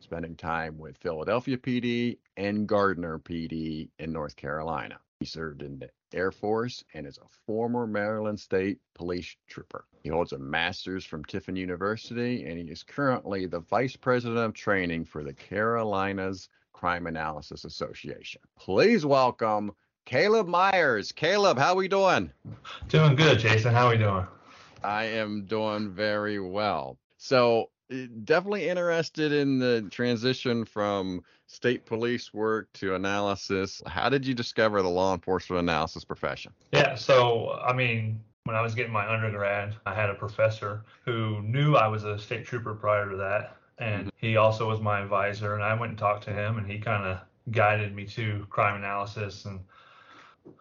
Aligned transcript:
spending 0.00 0.36
time 0.36 0.78
with 0.78 0.96
Philadelphia 0.98 1.56
PD 1.56 2.18
and 2.36 2.66
Garner 2.66 3.18
PD 3.18 3.88
in 3.98 4.12
North 4.12 4.36
Carolina. 4.36 4.98
He 5.20 5.26
served 5.26 5.62
in 5.62 5.78
the 5.78 5.90
Air 6.12 6.32
Force 6.32 6.82
and 6.94 7.06
is 7.06 7.18
a 7.18 7.28
former 7.46 7.86
Maryland 7.86 8.40
State 8.40 8.78
Police 8.94 9.36
trooper. 9.48 9.84
He 10.02 10.08
holds 10.08 10.32
a 10.32 10.38
master's 10.38 11.04
from 11.04 11.24
Tiffin 11.24 11.56
University 11.56 12.44
and 12.46 12.58
he 12.58 12.64
is 12.64 12.82
currently 12.82 13.46
the 13.46 13.60
vice 13.60 13.96
president 13.96 14.40
of 14.40 14.54
training 14.54 15.04
for 15.04 15.22
the 15.22 15.34
Carolinas 15.34 16.48
Crime 16.72 17.06
Analysis 17.06 17.64
Association. 17.64 18.40
Please 18.58 19.04
welcome 19.04 19.72
Caleb 20.06 20.48
Meyers. 20.48 21.12
Caleb, 21.12 21.58
how 21.58 21.72
are 21.72 21.76
we 21.76 21.88
doing? 21.88 22.32
Doing 22.88 23.14
good, 23.14 23.38
Jason. 23.38 23.74
How 23.74 23.86
are 23.86 23.90
we 23.90 23.98
doing? 23.98 24.26
I 24.82 25.04
am 25.04 25.44
doing 25.44 25.90
very 25.90 26.40
well. 26.40 26.98
So 27.18 27.70
definitely 28.24 28.68
interested 28.68 29.32
in 29.32 29.58
the 29.58 29.86
transition 29.90 30.64
from 30.64 31.22
state 31.46 31.84
police 31.86 32.32
work 32.32 32.72
to 32.74 32.94
analysis. 32.94 33.82
How 33.86 34.08
did 34.08 34.24
you 34.26 34.34
discover 34.34 34.82
the 34.82 34.88
law 34.88 35.14
enforcement 35.14 35.60
analysis 35.60 36.04
profession? 36.04 36.52
Yeah, 36.72 36.94
so 36.94 37.58
I 37.64 37.72
mean, 37.72 38.20
when 38.44 38.56
I 38.56 38.62
was 38.62 38.74
getting 38.74 38.92
my 38.92 39.08
undergrad, 39.12 39.76
I 39.86 39.94
had 39.94 40.10
a 40.10 40.14
professor 40.14 40.84
who 41.04 41.42
knew 41.42 41.74
I 41.76 41.88
was 41.88 42.04
a 42.04 42.18
state 42.18 42.46
trooper 42.46 42.74
prior 42.74 43.10
to 43.10 43.16
that. 43.16 43.56
And 43.78 44.06
mm-hmm. 44.06 44.26
he 44.26 44.36
also 44.36 44.68
was 44.68 44.80
my 44.80 45.00
advisor. 45.00 45.54
And 45.54 45.62
I 45.62 45.74
went 45.74 45.90
and 45.90 45.98
talked 45.98 46.24
to 46.24 46.32
him, 46.32 46.58
and 46.58 46.70
he 46.70 46.78
kind 46.78 47.06
of 47.06 47.18
guided 47.50 47.94
me 47.94 48.06
to 48.06 48.46
crime 48.50 48.76
analysis. 48.76 49.44
And 49.44 49.60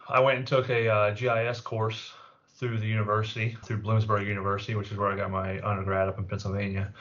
I 0.08 0.20
went 0.20 0.40
and 0.40 0.48
took 0.48 0.70
a 0.70 0.88
uh, 0.88 1.14
GIS 1.14 1.62
course 1.62 2.14
through 2.60 2.78
the 2.78 2.86
university, 2.86 3.58
through 3.64 3.82
Bloomsburg 3.82 4.28
University, 4.28 4.76
which 4.76 4.92
is 4.92 4.98
where 4.98 5.10
I 5.10 5.16
got 5.16 5.32
my 5.32 5.62
undergrad 5.62 6.10
up 6.10 6.18
in 6.18 6.26
Pennsylvania, 6.26 6.94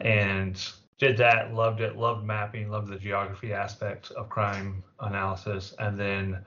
and 0.00 0.60
did 0.98 1.16
that, 1.18 1.54
loved 1.54 1.80
it, 1.80 1.96
loved 1.96 2.24
mapping, 2.24 2.68
loved 2.68 2.88
the 2.88 2.98
geography 2.98 3.52
aspect 3.52 4.10
of 4.12 4.28
crime 4.28 4.82
analysis, 5.00 5.72
and 5.78 5.98
then 5.98 6.44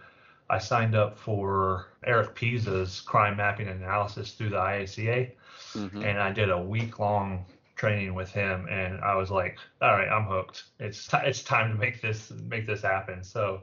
I 0.50 0.58
signed 0.58 0.96
up 0.96 1.18
for 1.18 1.88
Eric 2.06 2.36
Piza's 2.36 3.00
crime 3.02 3.38
mapping 3.38 3.70
analysis 3.70 4.34
through 4.34 4.50
the 4.50 4.58
IACA, 4.58 5.32
mm-hmm. 5.74 6.04
and 6.04 6.20
I 6.20 6.32
did 6.32 6.50
a 6.50 6.60
week 6.60 7.00
long 7.00 7.46
training 7.78 8.16
with 8.16 8.32
him, 8.32 8.68
and 8.70 9.00
I 9.00 9.16
was 9.16 9.32
like, 9.32 9.58
all 9.82 9.92
right, 9.92 10.10
I'm 10.10 10.26
hooked. 10.26 10.66
It's 10.80 11.08
t- 11.08 11.18
it's 11.24 11.42
time 11.42 11.72
to 11.72 11.78
make 11.78 12.02
this 12.02 12.32
make 12.50 12.68
this 12.68 12.82
happen. 12.82 13.24
So 13.24 13.62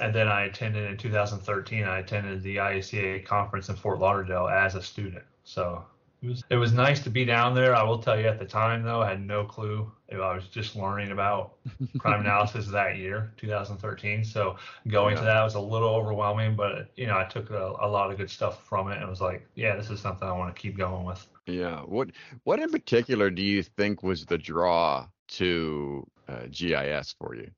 and 0.00 0.14
then 0.14 0.28
I 0.28 0.44
attended 0.44 0.90
in 0.90 0.96
2013. 0.96 1.84
I 1.84 1.98
attended 1.98 2.42
the 2.42 2.56
IACA 2.56 3.24
conference 3.24 3.68
in 3.68 3.76
Fort 3.76 3.98
Lauderdale 3.98 4.48
as 4.48 4.74
a 4.74 4.82
student. 4.82 5.24
So 5.44 5.84
it 6.22 6.28
was 6.28 6.44
it 6.50 6.56
was 6.56 6.72
nice 6.72 7.00
to 7.00 7.10
be 7.10 7.24
down 7.24 7.54
there. 7.54 7.74
I 7.74 7.82
will 7.82 7.98
tell 7.98 8.18
you, 8.18 8.26
at 8.26 8.38
the 8.38 8.44
time 8.44 8.82
though, 8.82 9.02
I 9.02 9.10
had 9.10 9.24
no 9.24 9.44
clue. 9.44 9.90
I 10.12 10.34
was 10.34 10.46
just 10.46 10.76
learning 10.76 11.10
about 11.10 11.56
crime 11.98 12.20
analysis 12.20 12.66
that 12.68 12.96
year, 12.96 13.32
2013. 13.36 14.24
So 14.24 14.56
going 14.86 15.14
yeah. 15.14 15.20
to 15.20 15.26
that 15.26 15.42
was 15.42 15.54
a 15.54 15.60
little 15.60 15.88
overwhelming, 15.88 16.54
but 16.54 16.90
you 16.96 17.06
know, 17.06 17.18
I 17.18 17.24
took 17.24 17.50
a, 17.50 17.74
a 17.80 17.88
lot 17.88 18.10
of 18.10 18.16
good 18.16 18.30
stuff 18.30 18.64
from 18.66 18.90
it 18.90 18.98
and 18.98 19.08
was 19.08 19.20
like, 19.20 19.46
yeah, 19.54 19.76
this 19.76 19.90
is 19.90 20.00
something 20.00 20.26
I 20.26 20.32
want 20.32 20.54
to 20.54 20.60
keep 20.60 20.76
going 20.76 21.04
with. 21.04 21.26
Yeah. 21.46 21.80
What 21.80 22.10
what 22.44 22.60
in 22.60 22.70
particular 22.70 23.30
do 23.30 23.42
you 23.42 23.62
think 23.62 24.02
was 24.02 24.24
the 24.24 24.38
draw 24.38 25.06
to 25.28 26.06
uh, 26.28 26.46
GIS 26.50 27.14
for 27.18 27.34
you? 27.34 27.50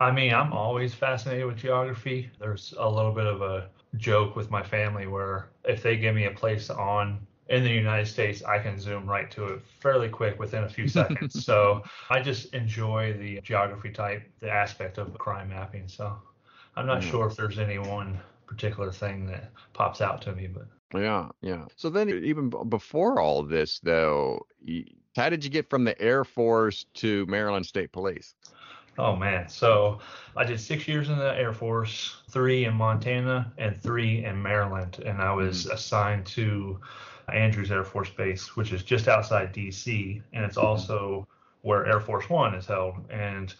I 0.00 0.10
mean, 0.10 0.34
I'm 0.34 0.52
always 0.52 0.94
fascinated 0.94 1.46
with 1.46 1.56
geography. 1.56 2.30
There's 2.38 2.74
a 2.78 2.88
little 2.88 3.12
bit 3.12 3.26
of 3.26 3.42
a 3.42 3.68
joke 3.96 4.34
with 4.34 4.50
my 4.50 4.62
family 4.62 5.06
where 5.06 5.50
if 5.64 5.82
they 5.82 5.96
give 5.96 6.14
me 6.14 6.24
a 6.24 6.30
place 6.30 6.70
on 6.70 7.26
in 7.48 7.62
the 7.62 7.70
United 7.70 8.06
States, 8.06 8.42
I 8.42 8.58
can 8.58 8.80
zoom 8.80 9.06
right 9.06 9.30
to 9.32 9.44
it 9.44 9.60
fairly 9.80 10.08
quick 10.08 10.38
within 10.38 10.64
a 10.64 10.68
few 10.68 10.88
seconds. 10.88 11.44
so 11.44 11.82
I 12.10 12.20
just 12.20 12.54
enjoy 12.54 13.12
the 13.18 13.40
geography 13.42 13.90
type, 13.90 14.22
the 14.40 14.50
aspect 14.50 14.98
of 14.98 15.16
crime 15.18 15.50
mapping. 15.50 15.86
So 15.86 16.16
I'm 16.76 16.86
not 16.86 17.02
mm. 17.02 17.10
sure 17.10 17.26
if 17.26 17.36
there's 17.36 17.58
any 17.58 17.78
one 17.78 18.18
particular 18.46 18.90
thing 18.90 19.26
that 19.26 19.50
pops 19.74 20.00
out 20.00 20.22
to 20.22 20.32
me, 20.32 20.46
but 20.46 20.66
yeah, 20.94 21.28
yeah. 21.40 21.64
So 21.76 21.90
then, 21.90 22.08
even 22.08 22.50
before 22.68 23.20
all 23.20 23.42
this, 23.42 23.80
though, 23.80 24.46
how 25.16 25.28
did 25.28 25.44
you 25.44 25.50
get 25.50 25.68
from 25.68 25.84
the 25.84 26.00
Air 26.00 26.24
Force 26.24 26.86
to 26.94 27.26
Maryland 27.26 27.66
State 27.66 27.92
Police? 27.92 28.34
Oh 28.96 29.16
man, 29.16 29.48
so 29.48 29.98
I 30.36 30.44
did 30.44 30.60
six 30.60 30.86
years 30.86 31.08
in 31.08 31.18
the 31.18 31.36
Air 31.36 31.52
Force, 31.52 32.16
three 32.30 32.64
in 32.64 32.74
Montana 32.74 33.52
and 33.58 33.80
three 33.82 34.24
in 34.24 34.40
Maryland, 34.40 35.02
and 35.04 35.20
I 35.20 35.32
was 35.32 35.64
mm-hmm. 35.64 35.74
assigned 35.74 36.26
to 36.26 36.80
Andrews 37.32 37.72
Air 37.72 37.84
Force 37.84 38.10
Base, 38.10 38.56
which 38.56 38.72
is 38.72 38.82
just 38.84 39.08
outside 39.08 39.52
D.C. 39.52 40.22
and 40.32 40.44
it's 40.44 40.56
mm-hmm. 40.56 40.66
also 40.66 41.26
where 41.62 41.86
Air 41.86 42.00
Force 42.00 42.28
One 42.28 42.54
is 42.54 42.66
held. 42.66 42.94
And 43.10 43.52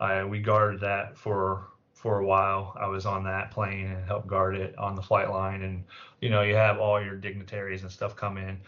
I 0.00 0.24
we 0.24 0.40
guarded 0.40 0.80
that 0.80 1.18
for 1.18 1.68
for 1.92 2.20
a 2.20 2.24
while. 2.24 2.74
I 2.80 2.86
was 2.86 3.04
on 3.04 3.24
that 3.24 3.50
plane 3.50 3.88
and 3.88 4.06
helped 4.06 4.28
guard 4.28 4.56
it 4.56 4.78
on 4.78 4.94
the 4.94 5.02
flight 5.02 5.28
line, 5.30 5.62
and 5.62 5.84
you 6.20 6.30
know 6.30 6.40
you 6.40 6.54
have 6.54 6.78
all 6.78 7.02
your 7.02 7.16
dignitaries 7.16 7.82
and 7.82 7.92
stuff 7.92 8.16
come 8.16 8.38
in 8.38 8.58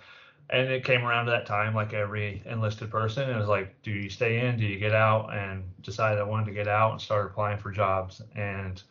and 0.50 0.68
it 0.68 0.84
came 0.84 1.04
around 1.04 1.26
to 1.26 1.30
that 1.30 1.46
time 1.46 1.74
like 1.74 1.94
every 1.94 2.42
enlisted 2.44 2.90
person 2.90 3.30
it 3.30 3.36
was 3.36 3.48
like 3.48 3.80
do 3.82 3.90
you 3.90 4.10
stay 4.10 4.46
in? 4.46 4.58
Do 4.58 4.66
you 4.66 4.78
get 4.78 4.92
out? 4.92 5.32
And 5.32 5.64
decided 5.82 6.18
i 6.18 6.24
wanted 6.24 6.46
to 6.46 6.52
get 6.52 6.68
out 6.68 6.92
and 6.92 7.00
started 7.00 7.30
applying 7.30 7.58
for 7.58 7.70
jobs 7.70 8.20
and 8.34 8.82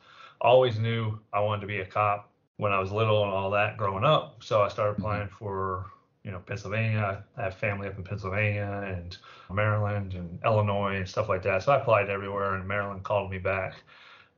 always 0.42 0.80
knew 0.80 1.20
i 1.34 1.40
wanted 1.40 1.62
to 1.62 1.68
be 1.68 1.80
a 1.80 1.86
cop 1.86 2.32
when 2.58 2.72
i 2.72 2.80
was 2.80 2.92
little 2.92 3.24
and 3.24 3.32
all 3.32 3.52
that 3.52 3.78
growing 3.78 4.04
up. 4.04 4.42
So 4.44 4.62
i 4.62 4.70
started 4.70 4.94
mm-hmm. 4.94 5.02
applying 5.02 5.28
for 5.28 5.92
you 6.24 6.32
know 6.32 6.40
pennsylvania. 6.40 7.24
I 7.38 7.44
have 7.44 7.56
family 7.56 7.88
up 7.88 7.98
in 7.98 8.04
pennsylvania 8.04 8.84
and 8.86 9.18
maryland 9.52 10.14
and 10.14 10.40
illinois 10.46 10.96
and 10.96 11.08
stuff 11.08 11.30
like 11.30 11.44
that. 11.44 11.64
So 11.64 11.74
i 11.74 11.80
applied 11.80 12.10
everywhere 12.10 12.56
and 12.56 12.68
maryland 12.68 13.04
called 13.04 13.30
me 13.30 13.38
back. 13.38 13.76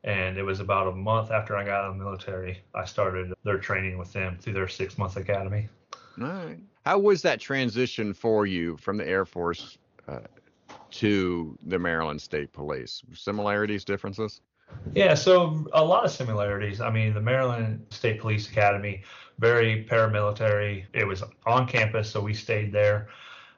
And 0.03 0.35
it 0.35 0.41
was 0.41 0.59
about 0.59 0.87
a 0.87 0.91
month 0.91 1.29
after 1.29 1.55
i 1.55 1.63
got 1.63 1.83
out 1.83 1.91
of 1.91 1.97
the 1.97 2.03
military 2.03 2.63
i 2.73 2.85
started 2.85 3.33
their 3.43 3.59
training 3.59 3.99
with 3.99 4.11
them 4.11 4.37
through 4.39 4.53
their 4.53 4.67
six 4.67 4.97
month 4.97 5.17
academy. 5.17 5.69
All 6.19 6.27
right 6.27 6.59
how 6.85 6.99
was 6.99 7.21
that 7.21 7.39
transition 7.39 8.13
for 8.13 8.45
you 8.45 8.77
from 8.77 8.97
the 8.97 9.07
Air 9.07 9.25
Force 9.25 9.77
uh, 10.07 10.19
to 10.91 11.57
the 11.65 11.77
Maryland 11.77 12.21
State 12.21 12.51
Police? 12.53 13.01
Similarities, 13.13 13.85
differences? 13.85 14.41
Yeah, 14.93 15.13
so 15.13 15.67
a 15.73 15.83
lot 15.83 16.05
of 16.05 16.11
similarities. 16.11 16.81
I 16.81 16.89
mean, 16.89 17.13
the 17.13 17.21
Maryland 17.21 17.85
State 17.89 18.19
Police 18.19 18.49
Academy, 18.49 19.03
very 19.37 19.85
paramilitary. 19.89 20.85
It 20.93 21.05
was 21.05 21.23
on 21.45 21.67
campus, 21.67 22.09
so 22.09 22.21
we 22.21 22.33
stayed 22.33 22.71
there. 22.71 23.09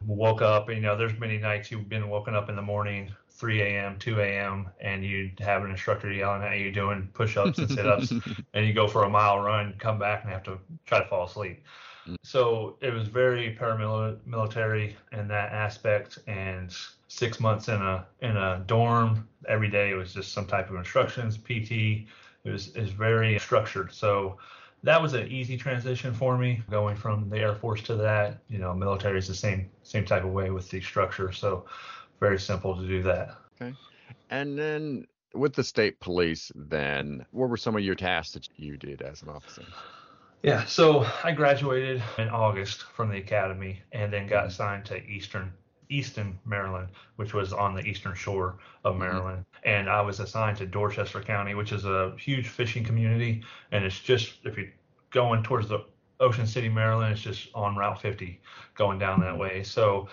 Woke 0.06 0.42
up, 0.42 0.70
you 0.70 0.82
know, 0.82 0.98
there's 0.98 1.18
many 1.18 1.38
nights 1.38 1.72
you've 1.72 1.88
been 1.88 2.10
woken 2.10 2.36
up 2.36 2.50
in 2.50 2.58
the 2.58 2.62
morning, 2.62 3.14
3 3.30 3.62
a.m., 3.62 3.98
2 4.00 4.20
a.m., 4.20 4.70
and 4.82 5.06
you'd 5.06 5.40
have 5.40 5.64
an 5.64 5.72
instructor 5.72 6.12
yelling 6.12 6.44
at 6.44 6.58
you 6.60 6.72
doing 6.72 7.10
push 7.14 7.38
ups 7.38 7.58
and 7.58 7.72
sit 7.72 7.88
ups, 7.88 8.12
and 8.54 8.68
you 8.68 8.74
go 8.74 8.88
for 8.88 9.04
a 9.04 9.10
mile 9.10 9.40
run, 9.40 9.74
come 9.80 9.98
back, 9.98 10.24
and 10.24 10.32
have 10.32 10.44
to 10.44 10.58
try 10.86 11.00
to 11.00 11.08
fall 11.08 11.26
asleep. 11.26 11.64
Mm. 12.08 12.16
So 12.24 12.78
it 12.82 12.94
was 12.94 13.08
very 13.08 13.56
paramilitary 13.60 14.94
in 15.12 15.28
that 15.28 15.52
aspect, 15.54 16.20
and 16.28 16.76
six 17.08 17.40
months 17.40 17.68
in 17.68 17.82
a 17.82 18.06
in 18.22 18.36
a 18.38 18.64
dorm 18.66 19.28
every 19.48 19.70
day. 19.70 19.92
It 19.92 19.96
was 19.96 20.14
just 20.14 20.34
some 20.34 20.46
type 20.46 20.70
of 20.70 20.76
instructions, 20.76 21.38
PT. 21.38 22.08
It 22.44 22.52
was 22.52 22.76
is 22.76 22.90
very 22.90 23.38
structured. 23.40 23.92
So 23.94 24.38
that 24.84 25.02
was 25.02 25.14
an 25.14 25.28
easy 25.28 25.58
transition 25.58 26.14
for 26.14 26.38
me 26.38 26.62
going 26.70 26.96
from 26.96 27.30
the 27.30 27.38
Air 27.38 27.56
Force 27.56 27.82
to 27.84 27.96
that. 27.96 28.40
You 28.50 28.60
know, 28.60 28.74
military 28.74 29.20
is 29.20 29.28
the 29.28 29.36
same 29.36 29.70
same 29.84 30.06
type 30.06 30.24
of 30.24 30.32
way 30.32 30.50
with 30.50 30.70
the 30.70 30.82
structure. 30.82 31.32
So 31.32 31.66
very 32.20 32.40
simple 32.40 32.76
to 32.76 32.86
do 32.86 33.02
that. 33.04 33.38
Okay, 33.62 33.74
and 34.30 34.58
then 34.58 35.06
with 35.34 35.54
the 35.54 35.64
state 35.64 36.00
police, 36.00 36.52
then 36.56 37.26
what 37.32 37.50
were 37.50 37.58
some 37.58 37.76
of 37.76 37.82
your 37.82 37.96
tasks 37.96 38.34
that 38.34 38.48
you 38.58 38.78
did 38.78 39.02
as 39.02 39.22
an 39.22 39.30
officer? 39.30 39.64
Yeah, 40.44 40.66
so 40.66 41.08
I 41.24 41.32
graduated 41.32 42.04
in 42.18 42.28
August 42.28 42.84
from 42.84 43.10
the 43.10 43.18
academy 43.18 43.82
and 43.94 44.12
then 44.12 44.28
got 44.28 44.46
assigned 44.46 44.86
to 44.86 45.02
Eastern 45.06 45.54
Easton, 45.90 46.38
Maryland, 46.46 46.90
which 47.16 47.34
was 47.34 47.54
on 47.54 47.76
the 47.76 47.82
eastern 47.82 48.14
shore 48.14 48.58
of 48.84 48.94
mm-hmm. 48.94 49.04
Maryland. 49.04 49.38
Mm-hmm. 49.40 49.70
And 49.70 49.90
I 49.90 50.02
was 50.02 50.20
assigned 50.20 50.58
to 50.58 50.66
Dorchester 50.66 51.22
County, 51.22 51.56
which 51.56 51.72
is 51.72 51.86
a 51.86 52.14
huge 52.18 52.48
fishing 52.48 52.84
community. 52.84 53.44
And 53.72 53.86
it's 53.86 54.00
just, 54.00 54.34
if 54.44 54.58
you're 54.58 54.72
going 55.12 55.44
towards 55.44 55.70
the 55.70 55.86
Ocean 56.20 56.48
City, 56.48 56.70
Maryland, 56.70 57.14
it's 57.14 57.22
just 57.22 57.50
on 57.56 57.76
Route 57.76 58.02
50 58.02 58.42
going 58.76 59.00
down 59.00 59.22
that 59.22 59.38
way. 59.38 59.64
So 59.64 60.10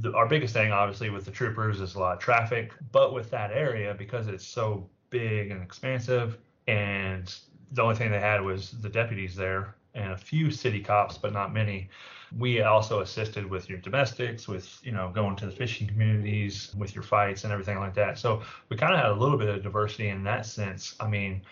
the, 0.00 0.12
our 0.14 0.26
biggest 0.26 0.54
thing, 0.54 0.72
obviously, 0.72 1.10
with 1.10 1.24
the 1.24 1.30
troopers 1.30 1.80
is 1.80 1.96
a 1.96 1.98
lot 1.98 2.14
of 2.14 2.20
traffic. 2.20 2.72
But 2.92 3.12
with 3.12 3.30
that 3.30 3.50
area, 3.52 3.94
because 3.94 4.28
it's 4.28 4.46
so 4.46 4.88
big 5.10 5.50
and 5.50 5.62
expansive, 5.62 6.38
and 6.66 7.34
the 7.72 7.82
only 7.82 7.94
thing 7.94 8.10
they 8.10 8.20
had 8.20 8.42
was 8.42 8.70
the 8.70 8.88
deputies 8.88 9.34
there 9.34 9.74
and 9.94 10.12
a 10.12 10.16
few 10.16 10.50
city 10.50 10.80
cops, 10.80 11.18
but 11.18 11.32
not 11.32 11.52
many. 11.52 11.88
We 12.36 12.62
also 12.62 13.00
assisted 13.00 13.48
with 13.48 13.68
your 13.68 13.78
domestics, 13.78 14.46
with 14.46 14.78
you 14.82 14.92
know 14.92 15.10
going 15.12 15.36
to 15.36 15.46
the 15.46 15.52
fishing 15.52 15.88
communities, 15.88 16.72
with 16.76 16.94
your 16.94 17.02
fights 17.02 17.44
and 17.44 17.52
everything 17.52 17.78
like 17.78 17.94
that. 17.94 18.18
So 18.18 18.42
we 18.68 18.76
kind 18.76 18.94
of 18.94 19.00
had 19.00 19.10
a 19.10 19.14
little 19.14 19.38
bit 19.38 19.48
of 19.48 19.62
diversity 19.62 20.08
in 20.08 20.22
that 20.24 20.46
sense. 20.46 20.94
I 21.00 21.08
mean, 21.08 21.42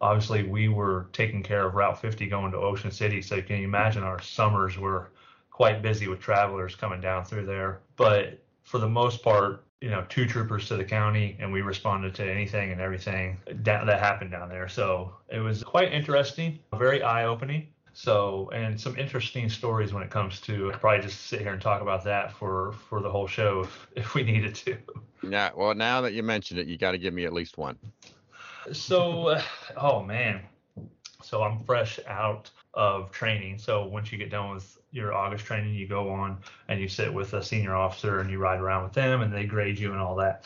obviously 0.00 0.42
we 0.42 0.68
were 0.68 1.08
taking 1.12 1.42
care 1.42 1.66
of 1.66 1.74
Route 1.74 2.00
50 2.00 2.26
going 2.28 2.52
to 2.52 2.58
Ocean 2.58 2.90
City, 2.90 3.22
so 3.22 3.40
can 3.40 3.58
you 3.58 3.64
imagine 3.64 4.02
our 4.02 4.20
summers 4.20 4.78
were 4.78 5.10
quite 5.50 5.82
busy 5.82 6.08
with 6.08 6.20
travelers 6.20 6.76
coming 6.76 7.00
down 7.00 7.24
through 7.24 7.46
there. 7.46 7.80
But 7.96 8.40
for 8.62 8.78
the 8.78 8.88
most 8.88 9.22
part, 9.22 9.64
you 9.80 9.90
know, 9.90 10.04
two 10.08 10.26
troopers 10.26 10.66
to 10.68 10.76
the 10.76 10.84
county, 10.84 11.36
and 11.40 11.52
we 11.52 11.62
responded 11.62 12.14
to 12.16 12.28
anything 12.28 12.72
and 12.72 12.80
everything 12.80 13.38
that, 13.46 13.86
that 13.86 14.00
happened 14.00 14.30
down 14.30 14.48
there. 14.48 14.68
So 14.68 15.14
it 15.28 15.38
was 15.38 15.62
quite 15.62 15.92
interesting, 15.92 16.58
very 16.72 17.02
eye 17.02 17.24
opening. 17.24 17.68
So, 17.92 18.48
and 18.54 18.80
some 18.80 18.96
interesting 18.96 19.48
stories 19.48 19.92
when 19.92 20.02
it 20.04 20.10
comes 20.10 20.40
to 20.42 20.72
probably 20.78 21.02
just 21.02 21.26
sit 21.26 21.40
here 21.40 21.52
and 21.52 21.60
talk 21.60 21.82
about 21.82 22.04
that 22.04 22.32
for 22.32 22.72
for 22.88 23.00
the 23.02 23.10
whole 23.10 23.26
show 23.26 23.62
if, 23.62 23.88
if 23.96 24.14
we 24.14 24.22
needed 24.22 24.54
to. 24.56 24.76
Yeah. 25.28 25.50
Well, 25.56 25.74
now 25.74 26.00
that 26.02 26.12
you 26.12 26.22
mentioned 26.22 26.60
it, 26.60 26.68
you 26.68 26.78
got 26.78 26.92
to 26.92 26.98
give 26.98 27.12
me 27.12 27.24
at 27.24 27.32
least 27.32 27.58
one. 27.58 27.76
So, 28.72 29.40
oh 29.76 30.02
man. 30.02 30.42
So 31.22 31.42
I'm 31.42 31.64
fresh 31.64 31.98
out 32.06 32.50
of 32.78 33.10
training. 33.10 33.58
So 33.58 33.84
once 33.84 34.12
you 34.12 34.18
get 34.18 34.30
done 34.30 34.54
with 34.54 34.78
your 34.92 35.12
August 35.12 35.44
training, 35.44 35.74
you 35.74 35.88
go 35.88 36.08
on 36.10 36.38
and 36.68 36.80
you 36.80 36.88
sit 36.88 37.12
with 37.12 37.34
a 37.34 37.42
senior 37.42 37.74
officer 37.74 38.20
and 38.20 38.30
you 38.30 38.38
ride 38.38 38.60
around 38.60 38.84
with 38.84 38.92
them 38.92 39.20
and 39.20 39.34
they 39.34 39.44
grade 39.44 39.76
you 39.76 39.90
and 39.90 40.00
all 40.00 40.14
that. 40.14 40.44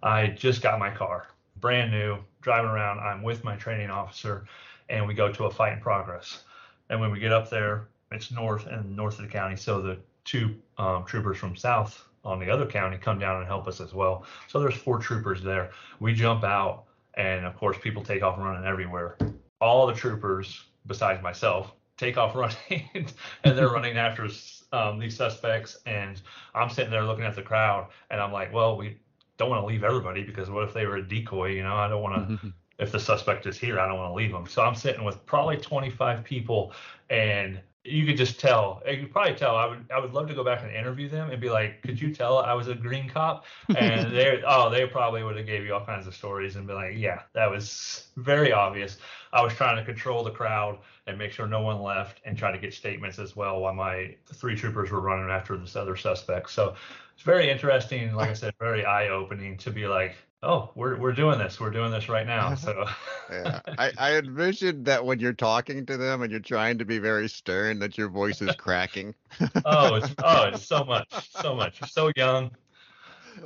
I 0.00 0.28
just 0.28 0.62
got 0.62 0.78
my 0.78 0.90
car, 0.90 1.26
brand 1.56 1.90
new, 1.90 2.18
driving 2.40 2.70
around. 2.70 3.00
I'm 3.00 3.24
with 3.24 3.42
my 3.42 3.56
training 3.56 3.90
officer 3.90 4.46
and 4.88 5.08
we 5.08 5.12
go 5.12 5.32
to 5.32 5.46
a 5.46 5.50
fight 5.50 5.72
in 5.72 5.80
progress. 5.80 6.44
And 6.88 7.00
when 7.00 7.10
we 7.10 7.18
get 7.18 7.32
up 7.32 7.50
there, 7.50 7.88
it's 8.12 8.30
north 8.30 8.66
and 8.68 8.94
north 8.94 9.18
of 9.18 9.24
the 9.24 9.32
county. 9.32 9.56
So 9.56 9.82
the 9.82 9.98
two 10.24 10.54
um, 10.78 11.04
troopers 11.04 11.36
from 11.36 11.56
south 11.56 12.04
on 12.24 12.38
the 12.38 12.48
other 12.48 12.66
county 12.66 12.96
come 12.96 13.18
down 13.18 13.38
and 13.38 13.46
help 13.46 13.66
us 13.66 13.80
as 13.80 13.92
well. 13.92 14.24
So 14.46 14.60
there's 14.60 14.76
four 14.76 15.00
troopers 15.00 15.42
there. 15.42 15.70
We 15.98 16.14
jump 16.14 16.44
out, 16.44 16.84
and 17.14 17.44
of 17.44 17.56
course, 17.56 17.76
people 17.80 18.04
take 18.04 18.22
off 18.22 18.38
running 18.38 18.64
everywhere. 18.64 19.16
All 19.60 19.88
the 19.88 19.94
troopers, 19.94 20.66
besides 20.86 21.22
myself, 21.22 21.72
take 21.96 22.16
off 22.16 22.34
running, 22.34 22.88
and 23.44 23.58
they're 23.58 23.68
running 23.72 23.96
after 23.96 24.28
um, 24.72 24.98
these 24.98 25.16
suspects. 25.16 25.78
And 25.86 26.20
I'm 26.54 26.70
sitting 26.70 26.90
there 26.90 27.04
looking 27.04 27.24
at 27.24 27.34
the 27.34 27.42
crowd, 27.42 27.88
and 28.10 28.20
I'm 28.20 28.32
like, 28.32 28.52
well, 28.52 28.76
we 28.76 28.98
don't 29.36 29.50
want 29.50 29.62
to 29.62 29.66
leave 29.66 29.84
everybody 29.84 30.22
because 30.22 30.50
what 30.50 30.64
if 30.64 30.74
they 30.74 30.86
were 30.86 30.96
a 30.96 31.08
decoy? 31.08 31.50
You 31.50 31.62
know, 31.62 31.74
I 31.74 31.88
don't 31.88 32.02
want 32.02 32.40
to 32.40 32.52
if 32.78 32.90
the 32.90 33.00
suspect 33.00 33.46
is 33.46 33.58
here, 33.58 33.78
I 33.78 33.86
don't 33.86 33.98
want 33.98 34.10
to 34.10 34.14
leave 34.14 34.32
them. 34.32 34.46
So 34.46 34.62
I'm 34.62 34.74
sitting 34.74 35.04
with 35.04 35.24
probably 35.26 35.56
25 35.56 36.24
people, 36.24 36.72
and 37.10 37.60
you 37.84 38.06
could 38.06 38.16
just 38.16 38.38
tell. 38.38 38.80
You 38.88 38.98
could 38.98 39.12
probably 39.12 39.34
tell. 39.34 39.56
I 39.56 39.66
would. 39.66 39.84
I 39.92 39.98
would 39.98 40.12
love 40.12 40.28
to 40.28 40.34
go 40.34 40.44
back 40.44 40.62
and 40.62 40.70
interview 40.70 41.08
them 41.08 41.30
and 41.30 41.40
be 41.40 41.50
like, 41.50 41.82
"Could 41.82 42.00
you 42.00 42.14
tell 42.14 42.38
I 42.38 42.52
was 42.54 42.68
a 42.68 42.74
green 42.74 43.08
cop?" 43.08 43.44
And 43.76 44.12
they, 44.16 44.40
oh, 44.46 44.70
they 44.70 44.86
probably 44.86 45.24
would 45.24 45.36
have 45.36 45.46
gave 45.46 45.64
you 45.64 45.74
all 45.74 45.84
kinds 45.84 46.06
of 46.06 46.14
stories 46.14 46.54
and 46.54 46.66
be 46.66 46.74
like, 46.74 46.94
"Yeah, 46.96 47.22
that 47.32 47.50
was 47.50 48.08
very 48.16 48.52
obvious." 48.52 48.98
I 49.32 49.42
was 49.42 49.52
trying 49.54 49.76
to 49.76 49.84
control 49.84 50.22
the 50.22 50.30
crowd 50.30 50.78
and 51.08 51.18
make 51.18 51.32
sure 51.32 51.48
no 51.48 51.62
one 51.62 51.82
left, 51.82 52.20
and 52.24 52.38
try 52.38 52.52
to 52.52 52.58
get 52.58 52.72
statements 52.72 53.18
as 53.18 53.34
well 53.34 53.60
while 53.60 53.74
my 53.74 54.14
three 54.26 54.54
troopers 54.54 54.90
were 54.92 55.00
running 55.00 55.30
after 55.30 55.56
this 55.56 55.74
other 55.74 55.96
suspect. 55.96 56.50
So 56.50 56.76
it's 57.14 57.24
very 57.24 57.50
interesting. 57.50 58.14
Like 58.14 58.30
I 58.30 58.34
said, 58.34 58.54
very 58.60 58.84
eye-opening 58.84 59.56
to 59.58 59.70
be 59.70 59.88
like, 59.88 60.14
oh, 60.42 60.70
we're 60.74 60.96
we're 60.96 61.12
doing 61.12 61.38
this. 61.38 61.60
We're 61.60 61.70
doing 61.70 61.90
this 61.90 62.08
right 62.08 62.26
now. 62.26 62.54
So 62.54 62.84
yeah, 63.30 63.60
I, 63.78 63.92
I 63.98 64.16
envisioned 64.16 64.84
that 64.86 65.04
when 65.04 65.18
you're 65.20 65.32
talking 65.32 65.86
to 65.86 65.96
them 65.96 66.22
and 66.22 66.30
you're 66.30 66.40
trying 66.40 66.78
to 66.78 66.84
be 66.84 66.98
very 66.98 67.28
stern, 67.28 67.78
that 67.80 67.96
your 67.96 68.08
voice 68.08 68.42
is 68.42 68.54
cracking. 68.56 69.14
oh, 69.64 69.94
it's 69.96 70.14
oh, 70.22 70.44
it's 70.44 70.64
so 70.64 70.84
much, 70.84 71.30
so 71.30 71.54
much. 71.54 71.80
So 71.90 72.10
young, 72.16 72.50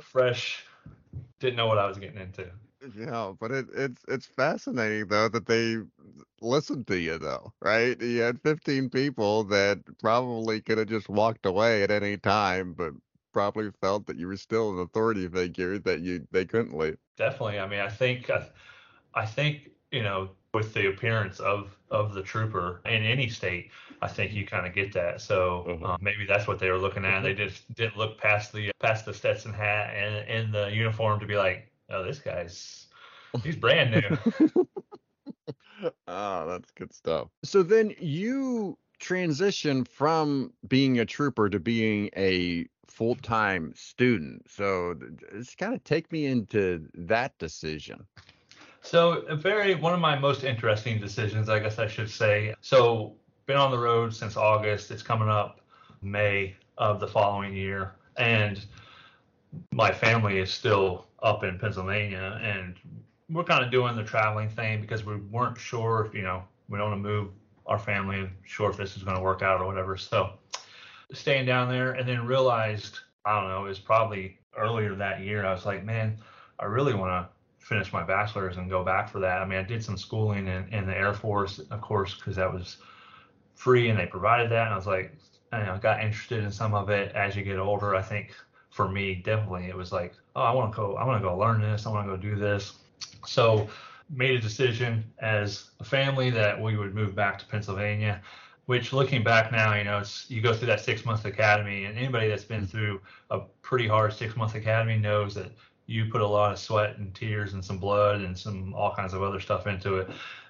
fresh, 0.01 0.65
didn't 1.39 1.55
know 1.55 1.67
what 1.67 1.77
I 1.77 1.87
was 1.87 1.97
getting 1.97 2.19
into. 2.19 2.49
Yeah, 2.95 3.33
but 3.39 3.51
it, 3.51 3.65
it's 3.75 4.01
it's 4.07 4.25
fascinating 4.25 5.07
though 5.07 5.29
that 5.29 5.47
they 5.47 5.77
listened 6.41 6.87
to 6.87 6.99
you 6.99 7.17
though, 7.17 7.51
right? 7.61 7.99
You 7.99 8.21
had 8.21 8.41
15 8.41 8.89
people 8.89 9.43
that 9.45 9.79
probably 9.99 10.61
could 10.61 10.77
have 10.77 10.87
just 10.87 11.09
walked 11.09 11.45
away 11.45 11.83
at 11.83 11.91
any 11.91 12.17
time, 12.17 12.73
but 12.73 12.93
probably 13.37 13.69
felt 13.81 14.07
that 14.07 14.17
you 14.17 14.25
were 14.25 14.35
still 14.35 14.71
an 14.71 14.79
authority 14.79 15.27
figure 15.27 15.77
that 15.77 15.99
you 15.99 16.27
they 16.31 16.43
couldn't 16.43 16.75
leave. 16.75 16.97
Definitely. 17.17 17.59
I 17.59 17.67
mean, 17.67 17.81
I 17.81 17.87
think 17.87 18.31
I, 18.31 18.47
I 19.13 19.27
think 19.27 19.69
you 19.91 20.01
know 20.01 20.31
with 20.55 20.73
the 20.73 20.87
appearance 20.87 21.39
of 21.39 21.77
of 21.91 22.15
the 22.15 22.23
trooper 22.23 22.81
in 22.85 23.03
any 23.03 23.29
state, 23.29 23.69
I 24.01 24.07
think 24.07 24.33
you 24.33 24.43
kind 24.43 24.65
of 24.65 24.73
get 24.73 24.91
that. 24.93 25.21
So 25.21 25.65
mm-hmm. 25.67 25.85
um, 25.85 25.97
maybe 26.01 26.25
that's 26.25 26.47
what 26.47 26.57
they 26.57 26.71
were 26.71 26.79
looking 26.79 27.05
at. 27.05 27.21
They 27.21 27.35
mm-hmm. 27.35 27.47
just 27.47 27.71
didn't 27.75 27.95
look 27.95 28.17
past 28.17 28.53
the 28.53 28.71
past 28.79 29.05
the 29.05 29.13
Stetson 29.13 29.53
hat 29.53 29.93
and, 29.95 30.27
and 30.27 30.51
the 30.51 30.71
uniform 30.73 31.19
to 31.19 31.27
be 31.27 31.35
like, 31.35 31.71
oh, 31.91 32.03
this 32.03 32.17
guy's 32.17 32.87
he's 33.43 33.55
brand 33.55 33.91
new. 33.91 34.65
oh, 36.07 36.47
that's 36.47 36.71
good 36.71 36.91
stuff. 36.91 37.27
So 37.43 37.61
then 37.61 37.93
you 37.99 38.79
transition 38.97 39.85
from 39.85 40.51
being 40.67 40.97
a 40.97 41.05
trooper 41.05 41.51
to 41.51 41.59
being 41.59 42.09
a 42.17 42.65
full 42.87 43.15
time 43.15 43.73
student. 43.75 44.49
So 44.49 44.95
just 45.33 45.57
kind 45.57 45.73
of 45.73 45.83
take 45.83 46.11
me 46.11 46.25
into 46.25 46.87
that 46.95 47.37
decision. 47.37 48.05
So 48.81 49.19
a 49.27 49.35
very 49.35 49.75
one 49.75 49.93
of 49.93 49.99
my 49.99 50.17
most 50.17 50.43
interesting 50.43 50.99
decisions, 50.99 51.49
I 51.49 51.59
guess 51.59 51.79
I 51.79 51.87
should 51.87 52.09
say. 52.09 52.53
So 52.61 53.15
been 53.45 53.57
on 53.57 53.71
the 53.71 53.77
road 53.77 54.13
since 54.13 54.37
August. 54.37 54.91
It's 54.91 55.03
coming 55.03 55.29
up 55.29 55.61
May 56.01 56.55
of 56.77 56.99
the 56.99 57.07
following 57.07 57.53
year, 57.53 57.95
and 58.17 58.63
my 59.71 59.91
family 59.91 60.37
is 60.37 60.51
still 60.51 61.07
up 61.23 61.43
in 61.43 61.57
Pennsylvania, 61.57 62.39
and 62.41 62.75
we're 63.29 63.43
kind 63.43 63.63
of 63.63 63.71
doing 63.71 63.95
the 63.95 64.03
traveling 64.03 64.49
thing 64.49 64.81
because 64.81 65.05
we 65.05 65.15
weren't 65.15 65.57
sure 65.57 66.05
if 66.05 66.13
you 66.13 66.21
know 66.21 66.43
we 66.69 66.77
don't 66.77 66.91
want 66.91 67.03
to 67.03 67.09
move 67.09 67.29
our 67.65 67.79
family, 67.79 68.29
sure 68.43 68.69
if 68.69 68.77
this 68.77 68.95
is 68.95 69.03
going 69.03 69.17
to 69.17 69.21
work 69.21 69.41
out 69.41 69.59
or 69.59 69.65
whatever. 69.65 69.97
So 69.97 70.36
staying 71.13 71.45
down 71.45 71.69
there 71.69 71.91
and 71.91 72.07
then 72.07 72.25
realized, 72.25 72.99
I 73.25 73.39
don't 73.39 73.49
know, 73.49 73.65
it 73.65 73.69
was 73.69 73.79
probably 73.79 74.39
earlier 74.55 74.95
that 74.95 75.21
year. 75.21 75.45
I 75.45 75.53
was 75.53 75.65
like, 75.65 75.83
man, 75.83 76.17
I 76.59 76.65
really 76.65 76.93
want 76.93 77.11
to 77.11 77.65
finish 77.65 77.91
my 77.91 78.03
bachelor's 78.03 78.57
and 78.57 78.69
go 78.69 78.83
back 78.83 79.09
for 79.09 79.19
that. 79.19 79.41
I 79.41 79.45
mean, 79.45 79.59
I 79.59 79.63
did 79.63 79.83
some 79.83 79.97
schooling 79.97 80.47
in, 80.47 80.67
in 80.73 80.85
the 80.85 80.95
Air 80.95 81.13
Force, 81.13 81.59
of 81.59 81.81
course, 81.81 82.15
because 82.15 82.35
that 82.35 82.51
was 82.51 82.77
free 83.55 83.89
and 83.89 83.99
they 83.99 84.05
provided 84.05 84.49
that. 84.51 84.65
And 84.65 84.73
I 84.73 84.77
was 84.77 84.87
like, 84.87 85.15
I 85.51 85.77
got 85.77 86.03
interested 86.03 86.43
in 86.43 86.51
some 86.51 86.73
of 86.73 86.89
it 86.89 87.13
as 87.15 87.35
you 87.35 87.43
get 87.43 87.59
older. 87.59 87.95
I 87.95 88.01
think 88.01 88.35
for 88.69 88.89
me, 88.89 89.15
definitely, 89.15 89.67
it 89.67 89.75
was 89.75 89.91
like, 89.91 90.13
oh, 90.35 90.41
I 90.41 90.53
want 90.53 90.73
to 90.73 90.75
go, 90.75 90.95
I 90.95 91.05
want 91.05 91.21
to 91.21 91.27
go 91.27 91.37
learn 91.37 91.61
this. 91.61 91.85
I 91.85 91.89
want 91.89 92.07
to 92.07 92.15
go 92.15 92.21
do 92.21 92.35
this. 92.35 92.73
So 93.25 93.67
made 94.09 94.35
a 94.35 94.39
decision 94.39 95.03
as 95.19 95.71
a 95.79 95.83
family 95.83 96.29
that 96.29 96.61
we 96.61 96.77
would 96.77 96.95
move 96.95 97.15
back 97.15 97.39
to 97.39 97.45
Pennsylvania 97.45 98.21
which 98.67 98.93
looking 98.93 99.23
back 99.23 99.51
now, 99.51 99.73
you 99.73 99.83
know, 99.83 100.03
you 100.27 100.41
go 100.41 100.53
through 100.53 100.67
that 100.67 100.81
six 100.81 101.03
month 101.03 101.25
academy, 101.25 101.85
and 101.85 101.97
anybody 101.97 102.27
that's 102.27 102.43
been 102.43 102.67
through 102.67 103.01
a 103.31 103.39
pretty 103.61 103.87
hard 103.87 104.13
six 104.13 104.35
month 104.35 104.55
academy 104.55 104.97
knows 104.97 105.33
that 105.35 105.51
you 105.87 106.05
put 106.05 106.21
a 106.21 106.27
lot 106.27 106.51
of 106.51 106.59
sweat 106.59 106.97
and 106.97 107.15
tears 107.15 107.53
and 107.53 107.63
some 107.63 107.77
blood 107.77 108.21
and 108.21 108.37
some 108.37 108.73
all 108.73 108.93
kinds 108.93 109.13
of 109.13 109.23
other 109.23 109.39
stuff 109.39 109.67
into 109.67 109.95
it. 109.95 110.09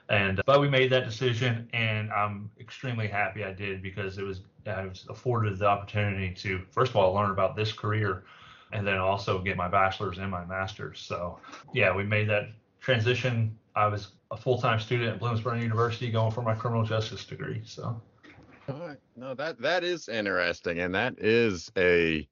And 0.10 0.40
uh, 0.40 0.44
but 0.48 0.60
we 0.60 0.68
made 0.68 0.92
that 0.92 1.06
decision, 1.06 1.70
and 1.74 2.12
I'm 2.12 2.50
extremely 2.60 3.08
happy 3.08 3.44
I 3.44 3.54
did 3.54 3.82
because 3.84 4.18
it 4.18 4.24
was 4.24 4.42
I 4.66 4.88
was 4.88 5.06
afforded 5.10 5.58
the 5.60 5.68
opportunity 5.68 6.34
to 6.42 6.62
first 6.72 6.92
of 6.92 6.96
all 6.96 7.14
learn 7.14 7.30
about 7.30 7.56
this 7.56 7.72
career, 7.72 8.24
and 8.72 8.86
then 8.86 8.98
also 8.98 9.40
get 9.40 9.58
my 9.58 9.68
bachelor's 9.68 10.18
and 10.18 10.32
my 10.32 10.44
master's. 10.44 11.00
So 11.00 11.40
yeah, 11.72 11.96
we 11.96 12.04
made 12.04 12.28
that 12.30 12.50
transition. 12.80 13.58
I 13.78 13.88
was 13.88 14.08
a 14.32 14.38
full 14.38 14.60
time 14.60 14.80
student 14.80 15.10
at 15.14 15.20
Bloomsburg 15.22 15.62
University 15.62 16.10
going 16.10 16.32
for 16.32 16.42
my 16.42 16.56
criminal 16.56 16.84
justice 16.84 17.24
degree. 17.24 17.62
So. 17.64 18.02
No, 19.16 19.34
that 19.36 19.62
that 19.62 19.84
is 19.84 20.10
interesting, 20.10 20.80
and 20.80 20.94
that 20.94 21.20
is 21.20 21.72
a 21.78 22.28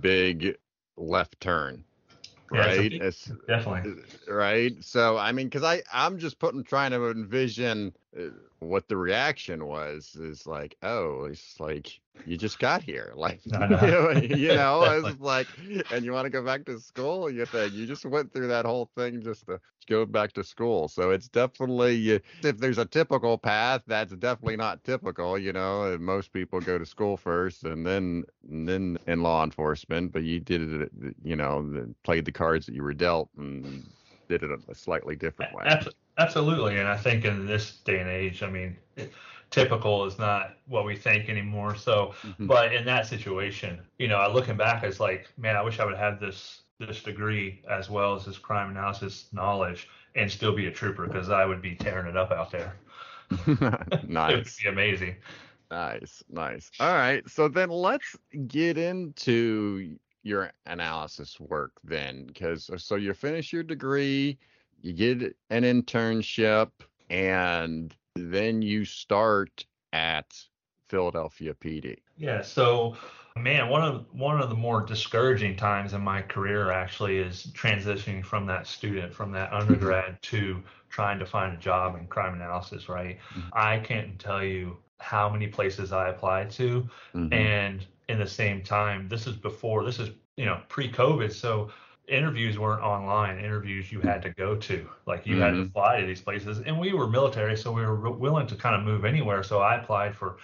big 0.00 0.56
left 0.96 1.40
turn, 1.40 1.84
right? 2.50 2.92
Yeah, 2.92 2.98
it's, 3.02 3.26
it's 3.28 3.38
definitely 3.48 4.02
right. 4.28 4.72
So 4.80 5.18
I 5.18 5.32
mean, 5.32 5.46
because 5.46 5.64
I 5.64 5.82
I'm 5.92 6.18
just 6.18 6.38
putting 6.38 6.62
trying 6.62 6.92
to 6.92 7.10
envision 7.10 7.92
Uh, 8.18 8.30
what 8.58 8.88
the 8.88 8.96
reaction 8.96 9.66
was. 9.66 10.14
Is 10.16 10.46
like, 10.46 10.76
oh, 10.82 11.24
it's 11.24 11.58
like 11.60 12.00
you 12.26 12.36
just 12.36 12.58
got 12.58 12.82
here. 12.82 13.12
Like, 13.16 13.40
you 13.44 14.54
know, 14.54 14.82
it's 15.04 15.20
like, 15.20 15.48
and 15.90 16.04
you 16.04 16.12
want 16.12 16.26
to 16.26 16.30
go 16.30 16.42
back 16.44 16.64
to 16.66 16.78
school. 16.78 17.30
You 17.30 17.46
think 17.46 17.72
you 17.72 17.86
just 17.86 18.04
went 18.04 18.32
through 18.32 18.48
that 18.48 18.64
whole 18.64 18.90
thing 18.96 19.22
just 19.22 19.46
to 19.46 19.60
go 19.88 20.04
back 20.04 20.32
to 20.32 20.44
school. 20.44 20.88
So 20.88 21.10
it's 21.10 21.28
definitely, 21.28 22.20
if 22.42 22.58
there's 22.58 22.78
a 22.78 22.84
typical 22.84 23.38
path, 23.38 23.82
that's 23.86 24.12
definitely 24.16 24.56
not 24.56 24.84
typical. 24.84 25.38
You 25.38 25.52
know, 25.52 25.96
most 26.00 26.32
people 26.32 26.60
go 26.60 26.78
to 26.78 26.86
school 26.86 27.16
first 27.16 27.64
and 27.64 27.86
then, 27.86 28.24
and 28.50 28.68
then 28.68 28.98
in 29.06 29.22
law 29.22 29.44
enforcement. 29.44 30.12
But 30.12 30.24
you 30.24 30.40
did 30.40 30.82
it, 30.82 30.92
you 31.22 31.36
know, 31.36 31.86
played 32.02 32.24
the 32.24 32.32
cards 32.32 32.66
that 32.66 32.74
you 32.74 32.82
were 32.82 32.94
dealt 32.94 33.30
and 33.36 33.88
did 34.38 34.50
it 34.50 34.60
a 34.68 34.74
slightly 34.74 35.16
different 35.16 35.52
way. 35.52 35.64
Absolutely, 36.18 36.78
and 36.78 36.88
I 36.88 36.96
think 36.96 37.24
in 37.24 37.46
this 37.46 37.78
day 37.78 37.98
and 37.98 38.08
age, 38.08 38.42
I 38.42 38.50
mean, 38.50 38.76
typical 39.50 40.04
is 40.04 40.18
not 40.18 40.56
what 40.66 40.84
we 40.84 40.96
think 40.96 41.28
anymore. 41.28 41.74
So, 41.74 42.14
Mhm. 42.24 42.48
but 42.48 42.74
in 42.74 42.84
that 42.86 43.06
situation, 43.06 43.80
you 43.98 44.08
know, 44.08 44.16
I 44.16 44.26
looking 44.28 44.56
back, 44.56 44.84
it's 44.84 45.00
like, 45.00 45.28
man, 45.38 45.56
I 45.56 45.62
wish 45.62 45.80
I 45.80 45.84
would 45.84 45.96
have 45.96 46.20
this 46.20 46.62
this 46.78 47.02
degree 47.02 47.62
as 47.70 47.88
well 47.90 48.14
as 48.14 48.24
this 48.24 48.38
crime 48.38 48.70
analysis 48.70 49.28
knowledge 49.32 49.88
and 50.16 50.30
still 50.30 50.54
be 50.54 50.66
a 50.66 50.70
trooper 50.70 51.06
because 51.06 51.30
I 51.30 51.44
would 51.44 51.62
be 51.62 51.76
tearing 51.76 52.06
it 52.06 52.16
up 52.16 52.32
out 52.32 52.50
there. 52.50 52.74
It 54.26 54.34
would 54.36 54.46
nice. 54.46 54.56
be 54.62 54.68
amazing. 54.68 55.16
Nice, 55.70 56.22
nice. 56.28 56.70
All 56.80 56.92
right, 56.92 57.26
so 57.28 57.48
then 57.48 57.70
let's 57.70 58.16
get 58.46 58.76
into 58.76 59.98
your 60.22 60.52
analysis 60.66 61.38
work 61.40 61.72
then, 61.84 62.24
because 62.26 62.70
so 62.76 62.96
you 62.96 63.12
finish 63.14 63.52
your 63.52 63.62
degree, 63.62 64.38
you 64.80 64.92
get 64.92 65.36
an 65.50 65.62
internship, 65.62 66.70
and 67.10 67.94
then 68.14 68.62
you 68.62 68.84
start 68.84 69.66
at 69.92 70.46
Philadelphia 70.88 71.54
PD. 71.54 71.98
Yeah. 72.16 72.42
So, 72.42 72.96
man, 73.36 73.68
one 73.68 73.82
of 73.82 74.06
one 74.12 74.40
of 74.40 74.48
the 74.48 74.54
more 74.54 74.84
discouraging 74.84 75.56
times 75.56 75.92
in 75.94 76.00
my 76.02 76.22
career 76.22 76.70
actually 76.70 77.18
is 77.18 77.46
transitioning 77.54 78.24
from 78.24 78.46
that 78.46 78.66
student, 78.66 79.14
from 79.14 79.32
that 79.32 79.52
undergrad 79.52 80.20
to 80.22 80.62
trying 80.90 81.18
to 81.18 81.26
find 81.26 81.54
a 81.54 81.56
job 81.56 81.96
in 81.96 82.06
crime 82.06 82.34
analysis. 82.34 82.88
Right. 82.88 83.18
Mhm. 83.36 83.48
I 83.52 83.78
can't 83.78 84.18
tell 84.18 84.44
you 84.44 84.76
how 84.98 85.28
many 85.28 85.48
places 85.48 85.92
I 85.92 86.10
applied 86.10 86.50
to, 86.52 86.88
Mhm. 87.14 87.32
and 87.32 87.86
in 88.12 88.18
the 88.18 88.26
same 88.26 88.62
time, 88.62 89.08
this 89.08 89.26
is 89.26 89.36
before 89.36 89.84
this 89.84 89.98
is 89.98 90.10
you 90.36 90.46
know 90.46 90.60
pre-COVID, 90.68 91.32
so 91.32 91.70
interviews 92.08 92.58
weren't 92.58 92.82
online. 92.82 93.38
Interviews 93.38 93.92
you 93.92 94.00
had 94.00 94.22
to 94.22 94.30
go 94.30 94.56
to, 94.56 94.88
like 95.06 95.26
you 95.26 95.38
had 95.38 95.56
to 95.56 95.64
Mhm. 95.64 95.72
fly 95.72 96.00
to 96.00 96.06
these 96.06 96.20
places, 96.22 96.60
and 96.60 96.78
we 96.78 96.92
were 96.92 97.08
military, 97.08 97.56
so 97.56 97.72
we 97.72 97.82
were 97.86 98.10
willing 98.12 98.46
to 98.48 98.56
kind 98.56 98.76
of 98.76 98.82
move 98.82 99.04
anywhere. 99.04 99.42
So 99.42 99.60
I 99.60 99.76
applied 99.76 100.16
for 100.16 100.38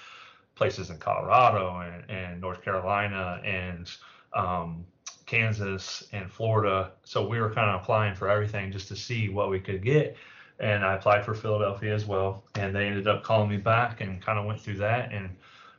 places 0.55 0.91
in 0.91 0.99
Colorado 0.99 1.81
and, 1.81 2.11
and 2.11 2.41
North 2.41 2.63
Carolina 2.63 3.41
and 3.45 3.91
um, 4.35 4.87
Kansas 5.27 6.09
and 6.13 6.31
Florida. 6.31 6.93
So 7.05 7.27
we 7.27 7.41
were 7.41 7.53
kind 7.53 7.71
of 7.71 7.83
applying 7.83 8.15
for 8.15 8.29
everything 8.29 8.73
just 8.73 8.89
to 8.89 8.97
see 8.97 9.29
what 9.29 9.51
we 9.51 9.61
could 9.61 9.83
get. 9.83 10.17
And 10.61 10.85
I 10.85 10.95
applied 10.95 11.25
for 11.25 11.35
Philadelphia 11.35 11.95
as 11.95 12.07
well. 12.07 12.45
And 12.57 12.75
they 12.75 12.87
ended 12.87 13.07
up 13.07 13.23
calling 13.23 13.49
me 13.49 13.57
back 13.59 14.01
and 14.01 14.21
kind 14.21 14.39
of 14.39 14.47
went 14.47 14.61
through 14.61 14.79
that 14.79 15.13
and 15.13 15.37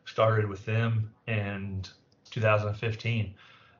started 0.09 0.47
with 0.47 0.65
them 0.65 1.11
in 1.27 1.83
2015 2.31 3.33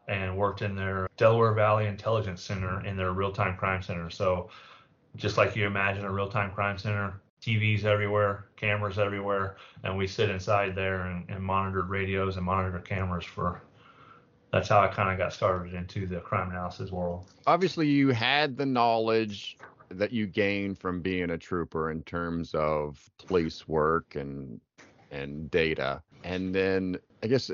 and 0.08 0.38
worked 0.38 0.62
in 0.62 0.76
their 0.76 1.08
Delaware 1.18 1.54
Valley 1.54 1.88
Intelligence 1.88 2.42
Center 2.42 2.86
in 2.86 2.96
their 2.96 3.14
real 3.14 3.32
time 3.32 3.58
crime 3.58 3.82
center. 3.82 4.10
So 4.10 4.50
just 5.16 5.38
like 5.38 5.56
you 5.56 5.66
imagine 5.66 6.06
a 6.06 6.12
real 6.12 6.30
time 6.30 6.52
crime 6.52 6.78
center, 6.78 7.20
TVs 7.42 7.84
everywhere, 7.84 8.46
cameras 8.56 9.00
everywhere, 9.00 9.58
and 9.84 9.98
we 9.98 10.08
sit 10.08 10.30
inside 10.30 10.76
there 10.76 11.06
and, 11.06 11.30
and 11.30 11.90
radios 11.90 12.38
and 12.38 12.46
monitored 12.46 12.86
cameras 12.86 13.26
for. 13.26 13.62
That's 14.52 14.70
how 14.70 14.82
I 14.82 14.88
kind 14.88 15.12
of 15.12 15.20
got 15.20 15.32
started 15.32 15.76
into 15.76 16.08
the 16.08 16.20
crime 16.22 16.50
analysis 16.50 16.92
world. 16.92 17.26
Obviously, 17.46 17.88
you 17.88 18.10
had 18.10 18.58
the 18.58 18.66
knowledge 18.66 19.58
that 19.90 20.12
you 20.12 20.26
gained 20.26 20.80
from 20.80 21.02
being 21.02 21.30
a 21.32 21.38
trooper 21.38 21.92
in 21.92 22.02
terms 22.04 22.54
of 22.56 23.10
police 23.28 23.68
work 23.68 24.16
and 24.16 24.60
and 25.12 25.50
data. 25.52 26.02
And 26.24 26.54
then 26.54 26.98
I 27.24 27.28
guess 27.28 27.52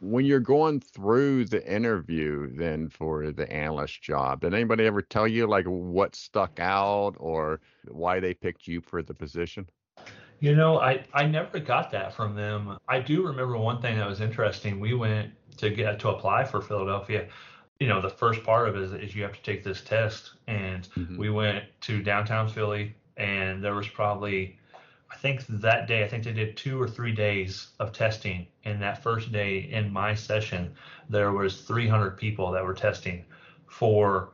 when 0.00 0.24
you're 0.24 0.40
going 0.40 0.80
through 0.80 1.44
the 1.46 1.64
interview 1.72 2.54
then 2.56 2.88
for 2.88 3.30
the 3.32 3.50
analyst 3.52 4.02
job, 4.02 4.40
did 4.40 4.54
anybody 4.54 4.86
ever 4.86 5.02
tell 5.02 5.28
you 5.28 5.46
like 5.46 5.66
what 5.66 6.14
stuck 6.14 6.58
out 6.58 7.14
or 7.18 7.60
why 7.88 8.20
they 8.20 8.34
picked 8.34 8.66
you 8.66 8.80
for 8.80 9.02
the 9.02 9.14
position? 9.14 9.68
You 10.40 10.56
know, 10.56 10.80
I, 10.80 11.04
I 11.14 11.26
never 11.26 11.60
got 11.60 11.90
that 11.92 12.12
from 12.12 12.34
them. 12.34 12.76
I 12.88 12.98
do 12.98 13.24
remember 13.24 13.56
one 13.56 13.80
thing 13.80 13.96
that 13.96 14.08
was 14.08 14.20
interesting. 14.20 14.80
We 14.80 14.92
went 14.94 15.30
to 15.58 15.70
get 15.70 16.00
to 16.00 16.08
apply 16.08 16.44
for 16.44 16.60
Philadelphia. 16.60 17.28
You 17.78 17.86
know, 17.88 18.00
the 18.00 18.10
first 18.10 18.42
part 18.42 18.68
of 18.68 18.74
it 18.74 18.82
is, 18.82 18.92
is 18.92 19.14
you 19.14 19.22
have 19.22 19.34
to 19.34 19.42
take 19.42 19.62
this 19.62 19.82
test. 19.82 20.32
And 20.48 20.88
Mhm. 20.96 21.16
we 21.16 21.30
went 21.30 21.64
to 21.82 22.02
downtown 22.02 22.48
Philly, 22.48 22.96
and 23.16 23.62
there 23.62 23.74
was 23.74 23.86
probably, 23.86 24.58
I 25.12 25.16
think 25.16 25.46
that 25.48 25.86
day, 25.86 26.04
I 26.04 26.08
think 26.08 26.24
they 26.24 26.32
did 26.32 26.56
two 26.56 26.80
or 26.80 26.88
three 26.88 27.12
days 27.12 27.68
of 27.78 27.92
testing. 27.92 28.46
And 28.64 28.80
that 28.82 29.02
first 29.02 29.30
day 29.32 29.58
in 29.70 29.92
my 29.92 30.14
session, 30.14 30.74
there 31.08 31.32
was 31.32 31.60
300 31.62 32.16
people 32.16 32.50
that 32.52 32.64
were 32.64 32.74
testing 32.74 33.24
for 33.66 34.30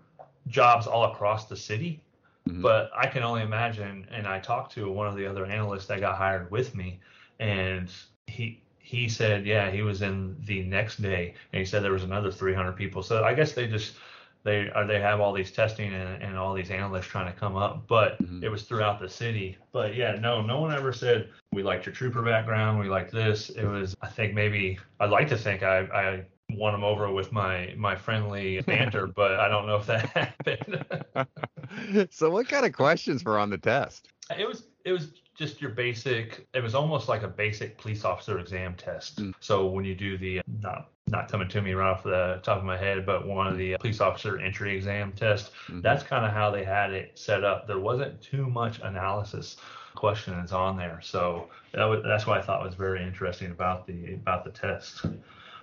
jobs 0.46 0.86
all 0.86 1.12
across 1.12 1.46
the 1.46 1.56
city 1.56 2.02
Mhm. 2.48 2.62
but 2.62 2.90
I 2.96 3.06
can 3.06 3.22
only 3.22 3.42
imagine. 3.42 4.06
And 4.10 4.26
I 4.26 4.40
talked 4.40 4.72
to 4.72 4.90
one 4.90 5.06
of 5.06 5.16
the 5.16 5.26
other 5.26 5.46
analysts 5.46 5.86
that 5.86 6.00
got 6.00 6.16
hired 6.16 6.50
with 6.50 6.74
me, 6.74 7.00
and 7.38 7.92
he 8.26 8.60
he 8.78 9.08
said, 9.08 9.44
yeah, 9.46 9.70
he 9.70 9.82
was 9.82 10.00
in 10.00 10.34
the 10.46 10.62
next 10.62 11.02
day, 11.02 11.34
and 11.52 11.60
he 11.60 11.66
said 11.66 11.82
there 11.82 11.92
was 11.92 12.04
another 12.04 12.32
300 12.32 12.72
people. 12.72 13.02
So 13.02 13.22
I 13.22 13.34
guess 13.34 13.52
they 13.52 13.66
just 13.66 13.96
they 14.44 14.70
are 14.70 14.86
they 14.86 15.00
have 15.00 15.20
all 15.20 15.32
these 15.32 15.50
testing 15.50 15.92
and, 15.92 16.22
and 16.22 16.36
all 16.36 16.54
these 16.54 16.70
analysts 16.70 17.06
trying 17.06 17.32
to 17.32 17.38
come 17.38 17.56
up, 17.56 17.86
but 17.86 18.20
Mhm. 18.22 18.42
it 18.42 18.48
was 18.48 18.62
throughout 18.62 19.00
the 19.00 19.08
city. 19.08 19.56
But 19.72 19.94
yeah, 19.94 20.12
no, 20.12 20.40
no 20.42 20.60
one 20.60 20.72
ever 20.74 20.92
said 20.92 21.28
we 21.52 21.62
liked 21.62 21.86
your 21.86 21.94
trooper 21.94 22.22
background, 22.22 22.78
we 22.78 22.88
liked 22.88 23.12
this. 23.12 23.50
It 23.50 23.64
was 23.66 23.96
I 24.02 24.08
think 24.08 24.34
maybe 24.34 24.78
I'd 25.00 25.10
like 25.10 25.28
to 25.28 25.36
think 25.36 25.62
I 25.62 25.78
I 25.80 26.24
won 26.50 26.72
them 26.72 26.84
over 26.84 27.12
with 27.12 27.32
my 27.32 27.74
my 27.76 27.94
friendly 27.94 28.60
banter, 28.66 29.06
but 29.06 29.38
I 29.40 29.48
don't 29.48 29.66
know 29.66 29.76
if 29.76 29.86
that 29.86 30.06
happened. 31.16 32.08
so 32.10 32.30
what 32.30 32.48
kind 32.48 32.64
of 32.64 32.72
questions 32.72 33.24
were 33.24 33.38
on 33.38 33.50
the 33.50 33.58
test? 33.58 34.08
It 34.38 34.46
was 34.46 34.64
it 34.84 34.92
was 34.92 35.12
just 35.38 35.60
your 35.62 35.70
basic. 35.70 36.46
It 36.52 36.62
was 36.62 36.74
almost 36.74 37.08
like 37.08 37.22
a 37.22 37.28
basic 37.28 37.78
police 37.78 38.04
officer 38.04 38.40
exam 38.40 38.74
test. 38.74 39.20
Mm. 39.22 39.34
So 39.40 39.66
when 39.66 39.84
you 39.84 39.94
do 39.94 40.18
the 40.18 40.42
not 40.60 40.90
not 41.06 41.30
coming 41.30 41.48
to 41.48 41.62
me 41.62 41.72
right 41.72 41.90
off 41.90 42.02
the 42.02 42.40
top 42.42 42.58
of 42.58 42.64
my 42.64 42.76
head, 42.76 43.06
but 43.06 43.26
one 43.26 43.46
of 43.46 43.56
the 43.56 43.76
police 43.78 44.00
officer 44.00 44.38
entry 44.38 44.76
exam 44.76 45.12
test. 45.12 45.52
Mhm. 45.68 45.80
That's 45.80 46.02
kind 46.02 46.26
of 46.26 46.32
how 46.32 46.50
they 46.50 46.64
had 46.64 46.92
it 46.92 47.18
set 47.18 47.44
up. 47.44 47.66
There 47.66 47.78
wasn't 47.78 48.20
too 48.20 48.46
much 48.46 48.80
analysis 48.80 49.56
questions 49.94 50.52
on 50.52 50.76
there, 50.76 51.00
so 51.00 51.48
that 51.72 51.84
was, 51.84 52.02
that's 52.04 52.26
what 52.26 52.38
I 52.38 52.42
thought 52.42 52.62
was 52.62 52.74
very 52.74 53.02
interesting 53.02 53.52
about 53.52 53.86
the 53.86 54.14
about 54.14 54.44
the 54.44 54.50
test, 54.50 55.06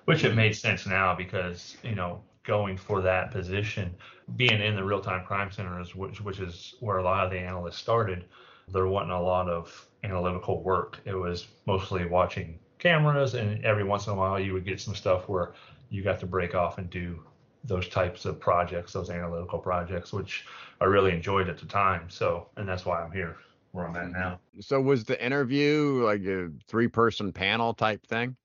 which 0.06 0.24
it 0.24 0.36
made 0.36 0.56
sense 0.56 0.88
now 0.88 1.14
because 1.14 1.78
you 1.84 1.96
know 1.96 2.22
going 2.44 2.78
for 2.78 3.02
that 3.02 3.32
position, 3.32 3.94
being 4.38 4.62
in 4.62 4.76
the 4.76 4.84
real 4.84 5.02
time 5.02 5.26
crime 5.26 5.52
centers, 5.52 5.96
which 5.96 6.22
which 6.22 6.40
is 6.40 6.76
where 6.80 6.98
a 6.98 7.04
lot 7.04 7.26
of 7.26 7.32
the 7.32 7.38
analysts 7.38 7.78
started, 7.78 8.26
there 8.68 8.88
wasn't 8.88 9.12
a 9.12 9.20
lot 9.20 9.50
of 9.50 9.88
analytical 10.04 10.62
work. 10.62 11.00
It 11.06 11.14
was 11.16 11.48
mostly 11.66 12.06
watching 12.06 12.60
cameras, 12.80 13.34
and 13.34 13.64
every 13.66 13.84
once 13.84 14.08
in 14.08 14.14
a 14.14 14.16
while 14.16 14.40
you 14.40 14.54
would 14.54 14.66
get 14.66 14.80
some 14.80 14.96
stuff 14.96 15.28
where 15.30 15.54
you 15.90 16.04
got 16.04 16.20
to 16.20 16.26
break 16.26 16.56
off 16.56 16.78
and 16.78 16.90
do 16.90 17.24
those 17.64 17.88
types 17.90 18.26
of 18.26 18.40
projects, 18.40 18.94
those 18.94 19.10
analytical 19.10 19.60
projects, 19.60 20.14
which 20.14 20.46
I 20.80 20.86
really 20.86 21.12
enjoyed 21.12 21.50
at 21.50 21.58
the 21.58 21.66
time. 21.66 22.10
So, 22.10 22.50
and 22.58 22.68
that's 22.68 22.86
why 22.86 23.02
I'm 23.02 23.12
here 23.12 23.38
where 23.72 23.88
I'm 23.88 23.96
at 23.96 24.12
now. 24.12 24.40
So 24.60 24.80
was 24.80 25.04
the 25.04 25.24
interview 25.24 26.04
like 26.06 26.22
a 26.26 26.50
three-person 26.68 27.34
panel 27.34 27.74
type 27.74 28.06
thing? 28.06 28.36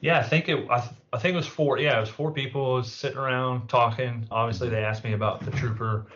Yeah, 0.00 0.18
I 0.18 0.22
think 0.22 0.48
it. 0.48 0.66
I, 0.70 0.80
th- 0.80 0.92
I 1.12 1.18
think 1.18 1.34
it 1.34 1.36
was 1.36 1.46
four. 1.46 1.78
Yeah, 1.78 1.96
it 1.96 2.00
was 2.00 2.08
four 2.10 2.30
people 2.30 2.82
sitting 2.82 3.18
around 3.18 3.68
talking. 3.68 4.26
Obviously, 4.30 4.68
they 4.68 4.84
asked 4.84 5.04
me 5.04 5.14
about 5.14 5.44
the 5.44 5.50
trooper 5.50 6.06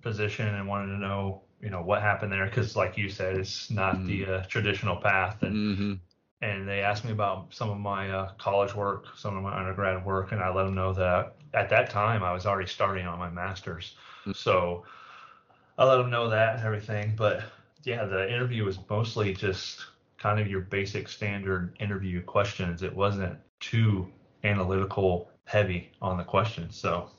position 0.00 0.46
and 0.46 0.68
wanted 0.68 0.92
to 0.92 0.98
know, 0.98 1.42
you 1.60 1.70
know, 1.70 1.82
what 1.82 2.02
happened 2.02 2.32
there 2.32 2.46
because, 2.46 2.76
like 2.76 2.96
you 2.96 3.08
said, 3.08 3.36
it's 3.36 3.70
not 3.70 4.04
the 4.06 4.26
uh, 4.26 4.42
traditional 4.44 4.96
path. 4.96 5.42
And 5.42 5.54
Mm-hmm. 5.54 5.94
and 6.42 6.68
they 6.68 6.80
asked 6.80 7.04
me 7.04 7.12
about 7.12 7.54
some 7.54 7.70
of 7.70 7.78
my 7.78 8.10
uh, 8.10 8.32
college 8.38 8.74
work, 8.74 9.06
some 9.16 9.36
of 9.36 9.42
my 9.42 9.58
undergrad 9.58 10.04
work, 10.04 10.32
and 10.32 10.40
I 10.42 10.52
let 10.52 10.64
them 10.64 10.74
know 10.74 10.92
that 10.92 11.36
at 11.54 11.70
that 11.70 11.90
time 11.90 12.22
I 12.22 12.32
was 12.32 12.46
already 12.46 12.68
starting 12.68 13.06
on 13.06 13.18
my 13.18 13.30
master's. 13.30 13.96
Mm. 14.26 14.36
So 14.36 14.84
I 15.78 15.84
let 15.84 15.96
them 15.96 16.10
know 16.10 16.28
that 16.28 16.56
and 16.56 16.64
everything. 16.66 17.14
But 17.16 17.42
yeah, 17.84 18.04
the 18.04 18.30
interview 18.30 18.64
was 18.64 18.78
mostly 18.90 19.32
just 19.34 19.86
kind 20.18 20.40
of 20.40 20.48
your 20.48 20.60
basic 20.60 21.08
standard 21.08 21.76
interview 21.80 22.22
questions. 22.22 22.82
It 22.82 22.94
wasn't 22.94 23.38
too 23.60 24.12
analytical 24.44 25.30
heavy 25.44 25.92
on 26.02 26.18
the 26.18 26.24
questions. 26.24 26.76
So, 26.76 27.10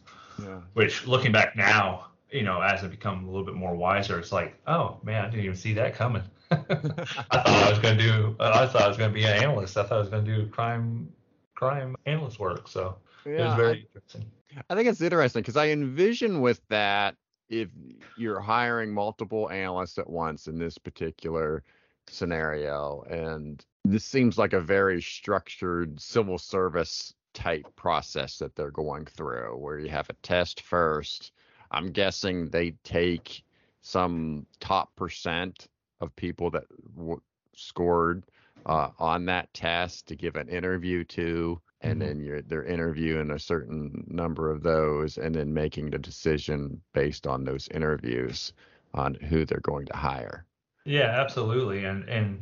Yeah. 0.41 0.59
which 0.73 1.07
looking 1.07 1.31
back 1.31 1.55
now, 1.55 2.07
you 2.31 2.43
know, 2.43 2.61
as 2.61 2.83
I 2.83 2.87
become 2.87 3.23
a 3.23 3.27
little 3.27 3.45
bit 3.45 3.55
more 3.55 3.75
wiser, 3.75 4.19
it's 4.19 4.31
like, 4.31 4.59
oh 4.67 4.99
man, 5.03 5.25
I 5.25 5.29
didn't 5.29 5.45
even 5.45 5.55
see 5.55 5.73
that 5.73 5.95
coming. 5.95 6.23
I 6.51 6.55
thought 6.57 7.47
I 7.47 7.69
was 7.69 7.79
going 7.79 7.97
to 7.97 8.03
do. 8.03 8.35
I 8.39 8.67
thought 8.67 8.81
I 8.81 8.87
was 8.87 8.97
going 8.97 9.09
to 9.09 9.13
be 9.13 9.23
an 9.25 9.43
analyst. 9.43 9.77
I 9.77 9.83
thought 9.83 9.97
I 9.97 9.99
was 9.99 10.09
going 10.09 10.25
to 10.25 10.35
do 10.35 10.47
crime 10.47 11.09
crime 11.55 11.95
analyst 12.05 12.39
work. 12.39 12.67
So 12.67 12.97
yeah, 13.25 13.31
it 13.31 13.45
was 13.45 13.55
very 13.55 13.69
I, 13.69 13.81
interesting. 13.95 14.25
I 14.69 14.75
think 14.75 14.87
it's 14.87 15.01
interesting 15.01 15.41
because 15.41 15.57
I 15.57 15.69
envision 15.69 16.41
with 16.41 16.61
that 16.69 17.15
if 17.49 17.69
you're 18.17 18.39
hiring 18.39 18.93
multiple 18.93 19.49
analysts 19.49 19.97
at 19.97 20.09
once 20.09 20.47
in 20.47 20.57
this 20.57 20.77
particular 20.77 21.63
scenario, 22.07 23.03
and 23.09 23.65
this 23.85 24.05
seems 24.05 24.37
like 24.37 24.53
a 24.53 24.59
very 24.59 25.01
structured 25.01 25.99
civil 25.99 26.37
service 26.37 27.13
type 27.33 27.65
process 27.75 28.37
that 28.39 28.55
they're 28.55 28.71
going 28.71 29.05
through, 29.05 29.57
where 29.57 29.79
you 29.79 29.89
have 29.89 30.09
a 30.09 30.13
test 30.23 30.61
first. 30.61 31.31
I'm 31.71 31.91
guessing 31.91 32.49
they 32.49 32.71
take 32.83 33.43
some 33.81 34.45
top 34.59 34.95
percent 34.95 35.67
of 36.01 36.15
people 36.15 36.49
that 36.51 36.65
w- 36.95 37.21
scored 37.55 38.23
uh, 38.65 38.89
on 38.99 39.25
that 39.25 39.53
test 39.53 40.07
to 40.07 40.15
give 40.15 40.35
an 40.35 40.49
interview 40.49 41.03
to, 41.05 41.59
and 41.81 41.99
mm-hmm. 41.99 42.07
then 42.07 42.19
you're 42.19 42.41
they're 42.41 42.65
interviewing 42.65 43.31
a 43.31 43.39
certain 43.39 44.03
number 44.07 44.51
of 44.51 44.63
those, 44.63 45.17
and 45.17 45.33
then 45.33 45.53
making 45.53 45.89
the 45.89 45.97
decision 45.97 46.81
based 46.93 47.27
on 47.27 47.43
those 47.43 47.67
interviews 47.69 48.53
on 48.93 49.13
who 49.15 49.45
they're 49.45 49.59
going 49.61 49.85
to 49.85 49.95
hire. 49.95 50.45
Yeah, 50.85 51.19
absolutely, 51.19 51.85
and 51.85 52.07
and 52.09 52.41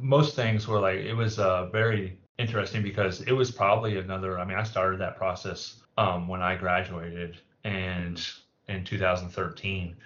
most 0.00 0.34
things 0.36 0.66
were 0.66 0.80
like 0.80 0.98
it 0.98 1.14
was 1.14 1.38
uh, 1.38 1.66
very 1.66 2.18
interesting 2.38 2.82
because 2.82 3.20
it 3.22 3.32
was 3.32 3.50
probably 3.50 3.98
another. 3.98 4.38
I 4.38 4.44
mean, 4.44 4.58
I 4.58 4.62
started 4.62 5.00
that 5.00 5.16
process 5.16 5.82
um, 5.98 6.28
when 6.28 6.42
I 6.42 6.56
graduated, 6.56 7.38
and 7.64 8.24
in 8.68 8.84
2013 8.84 9.96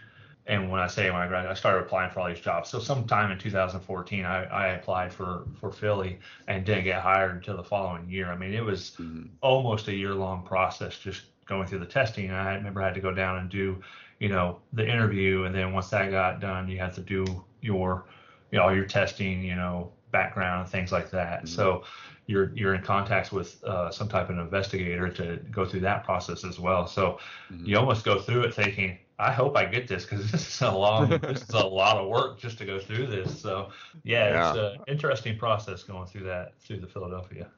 and 0.48 0.70
when 0.70 0.80
I 0.80 0.86
say 0.86 1.10
when 1.10 1.20
I 1.20 1.26
graduated, 1.26 1.50
I 1.50 1.58
started 1.58 1.80
applying 1.80 2.10
for 2.10 2.20
all 2.20 2.28
these 2.28 2.40
jobs. 2.40 2.70
So 2.70 2.78
sometime 2.78 3.32
in 3.32 3.38
2014, 3.38 4.24
I, 4.24 4.44
I 4.44 4.66
applied 4.68 5.12
for 5.12 5.44
for 5.60 5.72
Philly 5.72 6.20
and 6.46 6.64
didn't 6.64 6.84
get 6.84 7.02
hired 7.02 7.32
until 7.32 7.56
the 7.56 7.64
following 7.64 8.08
year. 8.08 8.30
I 8.30 8.36
mean, 8.36 8.54
it 8.54 8.64
was 8.64 8.92
mm-hmm. 9.00 9.24
almost 9.40 9.88
a 9.88 9.94
year 9.94 10.14
long 10.14 10.44
process 10.44 10.98
just 10.98 11.22
going 11.46 11.66
through 11.66 11.80
the 11.80 11.86
testing. 11.86 12.30
I 12.30 12.54
remember 12.54 12.80
I 12.80 12.86
had 12.86 12.94
to 12.94 13.00
go 13.00 13.12
down 13.12 13.38
and 13.38 13.50
do, 13.50 13.80
you 14.20 14.28
know, 14.28 14.60
the 14.72 14.88
interview, 14.88 15.44
and 15.44 15.54
then 15.54 15.72
once 15.72 15.88
that 15.88 16.10
got 16.10 16.40
done, 16.40 16.68
you 16.68 16.78
had 16.78 16.94
to 16.94 17.00
do 17.00 17.44
your, 17.60 18.06
you 18.52 18.58
know, 18.58 18.64
all 18.64 18.74
your 18.74 18.86
testing, 18.86 19.42
you 19.42 19.56
know, 19.56 19.92
background 20.12 20.62
and 20.62 20.70
things 20.70 20.92
like 20.92 21.10
that. 21.10 21.38
Mm-hmm. 21.38 21.46
So 21.46 21.82
you're 22.26 22.52
you're 22.54 22.74
in 22.74 22.82
contact 22.82 23.32
with 23.32 23.62
uh, 23.64 23.90
some 23.90 24.08
type 24.08 24.30
of 24.30 24.38
investigator 24.38 25.08
to 25.08 25.38
go 25.50 25.64
through 25.64 25.80
that 25.80 26.04
process 26.04 26.44
as 26.44 26.58
well. 26.58 26.86
So 26.86 27.18
mm-hmm. 27.52 27.64
you 27.66 27.78
almost 27.78 28.04
go 28.04 28.18
through 28.18 28.42
it 28.42 28.54
thinking, 28.54 28.98
I 29.18 29.32
hope 29.32 29.56
I 29.56 29.64
get 29.64 29.88
this 29.88 30.04
because 30.04 30.30
this 30.30 30.46
is 30.46 30.60
a 30.62 30.70
long, 30.70 31.08
this 31.08 31.42
is 31.42 31.50
a 31.50 31.66
lot 31.66 31.96
of 31.96 32.08
work 32.08 32.38
just 32.38 32.58
to 32.58 32.64
go 32.64 32.78
through 32.78 33.06
this. 33.06 33.40
So 33.40 33.70
yeah, 34.02 34.28
yeah. 34.28 34.50
it's 34.50 34.58
an 34.58 34.84
interesting 34.88 35.38
process 35.38 35.82
going 35.82 36.06
through 36.06 36.24
that 36.24 36.60
through 36.60 36.80
the 36.80 36.86
Philadelphia. 36.86 37.48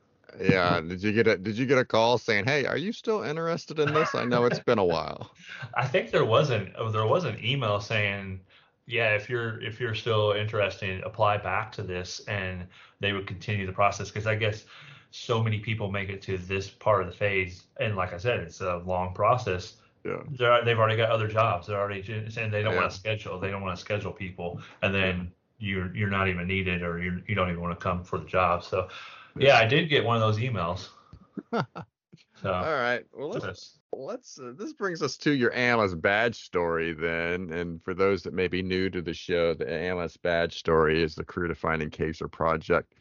Yeah. 0.40 0.80
Did 0.80 1.02
you 1.02 1.12
get 1.12 1.26
a 1.26 1.36
Did 1.36 1.56
you 1.56 1.66
get 1.66 1.78
a 1.78 1.84
call 1.84 2.18
saying, 2.18 2.44
"Hey, 2.44 2.66
are 2.66 2.76
you 2.76 2.92
still 2.92 3.22
interested 3.22 3.78
in 3.78 3.92
this? 3.94 4.14
I 4.14 4.24
know 4.24 4.44
it's 4.44 4.60
been 4.60 4.78
a 4.78 4.84
while." 4.84 5.30
I 5.74 5.86
think 5.86 6.10
there 6.10 6.24
wasn't. 6.24 6.74
There 6.92 7.06
was 7.06 7.24
an 7.24 7.38
email 7.42 7.80
saying, 7.80 8.40
"Yeah, 8.86 9.14
if 9.14 9.30
you're 9.30 9.60
if 9.62 9.80
you're 9.80 9.94
still 9.94 10.32
interested, 10.32 11.02
apply 11.02 11.38
back 11.38 11.72
to 11.72 11.82
this," 11.82 12.20
and 12.28 12.66
they 13.00 13.12
would 13.12 13.26
continue 13.26 13.66
the 13.66 13.72
process 13.72 14.08
because 14.08 14.26
I 14.26 14.34
guess 14.34 14.64
so 15.10 15.42
many 15.42 15.58
people 15.58 15.90
make 15.90 16.08
it 16.08 16.20
to 16.22 16.38
this 16.38 16.68
part 16.68 17.02
of 17.02 17.08
the 17.08 17.16
phase, 17.16 17.64
and 17.80 17.96
like 17.96 18.12
I 18.12 18.18
said, 18.18 18.40
it's 18.40 18.60
a 18.60 18.78
long 18.84 19.14
process 19.14 19.76
yeah. 20.04 20.22
They're, 20.30 20.64
they've 20.64 20.78
already 20.78 20.96
got 20.96 21.10
other 21.10 21.28
jobs. 21.28 21.66
They're 21.66 21.78
already 21.78 22.00
and 22.36 22.52
they 22.52 22.62
don't 22.62 22.74
yeah. 22.74 22.80
want 22.80 22.90
to 22.90 22.96
schedule. 22.96 23.38
They 23.38 23.50
don't 23.50 23.62
want 23.62 23.76
to 23.76 23.80
schedule 23.80 24.12
people, 24.12 24.60
and 24.82 24.94
then 24.94 25.32
you're 25.58 25.94
you're 25.94 26.10
not 26.10 26.28
even 26.28 26.46
needed, 26.46 26.82
or 26.82 26.98
you 26.98 27.22
you 27.26 27.34
don't 27.34 27.48
even 27.48 27.60
want 27.60 27.78
to 27.78 27.82
come 27.82 28.04
for 28.04 28.18
the 28.18 28.26
job. 28.26 28.64
So, 28.64 28.88
yeah, 29.36 29.58
I 29.58 29.66
did 29.66 29.88
get 29.88 30.04
one 30.04 30.16
of 30.16 30.22
those 30.22 30.38
emails. 30.38 30.88
so, 32.42 32.52
all 32.52 32.74
right. 32.74 33.04
Well, 33.12 33.30
let's 33.30 33.78
let's 33.92 34.38
uh, 34.38 34.52
this 34.56 34.72
brings 34.72 35.02
us 35.02 35.16
to 35.18 35.32
your 35.32 35.52
analyst 35.54 36.00
badge 36.00 36.36
story 36.36 36.92
then. 36.92 37.50
And 37.52 37.82
for 37.82 37.94
those 37.94 38.22
that 38.22 38.34
may 38.34 38.48
be 38.48 38.62
new 38.62 38.90
to 38.90 39.02
the 39.02 39.14
show, 39.14 39.54
the 39.54 39.70
analyst 39.70 40.22
badge 40.22 40.58
story 40.58 41.02
is 41.02 41.14
the 41.14 41.24
career 41.24 41.48
defining 41.48 41.90
case 41.90 42.22
or 42.22 42.28
project 42.28 42.94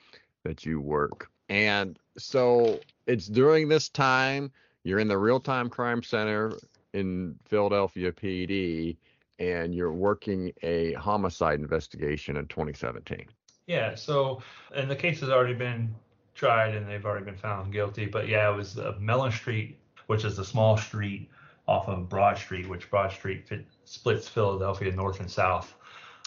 that 0.43 0.65
you 0.65 0.79
work. 0.79 1.29
And 1.49 1.99
so 2.17 2.79
it's 3.05 3.27
during 3.27 3.67
this 3.67 3.89
time 3.89 4.51
you're 4.83 4.99
in 4.99 5.07
the 5.07 5.17
real 5.17 5.39
time 5.39 5.69
crime 5.69 6.01
center 6.01 6.53
in 6.93 7.35
Philadelphia 7.45 8.11
PD 8.11 8.97
and 9.39 9.75
you're 9.75 9.93
working 9.93 10.51
a 10.63 10.93
homicide 10.93 11.59
investigation 11.59 12.37
in 12.37 12.47
2017. 12.47 13.25
Yeah, 13.67 13.95
so 13.95 14.41
and 14.73 14.89
the 14.89 14.95
case 14.95 15.19
has 15.19 15.29
already 15.29 15.53
been 15.53 15.93
tried 16.37 16.75
and 16.75 16.87
they've 16.87 17.05
already 17.05 17.25
been 17.25 17.35
found 17.35 17.73
guilty. 17.73 18.05
But 18.05 18.27
yeah, 18.27 18.51
it 18.51 18.55
was 18.55 18.77
uh, 18.77 18.95
Melon 18.99 19.31
Street, 19.31 19.77
which 20.05 20.23
is 20.23 20.39
a 20.39 20.45
small 20.45 20.77
street 20.77 21.29
off 21.67 21.89
of 21.89 22.07
Broad 22.07 22.37
Street, 22.37 22.69
which 22.69 22.89
Broad 22.89 23.11
Street 23.11 23.47
fit, 23.47 23.65
splits 23.83 24.27
Philadelphia 24.27 24.91
north 24.93 25.19
and 25.19 25.29
south. 25.29 25.75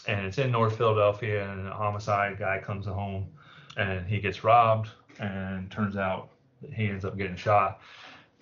And 0.07 0.27
it's 0.27 0.39
in 0.39 0.51
North 0.51 0.77
Philadelphia, 0.77 1.51
and 1.51 1.67
a 1.69 1.73
homicide 1.73 2.39
guy 2.39 2.59
comes 2.59 2.87
home 2.87 3.29
and 3.77 4.07
he 4.07 4.21
gets 4.21 4.43
robbed, 4.43 4.89
and 5.21 5.71
turns 5.71 5.97
out 5.97 6.31
he 6.73 6.89
ends 6.89 7.05
up 7.05 7.17
getting 7.17 7.37
shot. 7.37 7.81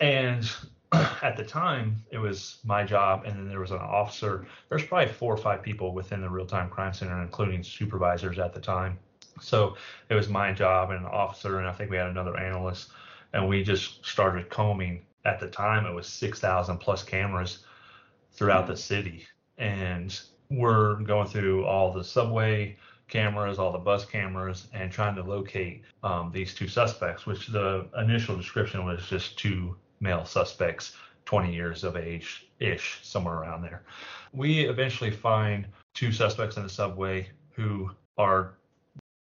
And 0.01 0.51
at 0.93 1.37
the 1.37 1.45
time, 1.45 2.03
it 2.11 2.19
was 2.19 2.59
my 2.65 2.85
job, 2.85 3.25
and 3.27 3.37
then 3.37 3.49
there 3.49 3.61
was 3.61 3.73
an 3.73 3.79
officer. 3.79 4.47
There's 4.69 4.85
probably 4.85 5.13
four 5.13 5.35
or 5.35 5.37
five 5.37 5.63
people 5.63 5.93
within 5.93 6.23
the 6.23 6.31
real 6.31 6.47
time 6.47 6.71
crime 6.71 6.95
center, 6.95 7.23
including 7.23 7.63
supervisors 7.63 8.39
at 8.39 8.55
the 8.55 8.61
time. 8.61 8.99
So 9.41 9.77
it 10.09 10.15
was 10.15 10.29
my 10.29 10.53
job 10.53 10.91
and 10.91 11.01
an 11.01 11.11
officer, 11.11 11.59
and 11.59 11.69
I 11.69 11.73
think 11.73 11.91
we 11.91 11.97
had 11.97 12.09
another 12.09 12.37
analyst, 12.37 12.91
and 13.33 13.49
we 13.49 13.63
just 13.63 14.05
started 14.05 14.51
combing. 14.51 15.03
At 15.25 15.41
the 15.41 15.49
time, 15.49 15.85
it 15.85 15.95
was 15.95 16.07
6,000 16.07 16.79
plus 16.79 17.03
cameras 17.03 17.65
throughout 18.33 18.67
the 18.67 18.77
city, 18.77 19.27
and 19.59 20.19
we're 20.51 20.95
going 20.97 21.29
through 21.29 21.67
all 21.67 21.93
the 21.93 22.05
subway 22.05 22.77
cameras, 23.09 23.59
all 23.59 23.73
the 23.73 23.79
bus 23.79 24.05
cameras, 24.05 24.69
and 24.73 24.93
trying 24.93 25.15
to 25.17 25.23
locate 25.23 25.83
um, 26.03 26.31
these 26.33 26.55
two 26.55 26.69
suspects, 26.69 27.27
which 27.27 27.49
the 27.49 27.87
initial 27.99 28.37
description 28.37 28.85
was 28.85 29.07
just 29.09 29.39
two 29.39 29.77
male 30.01 30.25
suspects, 30.25 30.95
20 31.25 31.53
years 31.53 31.85
of 31.85 31.97
age 31.97 32.47
ish, 32.61 33.01
somewhere 33.03 33.35
around 33.35 33.63
there. 33.63 33.83
We 34.33 34.61
eventually 34.61 35.11
find 35.11 35.67
two 35.95 36.13
suspects 36.13 36.57
in 36.57 36.63
the 36.63 36.69
subway 36.69 37.29
who 37.53 37.91
are, 38.17 38.58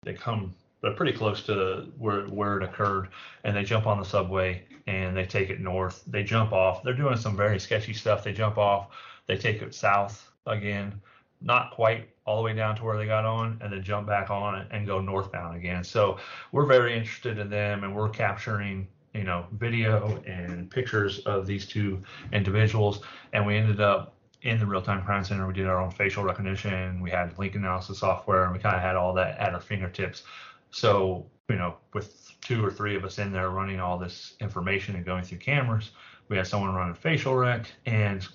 they 0.05 0.15
come, 0.15 0.55
they're 0.81 0.93
pretty 0.93 1.13
close 1.13 1.43
to 1.45 1.91
where, 1.99 2.23
where 2.23 2.59
it 2.59 2.63
occurred, 2.63 3.09
and 3.45 3.57
they 3.57 3.65
jump 3.65 3.87
on 3.87 3.99
the 3.99 4.05
subway 4.05 4.65
and 4.87 5.17
they 5.17 5.25
take 5.25 5.51
it 5.51 5.61
north. 5.61 6.03
They 6.07 6.23
jump 6.23 6.53
off. 6.53 6.83
They're 6.83 6.95
doing 6.95 7.17
some 7.17 7.37
very 7.37 7.59
sketchy 7.59 7.95
stuff. 7.95 8.23
They 8.23 8.33
jump 8.33 8.59
off, 8.59 8.89
they 9.27 9.37
take 9.37 9.63
it 9.63 9.75
south 9.75 10.31
again, 10.47 11.01
not 11.41 11.71
quite 11.71 12.11
all 12.27 12.37
the 12.37 12.43
way 12.43 12.55
down 12.55 12.77
to 12.77 12.85
where 12.85 12.97
they 12.97 13.07
got 13.07 13.25
on 13.25 13.59
and 13.63 13.73
then 13.73 13.83
jump 13.83 14.07
back 14.07 14.31
on 14.31 14.67
and 14.71 14.87
go 14.87 15.01
northbound 15.01 15.57
again. 15.57 15.85
So 15.85 16.19
we're 16.53 16.67
very 16.67 16.97
interested 16.97 17.39
in 17.39 17.51
them 17.51 17.85
and 17.85 17.95
we're 17.95 18.09
capturing 18.09 18.89
you 19.15 19.23
know, 19.23 19.47
video 19.53 20.21
and 20.27 20.69
pictures 20.71 21.21
of 21.21 21.47
these 21.47 21.67
two 21.67 22.03
individuals, 22.33 23.01
and 23.33 23.47
we 23.47 23.57
ended 23.57 23.81
up 23.81 24.14
in 24.45 24.59
the 24.59 24.67
real-time 24.67 25.03
crime 25.05 25.25
center. 25.25 25.47
We 25.47 25.55
did 25.55 25.67
our 25.67 25.81
own 25.81 25.91
facial 25.91 26.23
recognition. 26.23 27.01
We 27.01 27.11
had 27.11 27.37
link 27.39 27.55
analysis 27.55 27.99
software, 27.99 28.45
and 28.45 28.53
we 28.53 28.59
kind 28.59 28.77
of 28.77 28.83
had 28.83 28.95
all 28.95 29.15
that 29.15 29.39
at 29.39 29.55
our 29.55 29.61
fingertips. 29.61 30.23
So, 30.71 31.27
you 31.49 31.57
know, 31.57 31.77
with 31.95 32.33
two 32.41 32.65
or 32.65 32.71
three 32.71 32.95
of 32.95 33.05
us 33.05 33.19
in 33.19 33.33
there 33.33 33.51
running 33.51 33.81
all 33.81 33.99
this 33.99 34.35
information 34.41 34.97
and 34.97 35.05
going 35.05 35.25
through 35.25 35.39
cameras, 35.39 35.91
we 36.29 36.37
had 36.37 36.47
someone 36.47 36.75
running 36.75 36.95
facial 36.95 37.35
rec, 37.35 37.67
and 37.87 38.27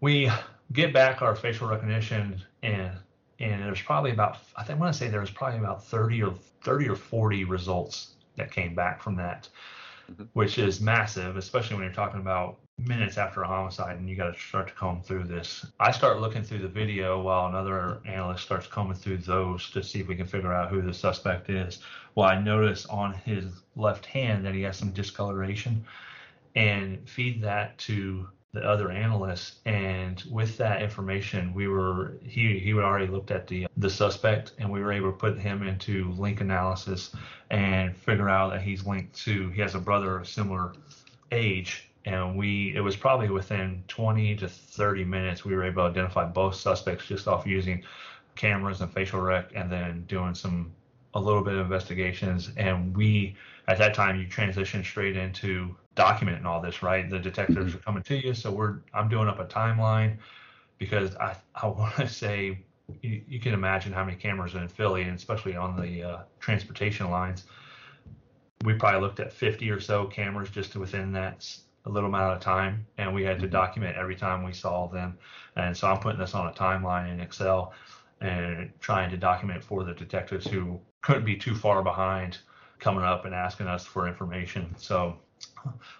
we 0.00 0.30
get 0.72 0.92
back 0.92 1.22
our 1.22 1.34
facial 1.34 1.68
recognition 1.68 2.42
and 2.62 2.92
and 3.40 3.62
there's 3.62 3.80
probably 3.80 4.10
about 4.10 4.38
I 4.56 4.64
think 4.64 4.78
I 4.78 4.80
want 4.80 4.92
to 4.92 4.98
say 4.98 5.08
there 5.08 5.20
was 5.20 5.30
probably 5.30 5.58
about 5.58 5.84
30 5.84 6.22
or 6.22 6.34
30 6.62 6.88
or 6.88 6.96
40 6.96 7.44
results 7.44 8.14
that 8.36 8.50
came 8.50 8.74
back 8.74 9.02
from 9.02 9.16
that, 9.16 9.48
mm-hmm. 10.10 10.24
which 10.32 10.58
is 10.58 10.80
massive, 10.80 11.36
especially 11.36 11.76
when 11.76 11.84
you're 11.84 11.94
talking 11.94 12.20
about 12.20 12.58
minutes 12.78 13.18
after 13.18 13.42
a 13.42 13.46
homicide 13.46 13.98
and 13.98 14.08
you 14.08 14.16
got 14.16 14.34
to 14.34 14.40
start 14.40 14.68
to 14.68 14.74
comb 14.74 15.02
through 15.02 15.24
this. 15.24 15.66
I 15.80 15.90
start 15.90 16.20
looking 16.20 16.42
through 16.42 16.60
the 16.60 16.68
video 16.68 17.20
while 17.20 17.48
another 17.48 18.00
analyst 18.06 18.44
starts 18.44 18.66
combing 18.66 18.96
through 18.96 19.18
those 19.18 19.70
to 19.70 19.82
see 19.82 20.00
if 20.00 20.08
we 20.08 20.16
can 20.16 20.26
figure 20.26 20.52
out 20.52 20.70
who 20.70 20.80
the 20.80 20.94
suspect 20.94 21.50
is. 21.50 21.80
Well, 22.14 22.28
I 22.28 22.40
notice 22.40 22.86
on 22.86 23.14
his 23.14 23.46
left 23.76 24.06
hand 24.06 24.44
that 24.44 24.54
he 24.54 24.62
has 24.62 24.76
some 24.76 24.92
discoloration 24.92 25.84
and 26.54 27.08
feed 27.08 27.42
that 27.42 27.76
to 27.78 28.28
the 28.52 28.60
other 28.60 28.90
analysts 28.90 29.56
and 29.66 30.24
with 30.30 30.56
that 30.56 30.80
information 30.80 31.52
we 31.52 31.68
were 31.68 32.14
he 32.24 32.58
he 32.58 32.70
had 32.70 32.78
already 32.78 33.06
looked 33.06 33.30
at 33.30 33.46
the 33.46 33.66
the 33.76 33.90
suspect 33.90 34.52
and 34.58 34.70
we 34.70 34.80
were 34.80 34.90
able 34.90 35.12
to 35.12 35.16
put 35.18 35.38
him 35.38 35.62
into 35.62 36.10
link 36.12 36.40
analysis 36.40 37.14
and 37.50 37.94
figure 37.94 38.28
out 38.28 38.50
that 38.50 38.62
he's 38.62 38.86
linked 38.86 39.14
to 39.14 39.50
he 39.50 39.60
has 39.60 39.74
a 39.74 39.78
brother 39.78 40.18
of 40.18 40.26
similar 40.26 40.72
age 41.30 41.87
and 42.08 42.36
we 42.36 42.72
it 42.74 42.80
was 42.80 42.96
probably 42.96 43.28
within 43.28 43.84
20 43.88 44.36
to 44.36 44.48
30 44.48 45.04
minutes 45.04 45.44
we 45.44 45.54
were 45.54 45.64
able 45.64 45.82
to 45.82 45.90
identify 45.90 46.24
both 46.24 46.54
suspects 46.54 47.06
just 47.06 47.28
off 47.28 47.46
using 47.46 47.84
cameras 48.34 48.80
and 48.80 48.92
facial 48.92 49.20
rec 49.20 49.50
and 49.54 49.70
then 49.70 50.04
doing 50.06 50.34
some 50.34 50.72
a 51.14 51.20
little 51.20 51.42
bit 51.42 51.54
of 51.54 51.60
investigations. 51.60 52.50
And 52.56 52.96
we 52.96 53.36
at 53.66 53.78
that 53.78 53.94
time 53.94 54.18
you 54.18 54.26
transition 54.26 54.82
straight 54.84 55.16
into 55.16 55.76
documenting 55.96 56.44
all 56.44 56.62
this 56.62 56.82
right? 56.82 57.08
The 57.08 57.18
detectives 57.18 57.74
are 57.74 57.78
coming 57.78 58.02
to 58.04 58.16
you 58.16 58.32
so 58.32 58.50
we're 58.50 58.78
i'm 58.94 59.08
doing 59.08 59.28
up 59.28 59.40
a 59.40 59.44
timeline 59.44 60.16
because 60.78 61.14
i 61.16 61.36
i 61.56 61.66
want 61.66 61.96
to 61.96 62.08
say 62.24 62.58
you, 63.02 63.20
you, 63.28 63.38
can 63.38 63.52
imagine 63.52 63.92
how 63.92 64.02
many 64.02 64.16
cameras 64.16 64.54
are 64.54 64.62
in 64.62 64.68
philly 64.68 65.02
and 65.02 65.14
especially 65.14 65.54
on 65.56 65.78
the 65.78 66.02
uh, 66.02 66.18
transportation 66.40 67.10
lines. 67.10 67.44
We 68.64 68.74
probably 68.74 69.02
looked 69.02 69.20
at 69.20 69.30
50 69.30 69.70
or 69.70 69.78
so 69.78 70.06
cameras 70.06 70.48
just 70.48 70.74
within 70.74 71.12
that 71.12 71.44
a 71.88 71.90
little 71.90 72.08
amount 72.08 72.36
of 72.36 72.40
time 72.40 72.86
and 72.98 73.12
we 73.14 73.24
had 73.24 73.38
to 73.40 73.46
mm-hmm. 73.46 73.52
document 73.52 73.96
every 73.96 74.14
time 74.14 74.44
we 74.44 74.52
saw 74.52 74.86
them. 74.88 75.18
And 75.56 75.76
so 75.76 75.88
i'm 75.88 75.98
putting 75.98 76.20
this 76.20 76.34
on 76.34 76.46
a 76.46 76.52
timeline 76.52 77.12
in 77.12 77.20
excel 77.20 77.72
and 78.20 78.70
trying 78.80 79.10
to 79.10 79.16
document 79.16 79.64
for 79.64 79.84
the 79.84 79.94
detectives 79.94 80.46
who 80.46 80.80
couldn't 81.00 81.24
be 81.24 81.36
too 81.36 81.54
far 81.54 81.82
behind 81.82 82.38
coming 82.78 83.04
up 83.04 83.24
and 83.24 83.34
asking 83.34 83.66
us 83.66 83.84
for 83.84 84.06
information. 84.06 84.74
So 84.76 85.16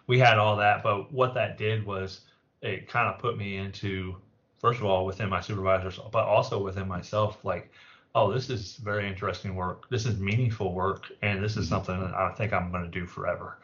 we 0.06 0.18
had 0.18 0.38
all 0.38 0.56
that 0.56 0.82
but 0.82 1.12
what 1.12 1.34
that 1.34 1.58
did 1.58 1.84
was 1.86 2.20
it 2.60 2.88
kind 2.88 3.08
of 3.08 3.20
put 3.20 3.38
me 3.38 3.56
into 3.56 4.16
first 4.58 4.80
of 4.80 4.84
all 4.84 5.06
within 5.06 5.28
my 5.28 5.40
supervisors 5.40 6.00
but 6.10 6.24
also 6.24 6.60
within 6.60 6.88
myself 6.88 7.44
like 7.44 7.70
oh 8.18 8.32
this 8.32 8.50
is 8.50 8.76
very 8.76 9.06
interesting 9.06 9.54
work 9.54 9.88
this 9.90 10.06
is 10.06 10.18
meaningful 10.18 10.72
work 10.72 11.04
and 11.22 11.42
this 11.42 11.56
is 11.56 11.66
mm-hmm. 11.66 11.74
something 11.74 12.00
that 12.00 12.14
i 12.14 12.32
think 12.34 12.52
i'm 12.52 12.70
going 12.70 12.84
to 12.84 12.90
do 13.00 13.06
forever 13.06 13.58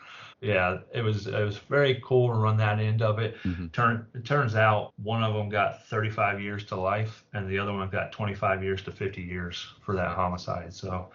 yeah, 0.44 0.78
it 0.92 1.00
was 1.00 1.26
it 1.26 1.42
was 1.42 1.56
very 1.56 2.02
cool 2.04 2.28
to 2.28 2.34
run 2.34 2.58
that 2.58 2.78
end 2.78 3.00
of 3.00 3.18
it. 3.18 3.36
Mm-hmm. 3.44 3.68
Turn 3.68 4.06
it 4.14 4.26
turns 4.26 4.54
out 4.54 4.92
one 5.02 5.22
of 5.22 5.32
them 5.32 5.48
got 5.48 5.86
35 5.86 6.38
years 6.38 6.64
to 6.66 6.76
life, 6.76 7.24
and 7.32 7.48
the 7.48 7.58
other 7.58 7.72
one 7.72 7.88
got 7.88 8.12
25 8.12 8.62
years 8.62 8.82
to 8.82 8.92
50 8.92 9.22
years 9.22 9.66
for 9.80 9.96
that 9.96 10.10
homicide. 10.10 10.74
So, 10.74 11.08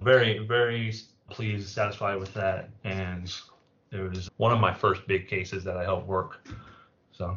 very 0.00 0.38
very 0.38 0.94
pleased, 1.28 1.68
satisfied 1.68 2.18
with 2.18 2.32
that, 2.34 2.70
and 2.84 3.30
it 3.92 4.00
was 4.00 4.30
one 4.38 4.50
of 4.50 4.60
my 4.60 4.72
first 4.72 5.06
big 5.06 5.28
cases 5.28 5.62
that 5.64 5.76
I 5.76 5.84
helped 5.84 6.06
work. 6.06 6.48
So. 7.12 7.36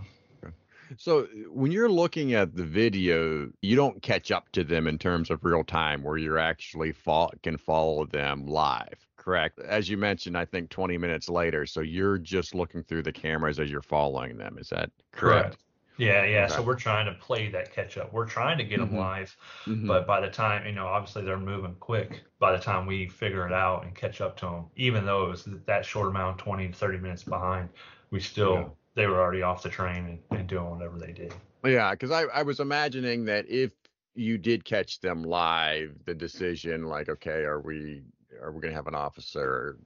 So 0.97 1.27
when 1.49 1.71
you're 1.71 1.89
looking 1.89 2.33
at 2.33 2.55
the 2.55 2.65
video, 2.65 3.49
you 3.61 3.75
don't 3.75 4.01
catch 4.01 4.31
up 4.31 4.51
to 4.53 4.63
them 4.63 4.87
in 4.87 4.97
terms 4.97 5.29
of 5.29 5.43
real 5.43 5.63
time, 5.63 6.03
where 6.03 6.17
you're 6.17 6.39
actually 6.39 6.91
fo- 6.91 7.31
can 7.41 7.57
follow 7.57 8.05
them 8.05 8.45
live 8.45 9.07
correct. 9.23 9.59
As 9.59 9.89
you 9.89 9.97
mentioned, 9.97 10.37
I 10.37 10.45
think 10.45 10.69
20 10.69 10.97
minutes 10.97 11.29
later. 11.29 11.65
So 11.65 11.81
you're 11.81 12.17
just 12.17 12.53
looking 12.53 12.83
through 12.83 13.03
the 13.03 13.11
cameras 13.11 13.59
as 13.59 13.71
you're 13.71 13.81
following 13.81 14.37
them. 14.37 14.57
Is 14.59 14.69
that 14.69 14.91
correct? 15.11 15.43
correct. 15.43 15.57
Yeah, 15.97 16.25
yeah. 16.25 16.45
Okay. 16.45 16.55
So 16.55 16.61
we're 16.61 16.75
trying 16.75 17.05
to 17.05 17.13
play 17.13 17.49
that 17.49 17.71
catch 17.71 17.97
up. 17.97 18.11
We're 18.11 18.25
trying 18.25 18.57
to 18.57 18.63
get 18.63 18.79
mm-hmm. 18.79 18.95
them 18.95 18.99
live, 18.99 19.37
mm-hmm. 19.65 19.87
but 19.87 20.07
by 20.07 20.19
the 20.19 20.29
time 20.29 20.65
you 20.65 20.71
know, 20.71 20.87
obviously 20.87 21.23
they're 21.23 21.37
moving 21.37 21.75
quick. 21.79 22.23
By 22.39 22.51
the 22.51 22.57
time 22.57 22.87
we 22.87 23.07
figure 23.07 23.45
it 23.45 23.53
out 23.53 23.83
and 23.83 23.95
catch 23.95 24.19
up 24.19 24.35
to 24.37 24.45
them, 24.45 24.65
even 24.75 25.05
though 25.05 25.25
it 25.25 25.29
was 25.29 25.47
that 25.67 25.85
short 25.85 26.07
amount, 26.07 26.39
20 26.39 26.69
to 26.69 26.73
30 26.73 26.97
minutes 26.97 27.23
behind, 27.23 27.69
we 28.09 28.19
still 28.19 28.53
yeah. 28.53 28.65
They 28.95 29.07
were 29.07 29.19
already 29.19 29.41
off 29.41 29.63
the 29.63 29.69
train 29.69 30.19
and, 30.31 30.39
and 30.39 30.47
doing 30.47 30.69
whatever 30.69 30.97
they 30.97 31.11
did. 31.11 31.33
Yeah, 31.65 31.91
because 31.91 32.11
I 32.11 32.23
I 32.23 32.43
was 32.43 32.59
imagining 32.59 33.25
that 33.25 33.49
if 33.49 33.71
you 34.15 34.37
did 34.37 34.63
catch 34.65 34.99
them 34.99 35.23
live, 35.23 35.95
the 36.05 36.13
decision 36.13 36.85
like, 36.85 37.09
okay, 37.09 37.43
are 37.43 37.59
we 37.59 38.03
are 38.41 38.51
we 38.51 38.61
going 38.61 38.71
to 38.71 38.75
have 38.75 38.87
an 38.87 38.95
officer 38.95 39.77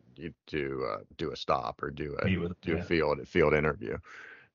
to 0.48 0.88
uh, 0.92 0.98
do 1.18 1.32
a 1.32 1.36
stop 1.36 1.82
or 1.84 1.92
do 1.92 2.16
a 2.22 2.30
do 2.30 2.56
yeah. 2.66 2.76
a 2.76 2.84
field 2.84 3.28
field 3.28 3.54
interview? 3.54 3.98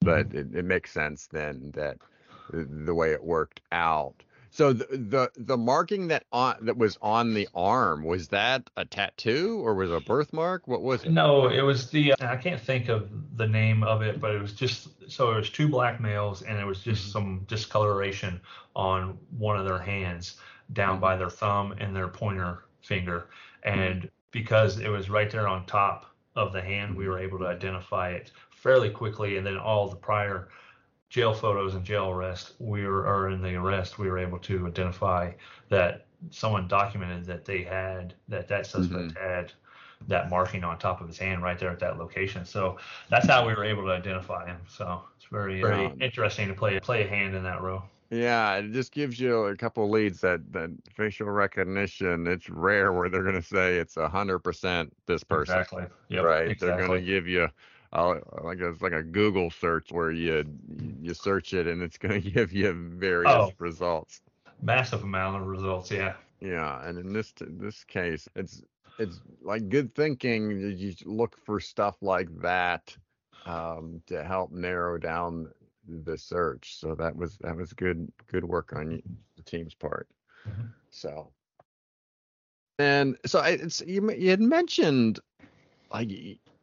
But 0.01 0.35
it, 0.35 0.55
it, 0.55 0.65
makes 0.65 0.91
sense 0.91 1.29
then 1.29 1.71
that 1.75 1.99
the 2.53 2.95
way 2.95 3.13
it 3.13 3.23
worked 3.23 3.61
out. 3.71 4.25
So 4.55 4.75
the, 4.75 4.87
the 4.91 5.31
the 5.37 5.57
marking 5.57 6.09
that 6.09 6.25
on 6.31 6.57
that 6.67 6.77
was 6.77 6.99
on 7.01 7.33
the 7.33 7.49
arm 7.55 8.05
was 8.05 8.29
that 8.29 8.69
a 8.77 8.85
tattoo 8.85 9.61
or 9.65 9.75
was 9.75 9.91
it 9.91 9.97
a 9.97 10.01
birthmark? 10.01 10.69
What 10.69 10.83
was 10.83 11.05
it? 11.05 11.11
No, 11.11 11.49
it 11.49 11.63
was 11.63 11.91
the 11.91 12.15
I 12.21 12.37
can't 12.37 12.61
think 12.61 12.89
of 12.89 13.09
the 13.37 13.49
name 13.49 13.83
of 13.83 14.03
it, 14.03 14.21
but 14.21 14.35
it 14.35 14.43
was 14.43 14.53
just 14.53 14.89
so 15.11 15.33
it 15.33 15.37
was 15.37 15.51
two 15.51 15.69
black 15.69 16.01
males 16.01 16.43
and 16.43 16.59
it 16.59 16.67
was 16.67 16.81
just 16.81 17.03
mm-hmm. 17.03 17.13
some 17.13 17.45
discoloration 17.49 18.41
on 18.77 19.19
one 19.39 19.57
of 19.57 19.65
their 19.65 19.79
hands 19.79 20.37
down 20.75 20.95
mm-hmm. 20.95 21.01
by 21.01 21.17
their 21.17 21.31
thumb 21.31 21.73
and 21.79 21.97
their 21.97 22.09
pointer 22.09 22.65
finger 22.83 23.29
and 23.63 24.11
because 24.33 24.79
it 24.81 24.89
was 24.89 25.09
right 25.09 25.31
there 25.31 25.47
on 25.47 25.65
top 25.67 26.07
of 26.35 26.53
the 26.53 26.61
hand, 26.61 26.97
we 26.97 27.09
were 27.09 27.19
able 27.19 27.39
to 27.39 27.47
identify 27.47 28.11
it 28.11 28.33
fairly 28.51 28.91
quickly. 28.91 29.37
And 29.37 29.47
then 29.47 29.59
all 29.59 29.89
the 29.89 29.97
prior 29.97 30.49
jail 31.13 31.35
photos 31.35 31.75
and 31.75 31.85
jail 31.85 32.09
arrest, 32.09 32.55
we 32.59 32.87
were, 32.87 33.07
or 33.07 33.29
in 33.29 33.43
the 33.43 33.55
arrest, 33.55 33.99
we 33.99 34.09
were 34.09 34.19
able 34.19 34.39
to 34.39 34.67
identify 34.67 35.31
that 35.69 36.07
someone 36.31 36.67
documented 36.67 37.27
that 37.27 37.45
they 37.45 37.63
had, 37.63 38.15
that 38.29 38.49
that 38.49 38.65
suspect 38.67 39.13
mm-hmm. 39.15 39.23
had 39.23 39.53
that 40.09 40.31
marking 40.31 40.65
on 40.65 40.79
top 40.79 41.03
of 41.03 41.09
his 41.09 41.19
hand 41.19 41.43
right 41.43 41.59
there 41.59 41.69
at 41.69 41.79
that 41.79 41.99
location. 41.99 42.47
So 42.47 42.79
that's 43.11 43.27
how 43.27 43.47
we 43.47 43.53
were 43.53 43.63
able 43.63 43.83
to 43.85 43.91
identify 43.91 44.47
him. 44.47 44.57
So 44.67 45.03
it's 45.19 45.27
very, 45.31 45.61
very 45.61 45.93
interesting 46.01 46.49
to 46.49 46.55
play 46.55 46.81
play 46.81 47.05
a 47.05 47.09
hand 47.09 47.35
in 47.35 47.43
that 47.43 47.61
role. 47.61 47.83
Yeah, 48.09 48.57
it 48.57 48.73
just 48.73 48.91
gives 48.91 49.21
you 49.21 49.45
a 49.45 49.57
couple 49.57 49.91
leads 49.91 50.23
that 50.23 50.51
that 50.55 50.71
facial 50.95 51.27
recognition. 51.27 52.27
It's 52.27 52.49
rare 52.49 52.95
where 52.95 53.11
they're 53.11 53.23
going 53.23 53.35
to 53.35 53.43
say 53.43 53.77
it's 53.77 53.99
a 53.99 54.09
hundred 54.09 54.39
percent 54.39 54.95
this 55.05 55.23
person. 55.23 55.59
Exactly. 55.59 55.85
Yep, 56.09 56.25
right. 56.25 56.49
Exactly. 56.49 56.69
They're 56.69 56.87
going 56.87 57.01
to 57.01 57.07
give 57.07 57.29
you. 57.29 57.49
Uh, 57.93 58.15
like 58.43 58.59
it's 58.61 58.81
like 58.81 58.93
a 58.93 59.03
Google 59.03 59.51
search 59.51 59.93
where 59.93 60.11
you 60.11 60.45
you 61.01 61.13
search 61.13 61.53
it 61.53 61.67
and 61.67 61.83
it's 61.83 61.99
going 61.99 62.23
to 62.23 62.31
give 62.31 62.53
you 62.53 62.73
various 62.73 63.33
oh, 63.33 63.53
results. 63.59 64.23
Massive 64.63 65.03
amount 65.03 65.43
of 65.43 65.47
results, 65.47 65.91
yeah. 65.91 66.15
Yeah, 66.41 66.87
and 66.87 66.99
in 66.99 67.13
this 67.13 67.33
this 67.39 67.85
case, 67.85 68.29
it's 68.35 68.63
it's 68.99 69.21
like 69.43 69.69
good 69.69 69.95
thinking. 69.95 70.51
You 70.77 70.95
look 71.05 71.37
for 71.45 71.61
stuff 71.61 71.97
like 72.01 72.29
that 72.41 72.97
um, 73.47 74.03
to 74.07 74.25
help 74.25 74.53
narrow 74.53 74.99
down 74.99 75.49
the 75.87 76.17
search. 76.17 76.79
So 76.79 76.95
that 76.95 77.15
was 77.15 77.39
that 77.39 77.57
was 77.57 77.73
good 77.73 78.11
good 78.27 78.45
work 78.45 78.73
on 78.75 79.03
the 79.37 79.43
team's 79.43 79.75
part. 79.75 80.09
Mm-hmm. 80.49 80.69
So 80.91 81.31
and 82.79 83.17
so 83.27 83.41
I, 83.41 83.51
it's 83.51 83.81
you 83.83 84.11
you 84.13 84.31
had 84.31 84.41
mentioned 84.41 85.21
like 85.93 86.11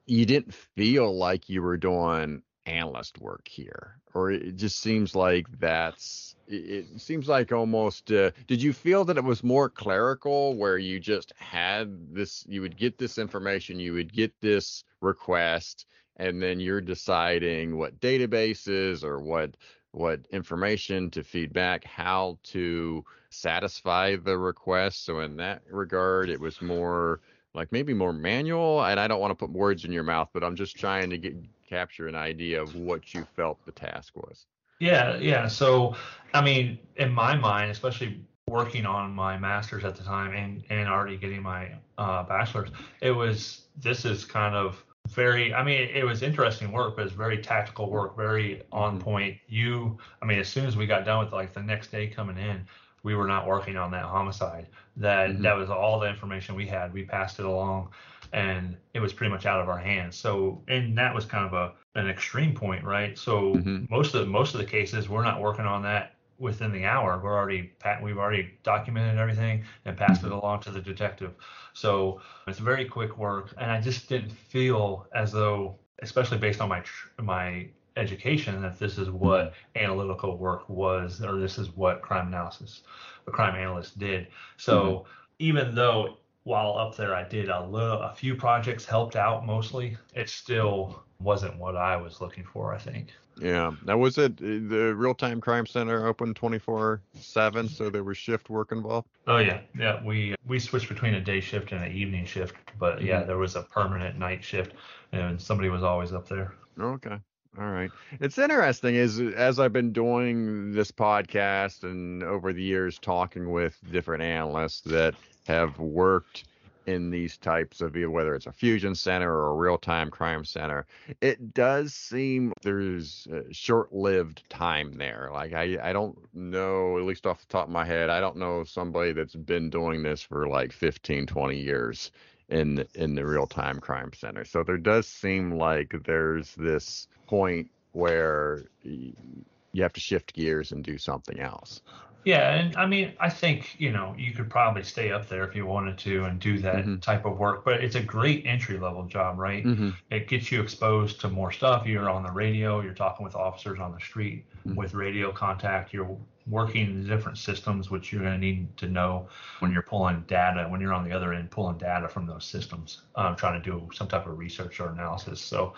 you 0.09 0.25
didn't 0.25 0.53
feel 0.53 1.15
like 1.15 1.49
you 1.49 1.61
were 1.61 1.77
doing 1.77 2.41
analyst 2.65 3.19
work 3.19 3.47
here 3.47 3.97
or 4.13 4.31
it 4.31 4.55
just 4.55 4.79
seems 4.79 5.15
like 5.15 5.47
that's 5.59 6.35
it, 6.47 6.85
seems 6.99 7.27
like 7.27 7.51
almost 7.51 8.11
uh, 8.11 8.29
did 8.47 8.61
you 8.61 8.73
feel 8.73 9.03
that 9.05 9.17
it 9.17 9.23
was 9.23 9.43
more 9.43 9.69
clerical 9.69 10.55
where 10.55 10.77
you 10.77 10.99
just 10.99 11.33
had 11.37 12.13
this 12.13 12.45
you 12.47 12.61
would 12.61 12.77
get 12.77 12.97
this 12.97 13.17
information 13.17 13.79
you 13.79 13.93
would 13.93 14.13
get 14.13 14.31
this 14.41 14.83
request 15.01 15.85
and 16.17 16.41
then 16.41 16.59
you're 16.59 16.81
deciding 16.81 17.77
what 17.77 17.99
databases 17.99 19.03
or 19.03 19.19
what 19.19 19.55
what 19.91 20.19
information 20.31 21.09
to 21.09 21.23
feed 21.23 21.51
back, 21.51 21.83
how 21.83 22.37
to 22.43 23.03
satisfy 23.31 24.15
the 24.15 24.37
request. 24.37 25.05
So 25.05 25.19
in 25.19 25.37
that 25.37 25.63
regard, 25.69 26.29
it 26.29 26.39
was 26.39 26.61
more 26.61 27.21
like 27.53 27.71
maybe 27.71 27.93
more 27.93 28.13
manual. 28.13 28.83
And 28.83 28.99
I 28.99 29.07
don't 29.07 29.19
want 29.19 29.31
to 29.31 29.35
put 29.35 29.51
words 29.51 29.85
in 29.85 29.91
your 29.91 30.03
mouth, 30.03 30.29
but 30.33 30.43
I'm 30.43 30.55
just 30.55 30.77
trying 30.77 31.09
to 31.09 31.17
get 31.17 31.35
capture 31.67 32.07
an 32.07 32.15
idea 32.15 32.61
of 32.61 32.75
what 32.75 33.13
you 33.13 33.25
felt 33.35 33.63
the 33.65 33.71
task 33.71 34.15
was. 34.15 34.45
Yeah, 34.79 35.17
yeah. 35.17 35.47
So 35.47 35.95
I 36.33 36.41
mean, 36.41 36.79
in 36.95 37.11
my 37.11 37.35
mind, 37.35 37.71
especially 37.71 38.21
working 38.47 38.85
on 38.85 39.11
my 39.11 39.37
master's 39.37 39.85
at 39.85 39.95
the 39.95 40.03
time 40.03 40.33
and 40.33 40.63
and 40.69 40.89
already 40.89 41.17
getting 41.17 41.41
my 41.41 41.71
uh, 41.97 42.23
bachelor's, 42.23 42.69
it 43.01 43.11
was 43.11 43.67
this 43.77 44.05
is 44.05 44.25
kind 44.25 44.55
of 44.55 44.83
very 45.07 45.53
i 45.53 45.63
mean 45.63 45.89
it 45.93 46.03
was 46.03 46.21
interesting 46.21 46.71
work 46.71 46.95
but 46.95 47.05
it's 47.05 47.15
very 47.15 47.37
tactical 47.37 47.89
work 47.89 48.15
very 48.15 48.61
on 48.71 48.95
mm-hmm. 48.95 49.03
point 49.03 49.37
you 49.47 49.97
i 50.21 50.25
mean 50.25 50.37
as 50.37 50.47
soon 50.47 50.65
as 50.65 50.77
we 50.77 50.85
got 50.85 51.03
done 51.03 51.23
with 51.23 51.33
like 51.33 51.53
the 51.53 51.61
next 51.61 51.91
day 51.91 52.05
coming 52.05 52.37
in 52.37 52.65
we 53.03 53.15
were 53.15 53.27
not 53.27 53.47
working 53.47 53.77
on 53.77 53.91
that 53.91 54.05
homicide 54.05 54.67
that 54.97 55.29
mm-hmm. 55.29 55.43
that 55.43 55.55
was 55.55 55.69
all 55.69 55.99
the 55.99 56.07
information 56.07 56.55
we 56.55 56.67
had 56.67 56.93
we 56.93 57.03
passed 57.03 57.39
it 57.39 57.45
along 57.45 57.89
and 58.31 58.77
it 58.93 58.99
was 58.99 59.13
pretty 59.13 59.31
much 59.31 59.45
out 59.45 59.61
of 59.61 59.69
our 59.69 59.79
hands 59.79 60.15
so 60.15 60.61
and 60.67 60.97
that 60.97 61.13
was 61.13 61.25
kind 61.25 61.45
of 61.45 61.53
a 61.53 61.73
an 61.99 62.07
extreme 62.07 62.53
point 62.53 62.83
right 62.83 63.17
so 63.17 63.55
mm-hmm. 63.55 63.85
most 63.89 64.13
of 64.13 64.21
the, 64.21 64.27
most 64.27 64.53
of 64.53 64.59
the 64.59 64.65
cases 64.65 65.09
we're 65.09 65.23
not 65.23 65.41
working 65.41 65.65
on 65.65 65.81
that 65.81 66.13
within 66.39 66.71
the 66.71 66.85
hour. 66.85 67.19
We're 67.21 67.37
already 67.37 67.63
pat 67.79 68.01
we've 68.01 68.17
already 68.17 68.51
documented 68.63 69.17
everything 69.19 69.63
and 69.85 69.95
passed 69.95 70.23
it 70.23 70.27
mm-hmm. 70.27 70.35
along 70.35 70.61
to 70.61 70.71
the 70.71 70.81
detective. 70.81 71.33
So 71.73 72.21
it's 72.47 72.59
very 72.59 72.85
quick 72.85 73.17
work, 73.17 73.53
and 73.57 73.69
I 73.69 73.79
just 73.79 74.09
didn't 74.09 74.31
feel 74.31 75.07
as 75.13 75.31
though, 75.31 75.77
especially 76.01 76.37
based 76.37 76.61
on 76.61 76.69
my 76.69 76.83
my 77.21 77.67
education, 77.99 78.61
that 78.61 78.79
this 78.79 78.97
is 78.97 79.09
what 79.09 79.53
analytical 79.75 80.37
work 80.37 80.67
was, 80.69 81.21
or 81.21 81.39
this 81.39 81.57
is 81.57 81.69
what 81.75 82.01
crime 82.01 82.27
analysis, 82.27 82.81
a 83.27 83.31
crime 83.31 83.55
analyst 83.55 83.99
did. 83.99 84.27
So 84.57 84.81
mm-hmm. 84.81 85.09
even 85.39 85.75
though 85.75 86.17
while 86.43 86.77
up 86.77 86.95
there 86.95 87.13
I 87.13 87.27
did 87.27 87.49
a 87.49 87.63
little, 87.63 88.01
a 88.01 88.13
few 88.13 88.35
projects 88.35 88.85
helped 88.85 89.15
out 89.15 89.45
mostly, 89.45 89.97
it 90.15 90.29
still 90.29 91.03
wasn't 91.19 91.57
what 91.57 91.75
I 91.75 91.97
was 91.97 92.21
looking 92.21 92.43
for, 92.43 92.73
I 92.73 92.77
think. 92.77 93.13
Yeah. 93.39 93.71
Now, 93.85 93.97
was 93.97 94.17
it 94.17 94.37
the 94.37 94.93
real 94.95 95.13
time 95.13 95.39
crime 95.39 95.65
center 95.65 96.07
open 96.07 96.33
24 96.33 97.01
7? 97.13 97.69
So 97.69 97.89
there 97.89 98.03
was 98.03 98.17
shift 98.17 98.49
work 98.49 98.71
involved? 98.71 99.07
Oh, 99.27 99.37
yeah. 99.37 99.61
Yeah. 99.77 100.03
We 100.03 100.35
we 100.45 100.59
switched 100.59 100.89
between 100.89 101.13
a 101.13 101.21
day 101.21 101.39
shift 101.39 101.71
and 101.71 101.83
an 101.83 101.91
evening 101.91 102.25
shift. 102.25 102.55
But 102.77 103.01
yeah, 103.01 103.19
mm-hmm. 103.19 103.27
there 103.27 103.37
was 103.37 103.55
a 103.55 103.63
permanent 103.63 104.17
night 104.17 104.43
shift 104.43 104.73
and 105.11 105.41
somebody 105.41 105.69
was 105.69 105.83
always 105.83 106.13
up 106.13 106.27
there. 106.27 106.53
Okay. 106.79 107.17
All 107.57 107.71
right. 107.71 107.91
It's 108.19 108.37
interesting 108.37 108.95
is 108.95 109.19
uh, 109.19 109.31
as 109.35 109.59
I've 109.59 109.73
been 109.73 109.91
doing 109.91 110.71
this 110.71 110.91
podcast 110.91 111.83
and 111.83 112.21
over 112.23 112.53
the 112.53 112.61
years 112.61 112.99
talking 112.99 113.51
with 113.51 113.77
different 113.91 114.21
analysts 114.21 114.81
that 114.81 115.15
have 115.47 115.79
worked 115.79 116.45
in 116.85 117.09
these 117.09 117.37
types 117.37 117.81
of 117.81 117.95
whether 117.95 118.33
it's 118.35 118.45
a 118.45 118.51
fusion 118.51 118.95
center 118.95 119.31
or 119.31 119.49
a 119.49 119.55
real-time 119.55 120.09
crime 120.09 120.43
center 120.43 120.87
it 121.21 121.53
does 121.53 121.93
seem 121.93 122.51
there's 122.63 123.27
short-lived 123.51 124.43
time 124.49 124.93
there 124.93 125.29
like 125.31 125.53
I, 125.53 125.77
I 125.83 125.93
don't 125.93 126.17
know 126.33 126.97
at 126.97 127.03
least 127.03 127.27
off 127.27 127.41
the 127.41 127.47
top 127.47 127.67
of 127.67 127.71
my 127.71 127.85
head 127.85 128.09
i 128.09 128.19
don't 128.19 128.37
know 128.37 128.63
somebody 128.63 129.11
that's 129.11 129.35
been 129.35 129.69
doing 129.69 130.01
this 130.01 130.23
for 130.23 130.47
like 130.47 130.71
15 130.71 131.27
20 131.27 131.57
years 131.57 132.11
in 132.49 132.85
in 132.95 133.15
the 133.15 133.25
real-time 133.25 133.79
crime 133.79 134.11
center. 134.13 134.45
So 134.45 134.63
there 134.63 134.77
does 134.77 135.07
seem 135.07 135.51
like 135.51 135.93
there's 136.05 136.53
this 136.55 137.07
point 137.27 137.69
where 137.91 138.65
you 138.83 139.83
have 139.83 139.93
to 139.93 139.99
shift 139.99 140.33
gears 140.33 140.71
and 140.71 140.83
do 140.83 140.97
something 140.97 141.39
else 141.39 141.81
yeah, 142.29 142.53
and 142.53 142.77
I 142.77 142.85
mean, 142.85 143.13
I 143.19 143.27
think 143.27 143.75
you 143.79 143.91
know 143.91 144.13
you 144.15 144.33
could 144.33 144.51
probably 144.51 144.83
stay 144.83 145.11
up 145.11 145.27
there 145.27 145.43
if 145.47 145.55
you 145.55 145.65
wanted 145.65 145.97
to 145.99 146.25
and 146.25 146.39
do 146.39 146.59
that 146.59 146.75
mm-hmm. 146.75 146.97
type 146.97 147.25
of 147.25 147.39
work, 147.39 147.65
but 147.65 147.83
it's 147.83 147.95
a 147.95 148.03
great 148.03 148.45
entry 148.45 148.77
level 148.77 149.05
job, 149.05 149.39
right? 149.39 149.65
Mm-hmm. 149.65 149.89
It 150.11 150.27
gets 150.27 150.51
you 150.51 150.61
exposed 150.61 151.19
to 151.21 151.29
more 151.29 151.51
stuff. 151.51 151.87
You're 151.87 152.07
on 152.07 152.21
the 152.21 152.31
radio, 152.31 152.81
you're 152.81 152.93
talking 152.93 153.23
with 153.23 153.35
officers 153.35 153.79
on 153.79 153.93
the 153.93 153.99
street 153.99 154.45
mm-hmm. 154.59 154.75
with 154.75 154.93
radio 154.93 155.31
contact. 155.31 155.91
You're 155.91 156.15
working 156.45 156.85
in 156.85 157.07
different 157.07 157.39
systems, 157.39 157.89
which 157.89 158.13
you're 158.13 158.21
going 158.21 158.33
to 158.33 158.39
need 158.39 158.77
to 158.77 158.87
know 158.87 159.27
when 159.57 159.71
you're 159.71 159.81
pulling 159.81 160.21
data, 160.27 160.67
when 160.69 160.81
you're 160.81 160.93
on 160.93 161.09
the 161.09 161.11
other 161.11 161.33
end 161.33 161.49
pulling 161.49 161.79
data 161.79 162.07
from 162.07 162.27
those 162.27 162.45
systems, 162.45 163.01
um, 163.15 163.35
trying 163.35 163.59
to 163.59 163.71
do 163.71 163.89
some 163.91 164.07
type 164.07 164.27
of 164.27 164.37
research 164.37 164.79
or 164.79 164.89
analysis. 164.89 165.41
So, 165.41 165.73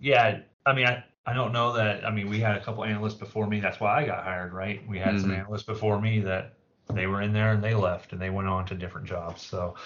yeah, 0.00 0.40
I 0.66 0.72
mean, 0.72 0.86
I, 0.86 1.04
I 1.24 1.32
don't 1.32 1.52
know 1.52 1.72
that. 1.72 2.04
I 2.04 2.10
mean, 2.10 2.28
we 2.28 2.40
had 2.40 2.56
a 2.56 2.60
couple 2.60 2.84
analysts 2.84 3.14
before 3.14 3.46
me. 3.46 3.60
That's 3.60 3.78
why 3.78 4.02
I 4.02 4.06
got 4.06 4.24
hired, 4.24 4.52
right? 4.52 4.86
We 4.88 4.98
had 4.98 5.14
mm-hmm. 5.14 5.20
some 5.20 5.32
analysts 5.32 5.62
before 5.62 6.00
me 6.00 6.20
that 6.20 6.54
they 6.92 7.06
were 7.06 7.22
in 7.22 7.32
there 7.32 7.52
and 7.52 7.62
they 7.62 7.74
left 7.74 8.12
and 8.12 8.20
they 8.20 8.30
went 8.30 8.48
on 8.48 8.66
to 8.66 8.74
different 8.74 9.06
jobs. 9.06 9.40
So, 9.42 9.76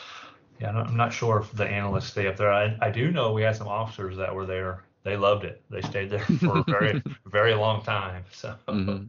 yeah, 0.61 0.71
I'm 0.71 0.97
not 0.97 1.13
sure 1.13 1.41
if 1.41 1.53
the 1.53 1.67
analysts 1.67 2.11
stay 2.11 2.27
up 2.27 2.37
there. 2.37 2.53
I, 2.53 2.77
I 2.81 2.91
do 2.91 3.11
know 3.11 3.33
we 3.33 3.43
had 3.43 3.57
some 3.57 3.69
officers 3.69 4.17
that 4.17 4.35
were 4.35 4.47
there. 4.47 4.85
They 5.03 5.17
loved 5.17 5.45
it. 5.45 5.63
They 5.71 5.83
stayed 5.83 6.11
there 6.11 6.25
for 6.41 6.59
a 6.59 6.65
very, 6.67 7.03
very 7.27 7.55
long 7.55 7.83
time. 7.83 8.25
So, 8.33 8.55
mm-hmm. 8.67 9.05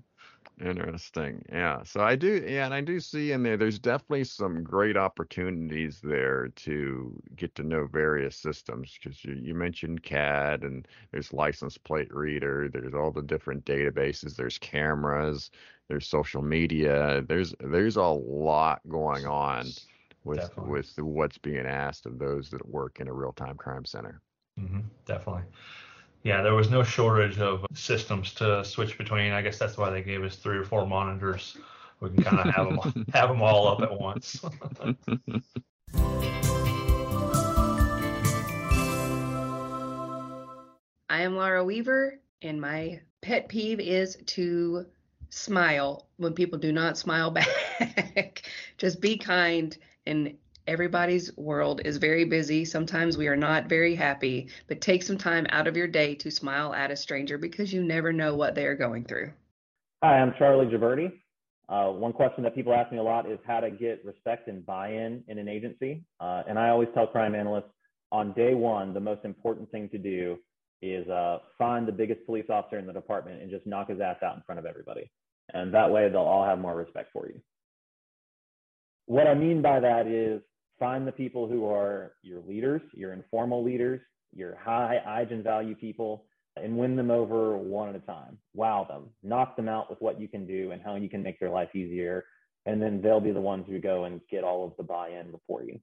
Interesting. 0.60 1.46
Yeah. 1.52 1.84
So 1.84 2.02
I 2.02 2.16
do, 2.16 2.44
yeah, 2.48 2.66
and 2.66 2.74
I 2.74 2.82
do 2.82 3.00
see 3.00 3.32
in 3.32 3.44
there, 3.44 3.58
there's 3.58 3.78
definitely 3.78 4.24
some 4.24 4.64
great 4.64 4.98
opportunities 4.98 6.00
there 6.02 6.48
to 6.48 7.22
get 7.36 7.54
to 7.56 7.64
know 7.64 7.86
various 7.86 8.36
systems 8.36 8.98
because 8.98 9.24
you, 9.24 9.36
you 9.36 9.54
mentioned 9.54 10.02
CAD 10.02 10.64
and 10.64 10.88
there's 11.12 11.32
license 11.32 11.78
plate 11.78 12.12
reader, 12.12 12.70
there's 12.70 12.96
all 12.96 13.12
the 13.12 13.22
different 13.22 13.66
databases, 13.66 14.36
there's 14.36 14.58
cameras, 14.58 15.52
there's 15.90 16.08
social 16.08 16.42
media, 16.42 17.24
there's 17.28 17.54
there's 17.60 17.98
a 17.98 18.02
lot 18.02 18.82
going 18.90 19.28
on 19.28 19.68
with 20.24 20.40
definitely. 20.40 20.72
with 20.72 20.98
what's 20.98 21.38
being 21.38 21.68
asked 21.68 22.08
of 22.08 22.18
those 22.18 22.50
that 22.50 22.68
work 22.68 23.00
in 23.00 23.08
a 23.08 23.14
real 23.14 23.32
time 23.32 23.58
crime 23.58 23.86
center. 23.86 24.22
Mm-hmm. 24.60 24.80
Definitely 25.06 25.44
yeah, 26.28 26.42
there 26.42 26.54
was 26.56 26.70
no 26.70 26.84
shortage 26.84 27.40
of 27.40 27.66
systems 27.74 28.34
to 28.34 28.66
switch 28.66 28.98
between. 28.98 29.32
I 29.32 29.42
guess 29.42 29.58
that's 29.58 29.78
why 29.78 29.90
they 29.90 30.02
gave 30.02 30.26
us 30.26 30.36
three 30.36 30.58
or 30.58 30.66
four 30.66 30.86
monitors. 30.86 31.56
We 32.02 32.10
can 32.10 32.22
kind 32.22 32.40
of 32.40 32.54
have 32.54 32.68
them 32.68 33.06
have 33.14 33.30
them 33.30 33.42
all 33.42 33.70
up 33.70 33.82
at 33.82 33.98
once. 33.98 34.44
I 41.10 41.22
am 41.22 41.38
Laura 41.38 41.64
Weaver, 41.64 42.20
and 42.42 42.60
my 42.60 43.00
pet 43.22 43.48
peeve 43.48 43.80
is 43.80 44.18
to 44.26 44.86
smile 45.30 46.08
when 46.18 46.34
people 46.34 46.60
do 46.60 46.74
not 46.74 46.98
smile 46.98 47.32
back. 47.78 48.42
Just 48.78 49.00
be 49.00 49.18
kind 49.18 49.78
and 50.06 50.36
Everybody's 50.68 51.36
world 51.38 51.80
is 51.86 51.96
very 51.96 52.26
busy. 52.26 52.66
Sometimes 52.66 53.18
we 53.18 53.28
are 53.28 53.38
not 53.38 53.70
very 53.70 53.96
happy, 53.96 54.50
but 54.68 54.82
take 54.82 55.02
some 55.02 55.18
time 55.18 55.48
out 55.50 55.66
of 55.66 55.78
your 55.78 55.88
day 55.88 56.14
to 56.16 56.30
smile 56.30 56.74
at 56.74 56.92
a 56.92 56.96
stranger 56.96 57.38
because 57.38 57.72
you 57.72 57.82
never 57.82 58.12
know 58.12 58.36
what 58.36 58.54
they 58.54 58.66
are 58.66 58.76
going 58.76 59.06
through. 59.06 59.32
Hi, 60.04 60.20
I'm 60.20 60.34
Charlie 60.38 60.66
Giberti. 60.66 61.14
Uh, 61.70 61.92
one 61.92 62.12
question 62.12 62.44
that 62.44 62.54
people 62.54 62.74
ask 62.74 62.92
me 62.92 62.98
a 62.98 63.04
lot 63.04 63.32
is 63.32 63.40
how 63.48 63.62
to 63.62 63.72
get 63.72 64.04
respect 64.04 64.50
and 64.50 64.66
buy-in 64.66 65.24
in 65.30 65.38
an 65.38 65.48
agency. 65.48 66.04
Uh, 66.20 66.44
and 66.50 66.60
I 66.60 66.70
always 66.70 66.90
tell 66.94 67.08
crime 67.08 67.34
analysts 67.34 67.72
on 68.12 68.34
day 68.34 68.54
one, 68.54 68.94
the 68.94 69.00
most 69.00 69.24
important 69.24 69.72
thing 69.72 69.88
to 69.90 69.98
do 69.98 70.38
is 70.82 71.08
uh, 71.08 71.40
find 71.58 71.88
the 71.88 71.92
biggest 71.94 72.26
police 72.26 72.46
officer 72.50 72.78
in 72.78 72.86
the 72.86 72.94
department 72.94 73.42
and 73.42 73.50
just 73.50 73.66
knock 73.66 73.90
his 73.90 74.02
ass 74.02 74.18
out 74.22 74.36
in 74.36 74.42
front 74.46 74.60
of 74.60 74.66
everybody. 74.66 75.10
And 75.54 75.74
that 75.74 75.90
way 75.90 76.10
they'll 76.10 76.22
all 76.22 76.46
have 76.46 76.60
more 76.60 76.76
respect 76.76 77.10
for 77.14 77.28
you. 77.28 77.40
What 79.06 79.28
I 79.28 79.34
mean 79.34 79.62
by 79.62 79.80
that 79.80 80.08
is 80.08 80.42
find 80.80 81.08
the 81.08 81.12
people 81.12 81.48
who 81.48 81.66
are 81.66 82.14
your 82.22 82.42
leaders, 82.42 82.82
your 82.94 83.14
informal 83.14 83.64
leaders, 83.64 84.02
your 84.34 84.56
high 84.56 85.02
IGEN 85.08 85.44
value 85.44 85.76
people, 85.76 86.26
and 86.56 86.78
win 86.78 86.96
them 86.96 87.12
over 87.12 87.58
one 87.58 87.90
at 87.90 87.96
a 87.96 88.00
time. 88.00 88.38
Wow 88.54 88.86
them, 88.88 89.10
knock 89.24 89.56
them 89.56 89.68
out 89.68 89.90
with 89.90 90.02
what 90.02 90.20
you 90.20 90.28
can 90.28 90.46
do 90.46 90.72
and 90.72 90.82
how 90.82 90.96
you 90.96 91.10
can 91.10 91.24
make 91.24 91.40
their 91.40 91.50
life 91.50 91.76
easier. 91.76 92.26
And 92.66 92.82
then 92.82 93.02
they'll 93.02 93.22
be 93.22 93.32
the 93.32 93.42
ones 93.42 93.66
who 93.68 93.80
go 93.80 94.06
and 94.06 94.20
get 94.30 94.44
all 94.44 94.66
of 94.66 94.74
the 94.78 94.84
buy 94.84 95.10
in 95.10 95.32
before 95.32 95.64
you. 95.64 95.80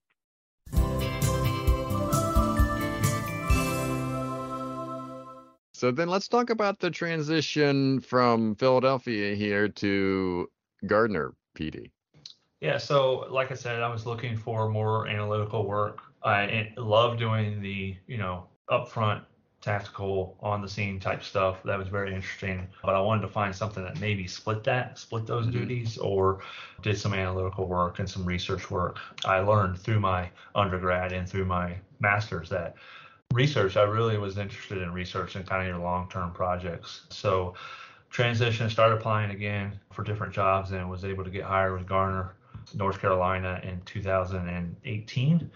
So 5.72 5.90
then 5.90 6.08
let's 6.08 6.28
talk 6.28 6.50
about 6.50 6.78
the 6.78 6.90
transition 6.90 8.00
from 8.00 8.54
Philadelphia 8.54 9.34
here 9.34 9.68
to 9.68 10.48
Garner 10.86 11.34
PD. 11.58 11.90
Yeah, 12.64 12.78
so 12.78 13.26
like 13.30 13.52
I 13.52 13.56
said, 13.56 13.82
I 13.82 13.88
was 13.88 14.06
looking 14.06 14.38
for 14.38 14.70
more 14.70 15.06
analytical 15.06 15.66
work. 15.66 16.00
I 16.22 16.72
love 16.78 17.18
doing 17.18 17.60
the, 17.60 17.94
you 18.06 18.16
know, 18.16 18.46
upfront 18.70 19.20
tactical 19.60 20.38
on 20.40 20.62
the 20.62 20.68
scene 20.68 20.98
type 20.98 21.22
stuff. 21.22 21.62
That 21.64 21.78
was 21.78 21.88
very 21.88 22.14
interesting. 22.14 22.66
But 22.82 22.94
I 22.94 23.02
wanted 23.02 23.20
to 23.20 23.28
find 23.28 23.54
something 23.54 23.84
that 23.84 24.00
maybe 24.00 24.26
split 24.26 24.64
that, 24.64 24.98
split 24.98 25.26
those 25.26 25.44
mm-hmm. 25.44 25.58
duties, 25.58 25.98
or 25.98 26.40
did 26.80 26.96
some 26.96 27.12
analytical 27.12 27.66
work 27.66 27.98
and 27.98 28.08
some 28.08 28.24
research 28.24 28.70
work. 28.70 28.96
I 29.26 29.40
learned 29.40 29.78
through 29.78 30.00
my 30.00 30.30
undergrad 30.54 31.12
and 31.12 31.28
through 31.28 31.44
my 31.44 31.76
master's 32.00 32.48
that 32.48 32.76
research, 33.34 33.76
I 33.76 33.82
really 33.82 34.16
was 34.16 34.38
interested 34.38 34.78
in 34.78 34.90
research 34.90 35.36
and 35.36 35.46
kind 35.46 35.60
of 35.60 35.68
your 35.68 35.84
long 35.84 36.08
term 36.08 36.32
projects. 36.32 37.02
So 37.10 37.56
transition, 38.08 38.70
started 38.70 38.94
applying 38.94 39.32
again 39.32 39.78
for 39.92 40.02
different 40.02 40.32
jobs 40.32 40.70
and 40.70 40.88
was 40.88 41.04
able 41.04 41.24
to 41.24 41.30
get 41.30 41.44
hired 41.44 41.74
with 41.74 41.86
Garner 41.86 42.32
North 42.74 43.00
Carolina 43.00 43.60
in 43.62 43.80
2018 43.84 45.50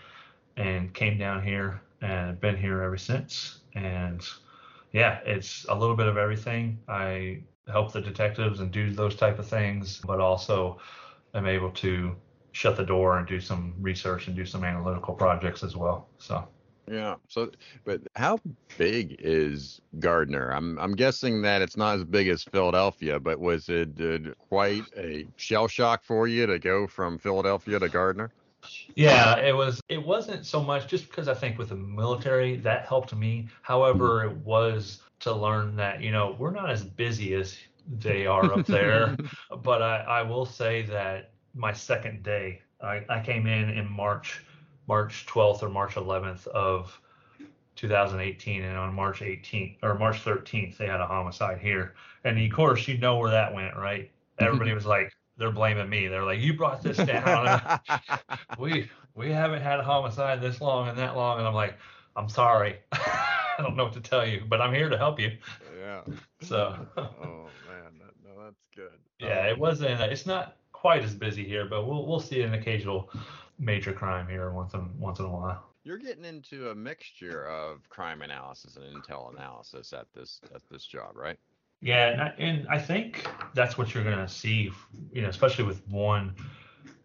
and 0.57 0.95
came 0.95 1.19
down 1.19 1.43
here 1.43 1.81
and 2.01 2.41
been 2.41 2.57
here 2.57 2.83
ever 2.83 2.97
since. 2.97 3.61
And 3.75 4.27
yeah, 4.93 5.21
it's 5.25 5.67
a 5.69 5.75
little 5.75 5.97
bit 5.97 6.07
of 6.07 6.17
everything. 6.17 6.79
I 6.89 7.41
help 7.69 7.93
the 7.93 8.01
detectives 8.01 8.61
and 8.61 8.71
do 8.71 8.91
those 8.93 9.15
type 9.15 9.39
of 9.39 9.47
things, 9.47 10.01
but 10.07 10.21
also 10.21 10.79
I'm 11.35 11.47
able 11.47 11.71
to 11.73 12.17
shut 12.53 12.77
the 12.77 12.85
door 12.85 13.19
and 13.19 13.27
do 13.27 13.41
some 13.41 13.75
research 13.79 14.27
and 14.27 14.35
do 14.35 14.45
some 14.45 14.65
analytical 14.65 15.15
projects 15.15 15.63
as 15.63 15.77
well. 15.77 16.09
So 16.19 16.49
yeah. 16.91 17.15
So, 17.29 17.51
but 17.85 18.01
how 18.17 18.39
big 18.77 19.17
is 19.19 19.81
Garner? 19.99 20.51
I'm 20.51 20.79
I'm 20.79 20.95
guessing 20.95 21.43
that 21.43 21.63
it's 21.63 21.77
not 21.77 21.97
as 21.97 22.05
big 22.05 22.29
as 22.29 22.43
Philadelphia, 22.45 23.19
but 23.21 23.39
was 23.39 23.69
it 23.69 23.91
quite 24.49 24.85
a 24.97 25.27
shell 25.37 25.69
shock 25.69 26.05
for 26.05 26.29
you 26.29 26.47
to 26.47 26.59
go 26.59 26.87
from 26.87 27.19
Philadelphia 27.19 27.79
to 27.79 27.89
Garner? 27.89 28.31
Yeah, 28.95 29.37
it 29.39 29.55
was. 29.55 29.81
It 29.89 30.05
wasn't 30.05 30.45
so 30.45 30.63
much 30.63 30.87
just 30.89 31.09
because 31.09 31.29
I 31.29 31.35
think 31.35 31.59
with 31.59 31.71
the 31.71 31.77
military 31.77 32.57
that 32.57 32.87
helped 32.87 33.15
me. 33.15 33.49
However, 33.63 34.25
mm-hmm. 34.25 34.39
it 34.39 34.45
was 34.45 35.01
to 35.21 35.33
learn 35.33 35.77
that 35.77 36.01
you 36.03 36.11
know 36.11 36.37
we're 36.39 36.51
not 36.51 36.71
as 36.71 36.85
busy 36.85 37.35
as 37.35 37.57
they 38.01 38.27
are 38.27 38.53
up 38.53 38.67
there. 38.67 39.17
but 39.63 39.83
I, 39.83 39.99
I 39.99 40.23
will 40.23 40.47
say 40.47 40.83
that 40.83 41.31
my 41.55 41.73
second 41.73 42.23
day, 42.23 42.61
I, 42.81 43.05
I 43.09 43.21
came 43.21 43.47
in 43.47 43.71
in 43.71 43.91
March 43.91 44.43
March 44.89 45.27
12th 45.27 45.63
or 45.63 45.69
March 45.69 45.95
11th 45.95 46.47
of 46.49 46.99
2018, 47.77 48.65
and 48.65 48.77
on 48.77 48.93
March 48.95 49.21
18th 49.21 49.77
or 49.83 49.97
March 49.97 50.25
13th 50.25 50.77
they 50.79 50.87
had 50.87 51.01
a 51.01 51.07
homicide 51.07 51.59
here, 51.59 51.95
and 52.25 52.39
of 52.39 52.51
course 52.51 52.89
you 52.89 52.99
know 52.99 53.19
where 53.19 53.31
that 53.31 53.55
went, 53.55 53.77
right? 53.77 54.11
Everybody 54.41 54.73
was 54.73 54.87
like, 54.87 55.13
they're 55.37 55.53
blaming 55.53 55.89
me. 55.89 56.09
They're 56.09 56.25
like, 56.25 56.41
you 56.41 56.55
brought 56.55 56.83
this 56.83 56.97
down. 56.97 57.81
we 58.59 58.91
we 59.15 59.31
haven't 59.31 59.63
had 59.63 59.81
a 59.81 59.85
homicide 59.85 60.41
this 60.41 60.61
long 60.61 60.89
and 60.89 60.99
that 60.99 61.17
long, 61.17 61.39
and 61.39 61.47
I'm 61.47 61.55
like, 61.55 61.77
I'm 62.17 62.29
sorry. 62.29 62.79
I 62.93 63.63
don't 63.63 63.77
know 63.77 63.85
what 63.85 63.93
to 63.95 64.01
tell 64.01 64.27
you, 64.27 64.43
but 64.49 64.61
I'm 64.61 64.73
here 64.73 64.89
to 64.89 64.97
help 64.97 65.19
you. 65.21 65.33
Yeah. 65.79 66.03
So. 66.43 66.87
oh 66.97 67.49
man, 67.67 67.99
that, 67.99 68.15
no, 68.25 68.45
that's 68.45 68.65
good. 68.75 68.99
Yeah, 69.19 69.41
Um, 69.41 69.47
it 69.49 69.59
wasn't. 69.59 70.01
It's 70.01 70.27
not 70.27 70.57
quite 70.73 71.03
as 71.03 71.15
busy 71.15 71.45
here, 71.45 71.67
but 71.67 71.87
we'll 71.87 72.07
we'll 72.07 72.21
see 72.21 72.43
an 72.43 72.55
occasional 72.55 73.11
major 73.59 73.93
crime 73.93 74.29
here 74.29 74.51
once 74.51 74.75
in 74.75 74.89
once 74.99 75.19
in 75.19 75.25
a 75.25 75.31
while. 75.31 75.65
You're 75.85 75.99
getting 75.99 76.25
into 76.25 76.71
a 76.71 76.75
mixture 76.75 77.47
of 77.47 77.89
crime 77.89 78.23
analysis 78.23 78.77
and 78.77 78.85
intel 78.85 79.33
analysis 79.33 79.93
at 79.93 80.07
this 80.15 80.41
at 80.55 80.63
this 80.71 80.85
job, 80.85 81.17
right? 81.17 81.39
Yeah, 81.81 82.09
and 82.09 82.23
I, 82.23 82.35
and 82.39 82.69
I 82.69 82.79
think 82.79 83.27
that's 83.55 83.79
what 83.79 83.95
you're 83.95 84.05
gonna 84.05 84.29
see, 84.29 84.71
you 85.13 85.23
know, 85.23 85.29
especially 85.29 85.65
with 85.65 85.87
one 85.89 86.35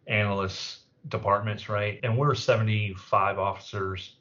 analyst 0.08 0.80
departments, 1.10 1.70
right? 1.70 2.00
And 2.04 2.18
we're 2.18 2.34
75 2.34 3.38
officers, 3.38 4.16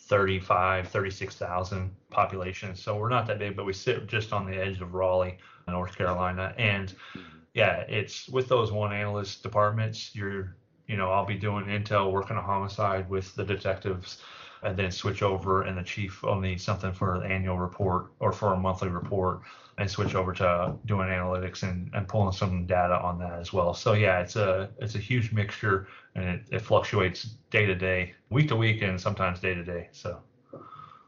35, 0.00 0.88
36,000 0.88 1.90
population, 2.10 2.76
so 2.76 2.96
we're 2.96 3.08
not 3.08 3.26
that 3.26 3.38
big, 3.38 3.56
but 3.56 3.66
we 3.66 3.72
sit 3.72 4.06
just 4.06 4.32
on 4.32 4.48
the 4.48 4.56
edge 4.56 4.80
of 4.80 4.94
Raleigh, 4.94 5.38
North 5.66 5.96
Carolina, 5.96 6.54
and 6.56 6.90
mm-hmm. 6.90 7.38
yeah, 7.54 7.80
it's 7.88 8.28
with 8.28 8.48
those 8.48 8.70
one 8.70 8.92
analyst 8.92 9.42
departments, 9.42 10.14
you're, 10.14 10.56
you 10.86 10.96
know, 10.96 11.10
I'll 11.10 11.26
be 11.26 11.36
doing 11.36 11.66
intel, 11.66 12.12
working 12.12 12.36
a 12.36 12.42
homicide 12.42 13.08
with 13.08 13.34
the 13.34 13.44
detectives, 13.44 14.22
and 14.62 14.76
then 14.76 14.90
switch 14.90 15.22
over, 15.22 15.62
and 15.62 15.76
the 15.78 15.82
chief 15.82 16.22
will 16.22 16.40
need 16.40 16.60
something 16.60 16.92
for 16.92 17.20
the 17.20 17.26
annual 17.26 17.58
report 17.58 18.12
or 18.20 18.32
for 18.32 18.52
a 18.52 18.56
monthly 18.56 18.88
report, 18.88 19.40
and 19.78 19.90
switch 19.90 20.14
over 20.14 20.32
to 20.32 20.74
doing 20.86 21.08
analytics 21.08 21.62
and, 21.62 21.90
and 21.94 22.08
pulling 22.08 22.32
some 22.32 22.66
data 22.66 22.98
on 23.00 23.18
that 23.18 23.38
as 23.38 23.52
well. 23.52 23.74
So 23.74 23.92
yeah, 23.94 24.20
it's 24.20 24.36
a 24.36 24.70
it's 24.78 24.94
a 24.94 24.98
huge 24.98 25.32
mixture, 25.32 25.86
and 26.14 26.24
it, 26.24 26.48
it 26.50 26.60
fluctuates 26.60 27.36
day 27.50 27.66
to 27.66 27.74
day, 27.74 28.14
week 28.30 28.48
to 28.48 28.56
week, 28.56 28.82
and 28.82 29.00
sometimes 29.00 29.40
day 29.40 29.54
to 29.54 29.64
day. 29.64 29.88
So. 29.92 30.25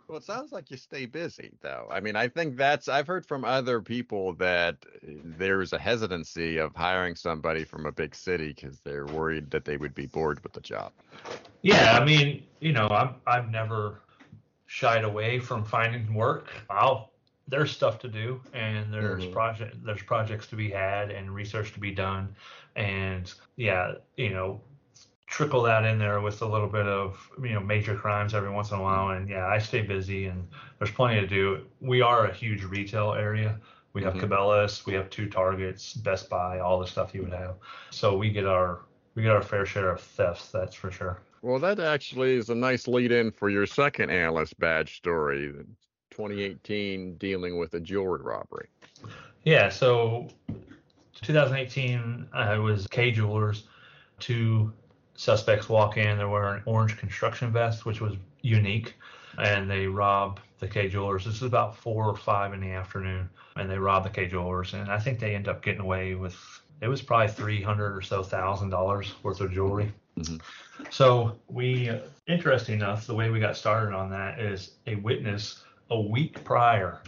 Well, 0.08 0.18
it 0.18 0.24
sounds 0.24 0.52
like 0.52 0.70
you 0.70 0.78
stay 0.78 1.04
busy, 1.06 1.52
though. 1.60 1.86
I 1.90 2.00
mean, 2.00 2.16
I 2.16 2.28
think 2.28 2.56
that's, 2.56 2.88
I've 2.88 3.06
heard 3.06 3.26
from 3.26 3.44
other 3.44 3.82
people 3.82 4.32
that 4.36 4.86
there's 5.02 5.74
a 5.74 5.78
hesitancy 5.78 6.56
of 6.56 6.74
hiring 6.74 7.14
somebody 7.14 7.64
from 7.64 7.84
a 7.86 7.92
big 7.92 8.14
city 8.14 8.48
because 8.48 8.80
they're 8.80 9.06
worried 9.06 9.50
that 9.50 9.66
they 9.66 9.76
would 9.76 9.94
be 9.94 10.06
bored 10.06 10.42
with 10.42 10.54
the 10.54 10.62
job. 10.62 10.92
Yeah, 11.62 11.98
I 12.00 12.04
mean, 12.04 12.44
you 12.60 12.72
know, 12.72 12.88
I've 12.90 13.14
I've 13.26 13.50
never 13.50 14.00
shied 14.66 15.04
away 15.04 15.38
from 15.40 15.64
finding 15.64 16.14
work. 16.14 16.50
I'll 16.70 17.10
there's 17.48 17.70
stuff 17.70 17.98
to 18.00 18.08
do 18.08 18.40
and 18.52 18.92
there's 18.92 19.24
Mhm. 19.24 19.32
project 19.32 19.76
there's 19.84 20.02
projects 20.02 20.46
to 20.48 20.56
be 20.56 20.70
had 20.70 21.10
and 21.10 21.34
research 21.34 21.72
to 21.72 21.80
be 21.80 21.90
done 21.92 22.36
and 22.76 23.32
yeah, 23.56 23.94
you 24.16 24.30
know, 24.30 24.60
trickle 25.28 25.62
that 25.62 25.84
in 25.84 25.98
there 25.98 26.20
with 26.20 26.40
a 26.42 26.46
little 26.46 26.68
bit 26.68 26.86
of 26.86 27.30
you 27.42 27.50
know 27.50 27.60
major 27.60 27.94
crimes 27.94 28.34
every 28.34 28.50
once 28.50 28.70
in 28.70 28.78
a 28.78 28.82
while 28.82 29.10
and 29.10 29.28
yeah, 29.28 29.46
I 29.46 29.58
stay 29.58 29.82
busy 29.82 30.26
and 30.26 30.48
there's 30.78 30.90
plenty 30.90 31.20
to 31.20 31.26
do. 31.26 31.64
We 31.80 32.00
are 32.00 32.26
a 32.26 32.32
huge 32.32 32.64
retail 32.64 33.12
area. 33.12 33.60
We 33.92 34.02
have 34.04 34.14
Mhm. 34.14 34.22
Cabela's, 34.22 34.86
we 34.86 34.94
have 34.94 35.10
two 35.10 35.28
Targets, 35.28 35.94
Best 35.94 36.30
Buy, 36.30 36.60
all 36.60 36.78
the 36.78 36.86
stuff 36.86 37.14
you 37.14 37.22
would 37.22 37.32
have. 37.32 37.56
So 37.90 38.16
we 38.16 38.30
get 38.30 38.46
our 38.46 38.80
we 39.14 39.22
get 39.22 39.32
our 39.32 39.42
fair 39.42 39.66
share 39.66 39.90
of 39.90 40.00
thefts, 40.00 40.50
that's 40.50 40.74
for 40.74 40.90
sure. 40.90 41.20
Well, 41.42 41.58
that 41.58 41.78
actually 41.80 42.34
is 42.36 42.50
a 42.50 42.54
nice 42.54 42.88
lead 42.88 43.12
in 43.12 43.30
for 43.30 43.50
your 43.50 43.66
second 43.66 44.10
analyst 44.10 44.58
badge 44.58 44.96
story, 44.96 45.52
2018 46.10 47.16
dealing 47.16 47.58
with 47.58 47.74
a 47.74 47.80
jewelry 47.80 48.22
robbery. 48.22 48.68
Yeah, 49.44 49.68
so 49.68 50.28
2018, 51.22 52.28
I 52.32 52.58
was 52.58 52.86
Kay 52.86 53.10
Jewelers. 53.10 53.64
Two 54.20 54.72
suspects 55.18 55.68
walk 55.68 55.96
in. 55.96 56.16
They're 56.16 56.28
wearing 56.28 56.62
orange 56.64 56.96
construction 56.96 57.52
vests, 57.52 57.84
which 57.84 58.00
was 58.00 58.14
unique, 58.42 58.94
and 59.36 59.68
they 59.68 59.86
rob 59.86 60.38
the 60.60 60.68
Kay 60.68 60.88
Jewelers. 60.88 61.24
This 61.24 61.34
is 61.34 61.42
about 61.42 61.76
four 61.76 62.04
or 62.06 62.16
five 62.16 62.54
in 62.54 62.60
the 62.60 62.70
afternoon, 62.70 63.28
and 63.56 63.68
they 63.68 63.78
rob 63.78 64.04
the 64.04 64.10
Kay 64.10 64.28
Jewelers. 64.28 64.74
And 64.74 64.88
I 64.90 64.98
think 64.98 65.18
they 65.18 65.34
end 65.34 65.48
up 65.48 65.60
getting 65.60 65.80
away 65.80 66.14
with 66.14 66.36
it 66.80 66.86
was 66.86 67.02
probably 67.02 67.28
300 67.28 67.96
or 67.96 68.00
so 68.00 68.22
thousand 68.22 68.70
dollars 68.70 69.14
worth 69.24 69.40
of 69.40 69.52
jewelry. 69.52 69.92
Mhm. 70.16 70.40
So 70.90 71.36
we, 71.48 71.88
uh, 71.88 71.98
interesting 72.28 72.76
enough, 72.76 73.04
the 73.04 73.14
way 73.14 73.30
we 73.30 73.40
got 73.40 73.56
started 73.56 73.92
on 73.92 74.08
that 74.10 74.38
is 74.38 74.76
a 74.86 74.94
witness 74.94 75.64
a 75.90 76.00
week 76.00 76.44
prior 76.44 77.02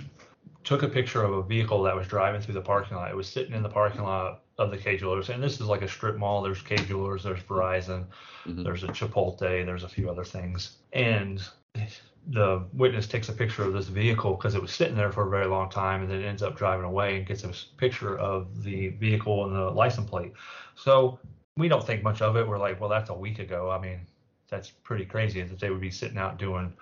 took 0.65 0.83
a 0.83 0.89
picture 0.89 1.23
of 1.23 1.33
a 1.33 1.43
vehicle 1.45 1.85
that 1.85 1.95
was 1.95 2.09
driving 2.09 2.41
through 2.41 2.55
the 2.55 2.61
parking 2.61 2.97
lot. 2.97 3.11
It 3.11 3.17
was 3.17 3.29
sitting 3.29 3.55
in 3.55 3.63
the 3.63 3.69
parking 3.69 4.03
lot 4.03 4.43
of 4.61 4.71
the 4.71 4.77
Kay 4.77 4.99
Jewelers, 4.99 5.31
and 5.31 5.43
this 5.43 5.55
is 5.55 5.67
like 5.67 5.81
a 5.81 5.89
strip 5.89 6.17
mall. 6.19 6.43
There's 6.43 6.61
Kay 6.61 6.77
Jewelers, 6.77 7.25
there's 7.25 7.43
Verizon, 7.45 8.05
Mhm. 8.47 8.63
there's 8.63 8.85
a 8.85 8.89
Chipotle, 8.89 9.39
there's 9.39 9.85
a 9.85 9.89
few 9.89 10.11
other 10.11 10.23
things, 10.23 10.77
and 10.93 11.43
the 12.27 12.63
witness 12.75 13.07
takes 13.07 13.31
a 13.31 13.33
picture 13.33 13.63
of 13.65 13.73
this 13.73 13.89
vehicle 13.89 14.35
because 14.35 14.55
it 14.55 14.61
was 14.61 14.71
sitting 14.71 14.97
there 14.97 15.11
for 15.11 15.27
a 15.27 15.31
very 15.31 15.47
long 15.47 15.71
time, 15.71 16.03
and 16.03 16.11
then 16.11 16.23
ends 16.23 16.43
up 16.43 16.57
driving 16.57 16.85
away 16.85 17.17
and 17.17 17.27
gets 17.27 17.43
a 17.43 17.53
picture 17.79 18.19
of 18.19 18.63
the 18.63 18.89
vehicle 18.89 19.47
and 19.47 19.57
the 19.57 19.71
license 19.71 20.11
plate. 20.11 20.35
So 20.75 21.19
we 21.57 21.69
don't 21.69 21.85
think 21.85 22.03
much 22.03 22.21
of 22.21 22.37
it. 22.37 22.47
We're 22.47 22.59
like, 22.59 22.79
well, 22.79 22.91
that's 22.91 23.09
a 23.09 23.15
week 23.15 23.39
ago. 23.39 23.71
I 23.71 23.81
mean, 23.81 24.07
that's 24.49 24.69
pretty 24.69 25.07
crazy 25.07 25.41
that 25.41 25.59
they 25.59 25.71
would 25.71 25.81
be 25.81 25.91
sitting 25.91 26.19
out 26.19 26.37
doing 26.37 26.75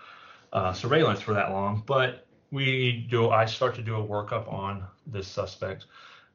uh, 0.53 0.73
surveillance 0.73 1.21
for 1.21 1.35
that 1.35 1.53
long. 1.53 1.85
But 1.87 2.27
we 2.51 3.07
do. 3.09 3.31
I 3.31 3.45
start 3.45 3.77
to 3.77 3.83
do 3.83 3.95
a 3.97 4.05
workup 4.05 4.53
on 4.53 4.85
this 5.07 5.29
suspect 5.29 5.87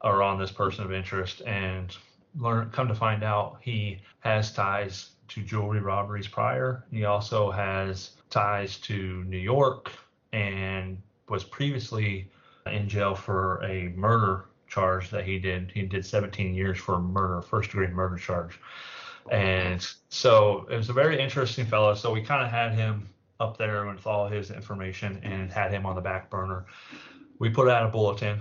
or 0.04 0.22
on 0.22 0.38
this 0.38 0.52
person 0.52 0.84
of 0.84 0.92
interest, 0.92 1.40
and 1.46 1.96
learn. 2.38 2.70
Come 2.70 2.86
to 2.88 2.94
find 2.94 3.24
out, 3.24 3.56
he 3.60 4.00
has 4.20 4.52
ties 4.52 5.10
to 5.28 5.42
jewelry 5.42 5.80
robberies 5.80 6.28
prior. 6.28 6.84
He 6.90 7.04
also 7.04 7.50
has 7.50 8.10
ties 8.30 8.76
to 8.78 9.24
New 9.24 9.38
York 9.38 9.90
and 10.32 11.00
was 11.28 11.42
previously 11.42 12.30
in 12.66 12.88
jail 12.88 13.14
for 13.14 13.62
a 13.64 13.88
murder 13.96 14.46
charge 14.68 15.10
that 15.10 15.24
he 15.24 15.38
did. 15.38 15.70
He 15.72 15.82
did 15.82 16.04
17 16.04 16.54
years 16.54 16.78
for 16.78 16.98
murder, 16.98 17.40
first 17.40 17.70
degree 17.70 17.86
murder 17.88 18.16
charge. 18.16 18.60
And 19.30 19.86
so 20.10 20.66
it 20.70 20.76
was 20.76 20.90
a 20.90 20.92
very 20.92 21.18
interesting 21.18 21.64
fellow. 21.64 21.94
So 21.94 22.12
we 22.12 22.20
kind 22.22 22.44
of 22.44 22.50
had 22.50 22.72
him 22.72 23.08
up 23.40 23.56
there 23.56 23.86
with 23.86 24.06
all 24.06 24.28
his 24.28 24.50
information 24.50 25.20
and 25.22 25.50
had 25.50 25.72
him 25.72 25.86
on 25.86 25.94
the 25.94 26.00
back 26.00 26.28
burner. 26.28 26.66
We 27.38 27.48
put 27.48 27.68
out 27.68 27.86
a 27.86 27.88
bulletin 27.88 28.40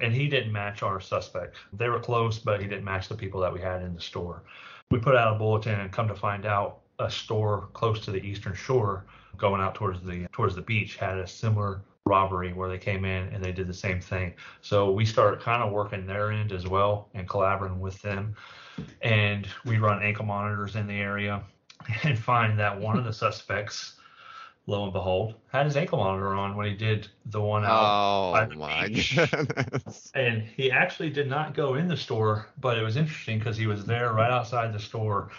and 0.00 0.14
he 0.14 0.28
didn't 0.28 0.52
match 0.52 0.82
our 0.82 1.00
suspect. 1.00 1.56
They 1.72 1.88
were 1.88 2.00
close, 2.00 2.38
but 2.38 2.60
he 2.60 2.66
didn't 2.66 2.84
match 2.84 3.08
the 3.08 3.16
people 3.16 3.40
that 3.40 3.52
we 3.52 3.60
had 3.60 3.82
in 3.82 3.94
the 3.94 4.00
store. 4.00 4.42
We 4.90 4.98
put 4.98 5.16
out 5.16 5.34
a 5.34 5.38
bulletin 5.38 5.80
and 5.80 5.92
come 5.92 6.08
to 6.08 6.14
find 6.14 6.46
out 6.46 6.78
a 6.98 7.10
store 7.10 7.68
close 7.74 8.00
to 8.04 8.10
the 8.10 8.18
eastern 8.18 8.54
shore 8.54 9.04
going 9.36 9.60
out 9.60 9.74
towards 9.74 10.02
the 10.02 10.26
towards 10.32 10.54
the 10.54 10.62
beach 10.62 10.96
had 10.96 11.18
a 11.18 11.26
similar 11.26 11.82
robbery 12.08 12.52
where 12.52 12.68
they 12.68 12.78
came 12.78 13.04
in 13.04 13.28
and 13.28 13.44
they 13.44 13.52
did 13.52 13.66
the 13.66 13.74
same 13.74 14.00
thing. 14.00 14.34
So 14.62 14.90
we 14.90 15.04
started 15.04 15.40
kind 15.40 15.62
of 15.62 15.72
working 15.72 16.06
their 16.06 16.32
end 16.32 16.52
as 16.52 16.66
well 16.66 17.08
and 17.14 17.28
collaborating 17.28 17.80
with 17.80 18.00
them. 18.02 18.34
And 19.02 19.46
we 19.64 19.78
run 19.78 20.02
ankle 20.02 20.24
monitors 20.24 20.74
in 20.74 20.86
the 20.86 20.94
area 20.94 21.42
and 22.02 22.18
find 22.18 22.58
that 22.58 22.78
one 22.80 22.98
of 22.98 23.04
the 23.04 23.12
suspects, 23.12 23.94
lo 24.68 24.84
and 24.84 24.92
behold, 24.92 25.34
had 25.50 25.64
his 25.64 25.76
ankle 25.76 25.96
monitor 25.98 26.34
on 26.34 26.54
when 26.54 26.66
he 26.66 26.74
did 26.74 27.08
the 27.26 27.40
one 27.40 27.64
out. 27.64 27.70
Oh 27.72 28.56
my 28.56 28.88
goodness. 28.88 30.12
And 30.14 30.42
he 30.42 30.70
actually 30.70 31.08
did 31.08 31.28
not 31.28 31.54
go 31.54 31.74
in 31.76 31.88
the 31.88 31.96
store, 31.96 32.48
but 32.60 32.78
it 32.78 32.82
was 32.82 32.96
interesting 32.96 33.38
because 33.38 33.56
he 33.56 33.66
was 33.66 33.86
there 33.86 34.12
right 34.12 34.30
outside 34.30 34.74
the 34.74 34.78
store 34.78 35.30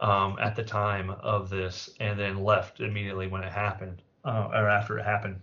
um, 0.00 0.38
at 0.40 0.56
the 0.56 0.62
time 0.62 1.10
of 1.10 1.50
this 1.50 1.90
and 2.00 2.18
then 2.18 2.42
left 2.42 2.80
immediately 2.80 3.26
when 3.26 3.42
it 3.42 3.52
happened 3.52 4.00
uh, 4.24 4.48
or 4.52 4.68
after 4.68 4.98
it 4.98 5.04
happened. 5.04 5.38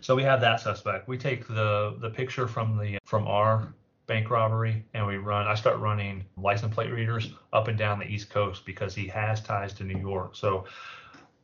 So 0.00 0.16
we 0.16 0.24
have 0.24 0.40
that 0.40 0.60
suspect. 0.60 1.06
We 1.06 1.16
take 1.16 1.46
the 1.46 1.96
the 2.00 2.10
picture 2.10 2.48
from 2.48 2.76
the 2.76 2.98
from 3.04 3.28
our 3.28 3.72
bank 4.06 4.30
robbery 4.30 4.84
and 4.94 5.06
we 5.06 5.16
run 5.16 5.46
I 5.46 5.54
start 5.54 5.78
running 5.78 6.24
license 6.36 6.74
plate 6.74 6.90
readers 6.90 7.32
up 7.52 7.68
and 7.68 7.78
down 7.78 7.98
the 7.98 8.06
East 8.06 8.30
Coast 8.30 8.66
because 8.66 8.94
he 8.94 9.06
has 9.08 9.40
ties 9.40 9.72
to 9.74 9.84
New 9.84 9.98
York. 9.98 10.34
So 10.34 10.64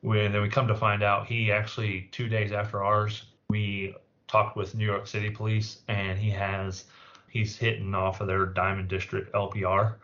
we, 0.03 0.27
then 0.29 0.41
we 0.43 0.49
come 0.49 0.67
to 0.69 0.75
find 0.75 1.03
out 1.03 1.27
he 1.27 1.53
actually 1.53 2.09
two 2.13 2.29
days 2.29 2.53
after 2.53 2.83
ours 2.83 3.25
we 3.49 3.95
talked 4.29 4.57
with 4.57 4.75
New 4.75 4.85
York 4.87 5.07
City 5.07 5.31
police 5.31 5.81
and 5.89 6.19
he 6.19 6.31
has 6.31 6.85
he's 7.29 7.57
hitting 7.57 7.95
off 7.95 8.21
of 8.21 8.27
their 8.27 8.47
Diamond 8.47 8.89
District 8.89 9.33
LPR 9.35 9.97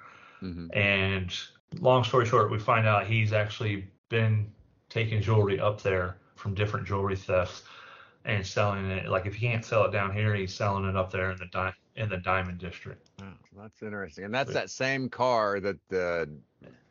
Mhm. 0.43 0.77
and 0.77 1.35
long 1.81 2.05
story 2.05 2.27
short 2.27 2.51
we 2.51 2.59
find 2.59 2.87
out 2.87 3.07
he's 3.07 3.33
actually 3.33 3.89
been 4.09 4.53
taking 4.91 5.21
jewelry 5.23 5.59
up 5.59 5.81
there 5.83 6.19
from 6.37 6.55
different 6.55 6.87
jewelry 6.87 7.17
thefts 7.17 7.63
and 8.25 8.47
selling 8.47 8.85
it 8.91 9.09
like 9.09 9.25
if 9.27 9.35
he 9.35 9.47
can't 9.49 9.65
sell 9.65 9.85
it 9.85 9.93
down 9.93 10.13
here 10.13 10.35
he's 10.35 10.53
selling 10.55 10.85
it 10.85 10.97
up 10.97 11.11
there 11.11 11.31
in 11.31 11.39
the 11.39 11.47
di- 11.47 11.75
in 11.97 12.09
the 12.11 12.17
Diamond 12.19 12.59
District. 12.59 13.06
That's 13.57 13.83
interesting. 13.83 14.25
And 14.25 14.35
that's 14.35 14.53
that 14.53 14.71
same 14.71 15.09
car 15.09 15.61
that 15.61 15.77
the 15.89 16.29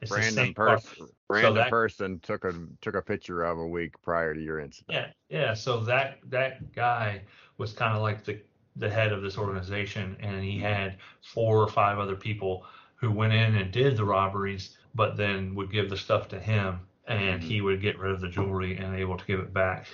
It's 0.01 0.09
the 0.09 0.17
random 0.17 0.33
same 0.33 0.53
person 0.53 1.07
random 1.29 1.55
that- 1.55 1.69
person 1.69 2.19
took 2.19 2.43
a 2.43 2.53
took 2.81 2.95
a 2.95 3.01
picture 3.01 3.43
of 3.43 3.57
a 3.57 3.67
week 3.67 4.01
prior 4.01 4.33
to 4.33 4.41
your 4.41 4.59
incident. 4.59 5.13
Yeah, 5.29 5.39
yeah. 5.39 5.53
So 5.53 5.79
that 5.81 6.19
that 6.29 6.73
guy 6.73 7.21
was 7.57 7.73
kind 7.73 7.95
of 7.95 8.01
like 8.01 8.23
the 8.23 8.39
the 8.77 8.89
head 8.89 9.11
of 9.11 9.21
this 9.21 9.37
organization, 9.37 10.17
and 10.19 10.43
he 10.43 10.59
had 10.59 10.97
four 11.21 11.61
or 11.61 11.67
five 11.67 11.99
other 11.99 12.15
people 12.15 12.65
who 12.95 13.11
went 13.11 13.33
in 13.33 13.55
and 13.55 13.71
did 13.71 13.95
the 13.95 14.03
robberies, 14.03 14.77
but 14.95 15.15
then 15.15 15.55
would 15.55 15.71
give 15.71 15.89
the 15.89 15.97
stuff 15.97 16.27
to 16.29 16.39
him, 16.39 16.79
and 17.07 17.41
he 17.41 17.57
mm-hmm. 17.57 17.65
would 17.65 17.81
get 17.81 17.99
rid 17.99 18.11
of 18.11 18.21
the 18.21 18.27
jewelry 18.27 18.77
and 18.77 18.95
able 18.95 19.17
to 19.17 19.25
give 19.25 19.39
it 19.39 19.53
back. 19.53 19.87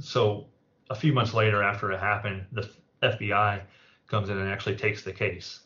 So 0.00 0.48
a 0.90 0.94
few 0.94 1.12
months 1.12 1.34
later, 1.34 1.62
after 1.62 1.92
it 1.92 2.00
happened, 2.00 2.46
the 2.52 2.68
FBI 3.02 3.62
comes 4.06 4.28
in 4.28 4.38
and 4.38 4.50
actually 4.50 4.76
takes 4.76 5.02
the 5.02 5.12
case. 5.12 5.60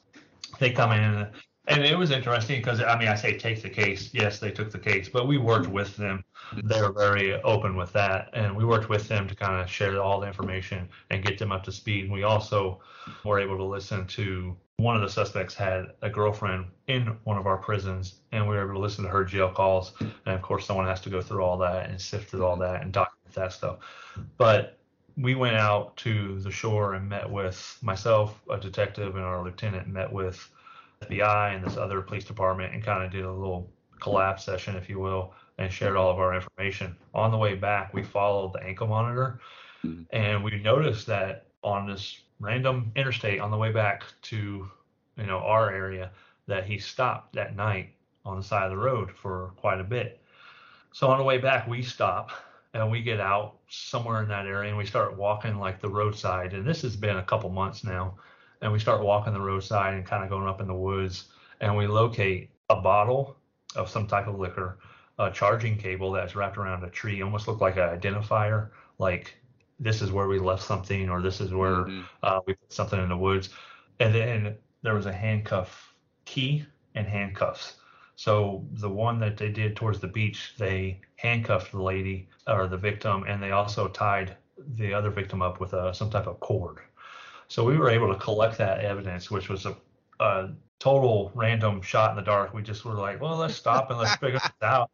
They 0.58 0.70
come 0.70 0.92
in 0.92 1.28
and 1.68 1.84
it 1.84 1.96
was 1.96 2.10
interesting 2.10 2.60
because 2.60 2.82
I 2.82 2.98
mean 2.98 3.08
I 3.08 3.14
say 3.14 3.36
take 3.36 3.62
the 3.62 3.68
case. 3.68 4.10
Yes, 4.12 4.38
they 4.38 4.50
took 4.50 4.72
the 4.72 4.78
case, 4.78 5.08
but 5.08 5.28
we 5.28 5.36
worked 5.36 5.68
with 5.68 5.96
them. 5.96 6.24
They 6.64 6.80
were 6.80 6.92
very 6.92 7.40
open 7.42 7.76
with 7.76 7.92
that, 7.92 8.30
and 8.32 8.56
we 8.56 8.64
worked 8.64 8.88
with 8.88 9.06
them 9.06 9.28
to 9.28 9.34
kind 9.34 9.60
of 9.60 9.70
share 9.70 10.00
all 10.00 10.18
the 10.20 10.26
information 10.26 10.88
and 11.10 11.22
get 11.22 11.38
them 11.38 11.52
up 11.52 11.62
to 11.64 11.72
speed. 11.72 12.04
And 12.04 12.12
We 12.12 12.22
also 12.22 12.80
were 13.22 13.38
able 13.38 13.58
to 13.58 13.64
listen 13.64 14.06
to 14.06 14.56
one 14.78 14.96
of 14.96 15.02
the 15.02 15.10
suspects 15.10 15.54
had 15.54 15.86
a 16.02 16.08
girlfriend 16.08 16.66
in 16.86 17.18
one 17.24 17.36
of 17.36 17.46
our 17.46 17.58
prisons, 17.58 18.20
and 18.32 18.48
we 18.48 18.54
were 18.54 18.64
able 18.64 18.74
to 18.74 18.80
listen 18.80 19.04
to 19.04 19.10
her 19.10 19.24
jail 19.24 19.52
calls. 19.52 19.92
And 20.00 20.34
of 20.34 20.40
course, 20.40 20.64
someone 20.64 20.86
has 20.86 21.02
to 21.02 21.10
go 21.10 21.20
through 21.20 21.42
all 21.42 21.58
that 21.58 21.90
and 21.90 22.00
sift 22.00 22.30
through 22.30 22.46
all 22.46 22.56
that 22.56 22.82
and 22.82 22.92
document 22.92 23.34
that 23.34 23.52
stuff. 23.52 23.78
But 24.38 24.77
we 25.20 25.34
went 25.34 25.56
out 25.56 25.96
to 25.98 26.38
the 26.40 26.50
shore 26.50 26.94
and 26.94 27.08
met 27.08 27.28
with 27.28 27.78
myself, 27.82 28.40
a 28.50 28.58
detective, 28.58 29.16
and 29.16 29.24
our 29.24 29.42
lieutenant 29.42 29.88
met 29.88 30.12
with 30.12 30.48
FBI 31.02 31.54
and 31.54 31.64
this 31.64 31.76
other 31.76 32.00
police 32.00 32.24
department 32.24 32.72
and 32.72 32.84
kind 32.84 33.04
of 33.04 33.10
did 33.10 33.24
a 33.24 33.32
little 33.32 33.70
collab 34.00 34.38
session, 34.38 34.76
if 34.76 34.88
you 34.88 35.00
will, 35.00 35.34
and 35.58 35.72
shared 35.72 35.96
all 35.96 36.10
of 36.10 36.18
our 36.18 36.34
information. 36.34 36.96
On 37.14 37.32
the 37.32 37.36
way 37.36 37.54
back, 37.54 37.92
we 37.92 38.02
followed 38.02 38.52
the 38.52 38.62
ankle 38.62 38.86
monitor 38.86 39.40
mm-hmm. 39.84 40.02
and 40.10 40.42
we 40.42 40.60
noticed 40.60 41.06
that 41.06 41.46
on 41.64 41.88
this 41.88 42.22
random 42.40 42.92
interstate 42.94 43.40
on 43.40 43.50
the 43.50 43.56
way 43.56 43.72
back 43.72 44.04
to 44.22 44.68
you 45.16 45.26
know 45.26 45.38
our 45.38 45.72
area 45.72 46.12
that 46.46 46.64
he 46.64 46.78
stopped 46.78 47.34
that 47.34 47.56
night 47.56 47.90
on 48.24 48.36
the 48.36 48.42
side 48.42 48.64
of 48.64 48.70
the 48.70 48.76
road 48.76 49.10
for 49.10 49.52
quite 49.56 49.80
a 49.80 49.84
bit. 49.84 50.22
So 50.92 51.08
on 51.08 51.18
the 51.18 51.24
way 51.24 51.38
back, 51.38 51.66
we 51.66 51.82
stop 51.82 52.30
and 52.74 52.90
we 52.90 53.02
get 53.02 53.20
out 53.20 53.56
somewhere 53.68 54.22
in 54.22 54.28
that 54.28 54.46
area 54.46 54.68
and 54.68 54.78
we 54.78 54.86
start 54.86 55.16
walking 55.16 55.58
like 55.58 55.80
the 55.80 55.88
roadside. 55.88 56.52
And 56.52 56.66
this 56.66 56.82
has 56.82 56.96
been 56.96 57.16
a 57.16 57.22
couple 57.22 57.50
months 57.50 57.84
now 57.84 58.16
and 58.60 58.72
we 58.72 58.78
start 58.78 59.02
walking 59.02 59.32
the 59.32 59.40
roadside 59.40 59.94
and 59.94 60.06
kind 60.06 60.22
of 60.22 60.30
going 60.30 60.48
up 60.48 60.60
in 60.60 60.66
the 60.66 60.74
woods 60.74 61.28
and 61.60 61.76
we 61.76 61.86
locate 61.86 62.50
a 62.70 62.76
bottle 62.76 63.36
of 63.76 63.88
some 63.88 64.06
type 64.06 64.26
of 64.26 64.38
liquor 64.38 64.78
a 65.18 65.30
charging 65.30 65.76
cable 65.76 66.12
that's 66.12 66.36
wrapped 66.36 66.56
around 66.56 66.84
a 66.84 66.90
tree 66.90 67.22
almost 67.22 67.48
looked 67.48 67.60
like 67.60 67.76
an 67.76 67.98
identifier 67.98 68.70
like 68.98 69.36
this 69.80 70.00
is 70.00 70.12
where 70.12 70.28
we 70.28 70.38
left 70.38 70.62
something 70.62 71.08
or 71.08 71.20
this 71.20 71.40
is 71.40 71.52
where 71.52 71.84
mm-hmm. 71.84 72.02
uh, 72.22 72.40
we 72.46 72.54
put 72.54 72.72
something 72.72 73.00
in 73.00 73.08
the 73.08 73.16
woods 73.16 73.50
and 74.00 74.14
then 74.14 74.56
there 74.82 74.94
was 74.94 75.06
a 75.06 75.12
handcuff 75.12 75.94
key 76.24 76.64
and 76.94 77.06
handcuffs 77.06 77.76
so 78.18 78.64
the 78.72 78.90
one 78.90 79.18
that 79.20 79.36
they 79.36 79.48
did 79.48 79.76
towards 79.76 80.00
the 80.00 80.08
beach 80.08 80.54
they 80.58 81.00
handcuffed 81.16 81.70
the 81.72 81.82
lady 81.82 82.28
or 82.46 82.66
the 82.66 82.76
victim 82.76 83.24
and 83.28 83.42
they 83.42 83.52
also 83.52 83.88
tied 83.88 84.36
the 84.74 84.92
other 84.92 85.10
victim 85.10 85.40
up 85.40 85.60
with 85.60 85.72
uh, 85.72 85.92
some 85.92 86.10
type 86.10 86.26
of 86.26 86.40
cord 86.40 86.78
so 87.48 87.64
we 87.64 87.78
were 87.78 87.88
able 87.88 88.12
to 88.12 88.20
collect 88.20 88.58
that 88.58 88.80
evidence, 88.84 89.30
which 89.30 89.48
was 89.48 89.64
a, 89.64 89.74
a 90.20 90.50
total 90.78 91.32
random 91.34 91.80
shot 91.80 92.10
in 92.10 92.16
the 92.16 92.22
dark. 92.22 92.52
We 92.52 92.62
just 92.62 92.84
were 92.84 92.94
like, 92.94 93.20
well, 93.20 93.36
let's 93.36 93.56
stop 93.56 93.90
and 93.90 93.98
let's 93.98 94.16
figure 94.16 94.38
this 94.38 94.50
out. 94.62 94.90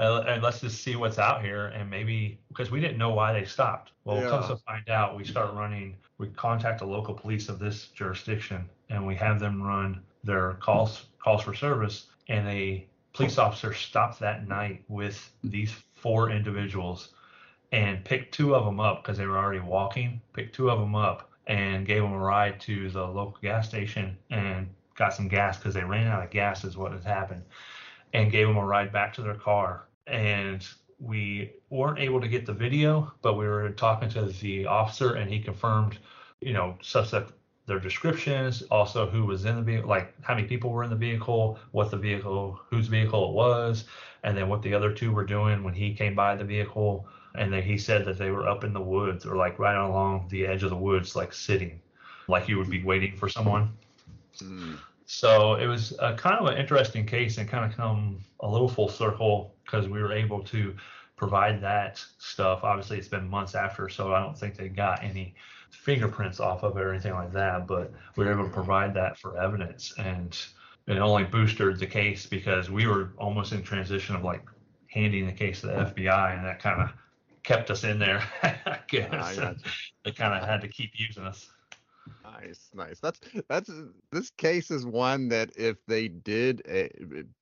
Uh, 0.00 0.24
and 0.28 0.42
let's 0.42 0.60
just 0.60 0.82
see 0.82 0.96
what's 0.96 1.18
out 1.18 1.42
here 1.42 1.66
and 1.66 1.90
maybe 1.90 2.38
because 2.48 2.70
we 2.70 2.80
didn't 2.80 2.98
know 2.98 3.10
why 3.10 3.32
they 3.32 3.44
stopped 3.44 3.90
well 4.04 4.18
yeah. 4.18 4.28
comes 4.28 4.46
to 4.46 4.54
find 4.58 4.88
out 4.88 5.16
we 5.16 5.24
start 5.24 5.52
running 5.54 5.96
we 6.18 6.28
contact 6.28 6.78
the 6.78 6.86
local 6.86 7.12
police 7.12 7.48
of 7.48 7.58
this 7.58 7.88
jurisdiction 7.88 8.64
and 8.90 9.04
we 9.04 9.16
have 9.16 9.40
them 9.40 9.60
run 9.60 10.00
their 10.22 10.52
calls 10.60 11.06
calls 11.18 11.42
for 11.42 11.52
service 11.52 12.06
and 12.28 12.46
a 12.48 12.86
police 13.12 13.38
officer 13.38 13.72
stopped 13.72 14.20
that 14.20 14.48
night 14.48 14.82
with 14.88 15.30
these 15.42 15.72
four 15.94 16.30
individuals 16.30 17.14
and 17.72 18.04
picked 18.04 18.34
two 18.34 18.54
of 18.54 18.64
them 18.64 18.80
up 18.80 19.02
because 19.02 19.18
they 19.18 19.26
were 19.26 19.38
already 19.38 19.60
walking 19.60 20.20
picked 20.32 20.54
two 20.54 20.70
of 20.70 20.78
them 20.78 20.94
up 20.94 21.30
and 21.46 21.86
gave 21.86 22.02
them 22.02 22.12
a 22.12 22.18
ride 22.18 22.60
to 22.60 22.90
the 22.90 23.04
local 23.04 23.38
gas 23.42 23.68
station 23.68 24.16
and 24.30 24.68
got 24.94 25.14
some 25.14 25.28
gas 25.28 25.56
because 25.56 25.74
they 25.74 25.84
ran 25.84 26.06
out 26.06 26.22
of 26.22 26.30
gas 26.30 26.64
is 26.64 26.76
what 26.76 26.92
had 26.92 27.04
happened 27.04 27.42
and 28.12 28.32
gave 28.32 28.46
them 28.46 28.56
a 28.56 28.64
ride 28.64 28.92
back 28.92 29.14
to 29.14 29.22
their 29.22 29.34
car. 29.34 29.84
And 30.06 30.66
we 30.98 31.52
weren't 31.70 31.98
able 31.98 32.20
to 32.20 32.28
get 32.28 32.44
the 32.44 32.52
video 32.52 33.12
but 33.22 33.34
we 33.34 33.46
were 33.46 33.70
talking 33.70 34.08
to 34.08 34.26
the 34.26 34.66
officer 34.66 35.14
and 35.14 35.30
he 35.30 35.38
confirmed 35.38 35.96
you 36.40 36.52
know 36.52 36.76
suspect 36.82 37.32
their 37.68 37.78
descriptions 37.78 38.62
also 38.70 39.08
who 39.08 39.24
was 39.24 39.44
in 39.44 39.54
the 39.54 39.62
vehicle 39.62 39.88
like 39.88 40.12
how 40.22 40.34
many 40.34 40.48
people 40.48 40.70
were 40.70 40.82
in 40.82 40.90
the 40.90 40.96
vehicle 40.96 41.58
what 41.70 41.90
the 41.90 41.96
vehicle 41.96 42.58
whose 42.70 42.88
vehicle 42.88 43.28
it 43.28 43.32
was 43.32 43.84
and 44.24 44.36
then 44.36 44.48
what 44.48 44.62
the 44.62 44.74
other 44.74 44.92
two 44.92 45.12
were 45.12 45.24
doing 45.24 45.62
when 45.62 45.74
he 45.74 45.94
came 45.94 46.14
by 46.14 46.34
the 46.34 46.44
vehicle 46.44 47.06
and 47.34 47.52
then 47.52 47.62
he 47.62 47.78
said 47.78 48.04
that 48.04 48.18
they 48.18 48.30
were 48.30 48.48
up 48.48 48.64
in 48.64 48.72
the 48.72 48.80
woods 48.80 49.24
or 49.24 49.36
like 49.36 49.58
right 49.58 49.76
along 49.76 50.26
the 50.28 50.46
edge 50.46 50.62
of 50.62 50.70
the 50.70 50.76
woods, 50.76 51.14
like 51.14 51.32
sitting, 51.32 51.80
like 52.26 52.48
you 52.48 52.58
would 52.58 52.70
be 52.70 52.82
waiting 52.82 53.16
for 53.16 53.28
someone. 53.28 53.70
Mm. 54.38 54.78
So 55.06 55.54
it 55.54 55.66
was 55.66 55.94
a 56.00 56.14
kind 56.14 56.38
of 56.38 56.46
an 56.46 56.58
interesting 56.58 57.06
case 57.06 57.38
and 57.38 57.48
kind 57.48 57.70
of 57.70 57.76
come 57.76 58.18
a 58.40 58.48
little 58.48 58.68
full 58.68 58.88
circle 58.88 59.54
because 59.64 59.88
we 59.88 60.02
were 60.02 60.12
able 60.12 60.42
to 60.44 60.74
provide 61.16 61.62
that 61.62 62.02
stuff. 62.18 62.60
Obviously, 62.62 62.98
it's 62.98 63.08
been 63.08 63.28
months 63.28 63.54
after, 63.54 63.88
so 63.88 64.12
I 64.12 64.20
don't 64.20 64.36
think 64.36 64.56
they 64.56 64.68
got 64.68 65.02
any 65.02 65.34
fingerprints 65.70 66.40
off 66.40 66.62
of 66.62 66.76
it 66.76 66.82
or 66.82 66.92
anything 66.92 67.14
like 67.14 67.32
that. 67.32 67.66
But 67.66 67.92
we 68.16 68.24
were 68.24 68.32
able 68.32 68.44
to 68.44 68.50
provide 68.50 68.94
that 68.94 69.18
for 69.18 69.38
evidence, 69.38 69.94
and 69.98 70.36
it 70.86 70.98
only 70.98 71.24
boosted 71.24 71.78
the 71.78 71.86
case 71.86 72.26
because 72.26 72.70
we 72.70 72.86
were 72.86 73.12
almost 73.18 73.52
in 73.52 73.62
transition 73.62 74.16
of 74.16 74.24
like 74.24 74.42
handing 74.88 75.26
the 75.26 75.32
case 75.32 75.60
to 75.60 75.66
the 75.66 75.72
FBI, 75.72 76.36
and 76.36 76.46
that 76.46 76.60
kind 76.60 76.80
of 76.80 76.90
kept 77.42 77.70
us 77.70 77.84
in 77.84 77.98
there. 77.98 78.22
I 78.42 78.56
ah, 78.66 78.78
guess 78.88 79.36
they 80.04 80.12
kind 80.12 80.34
of 80.34 80.48
had 80.48 80.60
to 80.62 80.68
keep 80.68 80.92
using 80.94 81.24
us. 81.24 81.48
Nice, 82.32 82.70
nice. 82.74 83.00
That's 83.00 83.20
that's 83.48 83.70
this 84.10 84.30
case 84.30 84.70
is 84.70 84.84
one 84.84 85.28
that 85.28 85.50
if 85.56 85.84
they 85.86 86.08
did 86.08 86.62
a, 86.68 86.90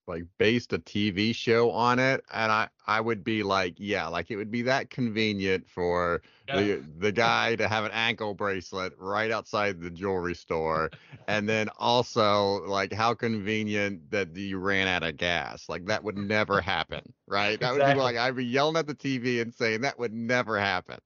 like 0.06 0.24
based 0.38 0.72
a 0.72 0.78
TV 0.78 1.34
show 1.34 1.70
on 1.70 1.98
it, 1.98 2.24
and 2.32 2.52
I 2.52 2.68
I 2.86 3.00
would 3.00 3.24
be 3.24 3.42
like, 3.42 3.74
yeah, 3.78 4.06
like 4.06 4.30
it 4.30 4.36
would 4.36 4.50
be 4.50 4.62
that 4.62 4.90
convenient 4.90 5.68
for 5.68 6.22
yeah. 6.48 6.60
the 6.60 6.84
the 6.98 7.12
guy 7.12 7.56
to 7.56 7.68
have 7.68 7.84
an 7.84 7.92
ankle 7.92 8.34
bracelet 8.34 8.92
right 8.98 9.30
outside 9.30 9.80
the 9.80 9.90
jewelry 9.90 10.34
store, 10.34 10.90
and 11.26 11.48
then 11.48 11.68
also 11.78 12.64
like 12.66 12.92
how 12.92 13.14
convenient 13.14 14.10
that 14.10 14.36
you 14.36 14.58
ran 14.58 14.86
out 14.88 15.02
of 15.02 15.16
gas. 15.16 15.68
Like 15.68 15.86
that 15.86 16.04
would 16.04 16.18
never 16.18 16.60
happen, 16.60 17.12
right? 17.26 17.58
That 17.66 17.72
exactly. 17.72 17.86
would 17.86 17.94
be 17.94 18.00
like 18.00 18.16
I'd 18.16 18.36
be 18.36 18.44
yelling 18.44 18.76
at 18.76 18.86
the 18.86 18.94
TV 18.94 19.40
and 19.40 19.52
saying 19.52 19.80
that 19.80 19.98
would 19.98 20.12
never 20.12 20.58
happen. 20.58 20.98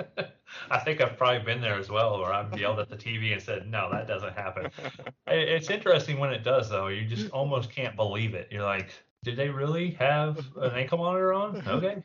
I 0.71 0.79
think 0.79 1.01
I've 1.01 1.17
probably 1.17 1.45
been 1.45 1.61
there 1.61 1.79
as 1.79 1.91
well, 1.91 2.19
where 2.21 2.33
I've 2.33 2.59
yelled 2.59 2.79
at 2.79 2.89
the 2.89 2.97
TV 2.97 3.33
and 3.33 3.43
said, 3.43 3.69
"No, 3.69 3.91
that 3.91 4.07
doesn't 4.07 4.35
happen." 4.35 4.71
it's 5.27 5.71
interesting 5.71 6.19
when 6.19 6.33
it 6.33 6.45
does, 6.45 6.69
though. 6.69 6.89
You 6.89 7.07
just 7.07 7.31
almost 7.31 7.71
can't 7.71 7.97
believe 7.97 8.35
it. 8.35 8.49
You're 8.51 8.65
like, 8.65 8.91
"Did 9.23 9.37
they 9.37 9.49
really 9.49 9.93
have 9.93 10.39
an 10.57 10.73
ankle 10.73 10.99
monitor 10.99 11.33
on?" 11.33 11.63
Okay. 11.67 12.03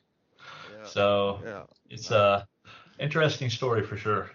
Yeah. 0.72 0.84
So 0.84 1.40
yeah. 1.44 1.64
it's 1.90 2.12
a 2.12 2.48
interesting 3.00 3.50
story 3.50 3.84
for 3.84 3.98
sure. 3.98 4.32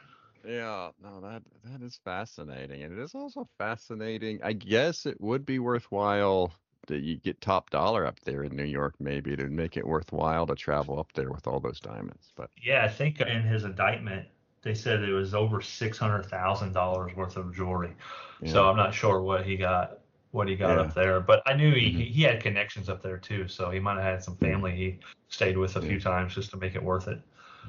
Yeah, 0.46 0.90
no, 1.02 1.20
that 1.20 1.42
that 1.64 1.82
is 1.82 2.00
fascinating, 2.04 2.82
and 2.82 2.98
it 2.98 3.02
is 3.02 3.14
also 3.14 3.46
fascinating. 3.58 4.40
I 4.42 4.54
guess 4.54 5.04
it 5.04 5.20
would 5.20 5.44
be 5.44 5.58
worthwhile 5.58 6.52
that 6.86 7.00
you 7.00 7.16
get 7.16 7.40
top 7.40 7.70
dollar 7.70 8.06
up 8.06 8.18
there 8.20 8.44
in 8.44 8.56
New 8.56 8.64
York, 8.64 8.94
maybe 8.98 9.36
to 9.36 9.44
make 9.48 9.76
it 9.76 9.86
worthwhile 9.86 10.46
to 10.46 10.54
travel 10.54 10.98
up 10.98 11.12
there 11.14 11.30
with 11.30 11.46
all 11.46 11.60
those 11.60 11.80
diamonds. 11.80 12.32
But 12.34 12.50
yeah, 12.60 12.84
I 12.84 12.88
think 12.88 13.20
in 13.20 13.42
his 13.42 13.64
indictment 13.64 14.26
they 14.62 14.74
said 14.74 15.02
it 15.02 15.12
was 15.12 15.34
over 15.34 15.60
six 15.60 15.98
hundred 15.98 16.26
thousand 16.26 16.72
dollars 16.72 17.14
worth 17.16 17.36
of 17.36 17.54
jewelry. 17.54 17.94
Yeah. 18.42 18.52
So 18.52 18.68
I'm 18.68 18.76
not 18.76 18.94
sure 18.94 19.22
what 19.22 19.44
he 19.44 19.56
got 19.56 20.00
what 20.32 20.48
he 20.48 20.54
got 20.54 20.76
yeah. 20.76 20.82
up 20.82 20.94
there, 20.94 21.20
but 21.20 21.42
I 21.46 21.54
knew 21.54 21.72
he, 21.72 21.90
mm-hmm. 21.90 22.00
he 22.00 22.22
had 22.22 22.40
connections 22.40 22.88
up 22.88 23.02
there 23.02 23.18
too. 23.18 23.48
So 23.48 23.70
he 23.70 23.80
might 23.80 23.94
have 23.94 24.04
had 24.04 24.22
some 24.22 24.36
family 24.36 24.76
he 24.76 24.98
stayed 25.28 25.56
with 25.56 25.76
a 25.76 25.80
yeah. 25.80 25.88
few 25.88 26.00
times 26.00 26.34
just 26.34 26.50
to 26.50 26.56
make 26.56 26.74
it 26.74 26.82
worth 26.82 27.08
it. 27.08 27.20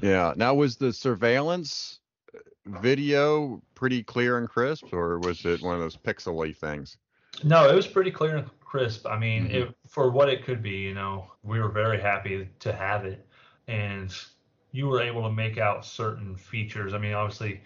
Yeah. 0.01 0.33
Now 0.35 0.53
was 0.53 0.75
the 0.77 0.93
surveillance 0.93 1.99
video 2.65 3.61
pretty 3.73 4.03
clear 4.03 4.37
and 4.37 4.47
crisp, 4.47 4.93
or 4.93 5.19
was 5.19 5.43
it 5.45 5.61
one 5.61 5.73
of 5.73 5.81
those 5.81 5.97
pixely 5.97 6.55
things? 6.55 6.97
No, 7.43 7.67
it 7.69 7.75
was 7.75 7.87
pretty 7.87 8.11
clear 8.11 8.37
and 8.37 8.49
crisp. 8.71 9.05
I 9.05 9.19
mean, 9.19 9.47
mm-hmm. 9.47 9.55
it, 9.55 9.75
for 9.85 10.09
what 10.09 10.29
it 10.29 10.45
could 10.45 10.63
be, 10.63 10.77
you 10.77 10.93
know, 10.93 11.29
we 11.43 11.59
were 11.59 11.67
very 11.67 11.99
happy 11.99 12.47
to 12.59 12.71
have 12.71 13.03
it, 13.03 13.27
and 13.67 14.15
you 14.71 14.87
were 14.87 15.01
able 15.01 15.23
to 15.23 15.29
make 15.29 15.57
out 15.57 15.85
certain 15.85 16.37
features. 16.37 16.93
I 16.93 16.97
mean, 16.97 17.13
obviously, 17.13 17.59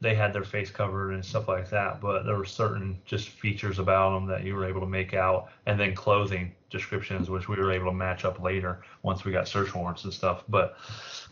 they 0.00 0.14
had 0.14 0.32
their 0.32 0.44
face 0.44 0.70
covered 0.70 1.12
and 1.12 1.22
stuff 1.22 1.46
like 1.46 1.68
that, 1.68 2.00
but 2.00 2.22
there 2.22 2.36
were 2.36 2.46
certain 2.46 2.98
just 3.04 3.28
features 3.28 3.78
about 3.78 4.14
them 4.14 4.26
that 4.28 4.44
you 4.44 4.54
were 4.54 4.64
able 4.64 4.80
to 4.80 4.86
make 4.86 5.12
out, 5.12 5.50
and 5.66 5.78
then 5.78 5.94
clothing 5.94 6.54
descriptions, 6.70 7.28
which 7.28 7.50
we 7.50 7.56
were 7.56 7.70
able 7.70 7.90
to 7.90 7.94
match 7.94 8.24
up 8.24 8.40
later 8.40 8.80
once 9.02 9.26
we 9.26 9.32
got 9.32 9.46
search 9.46 9.74
warrants 9.74 10.04
and 10.04 10.12
stuff. 10.12 10.42
But 10.48 10.78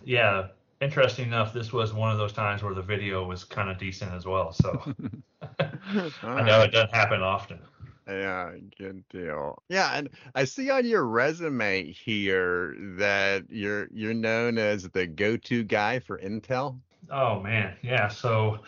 yeah, 0.05 0.49
interesting 0.83 1.29
enough, 1.29 1.55
this 1.55 1.73
was 1.73 1.95
one 1.95 2.13
of 2.13 2.19
those 2.19 2.35
times 2.35 2.63
where 2.63 2.75
the 2.75 2.83
video 2.83 3.25
was 3.25 3.43
kind 3.43 3.71
of 3.71 3.79
decent 3.79 4.13
as 4.13 4.27
well. 4.27 4.53
So 4.53 4.83
I 6.23 6.43
know 6.43 6.61
it 6.61 6.73
doesn't 6.73 6.95
happen 6.95 7.23
often. 7.23 7.59
Yeah, 8.07 8.53
good 8.79 9.03
deal. 9.09 9.63
Yeah, 9.69 9.91
and 9.95 10.11
I 10.35 10.45
see 10.45 10.71
on 10.71 10.87
your 10.87 11.05
resume 11.05 11.91
here 11.93 12.77
that 12.99 13.45
you're 13.49 13.89
you're 13.93 14.15
known 14.15 14.59
as 14.59 14.89
the 14.91 15.07
go-to 15.07 15.65
guy 15.65 16.01
for 16.01 16.19
intel. 16.19 16.81
Oh 17.11 17.41
man, 17.41 17.77
yeah. 17.83 18.09
So, 18.09 18.59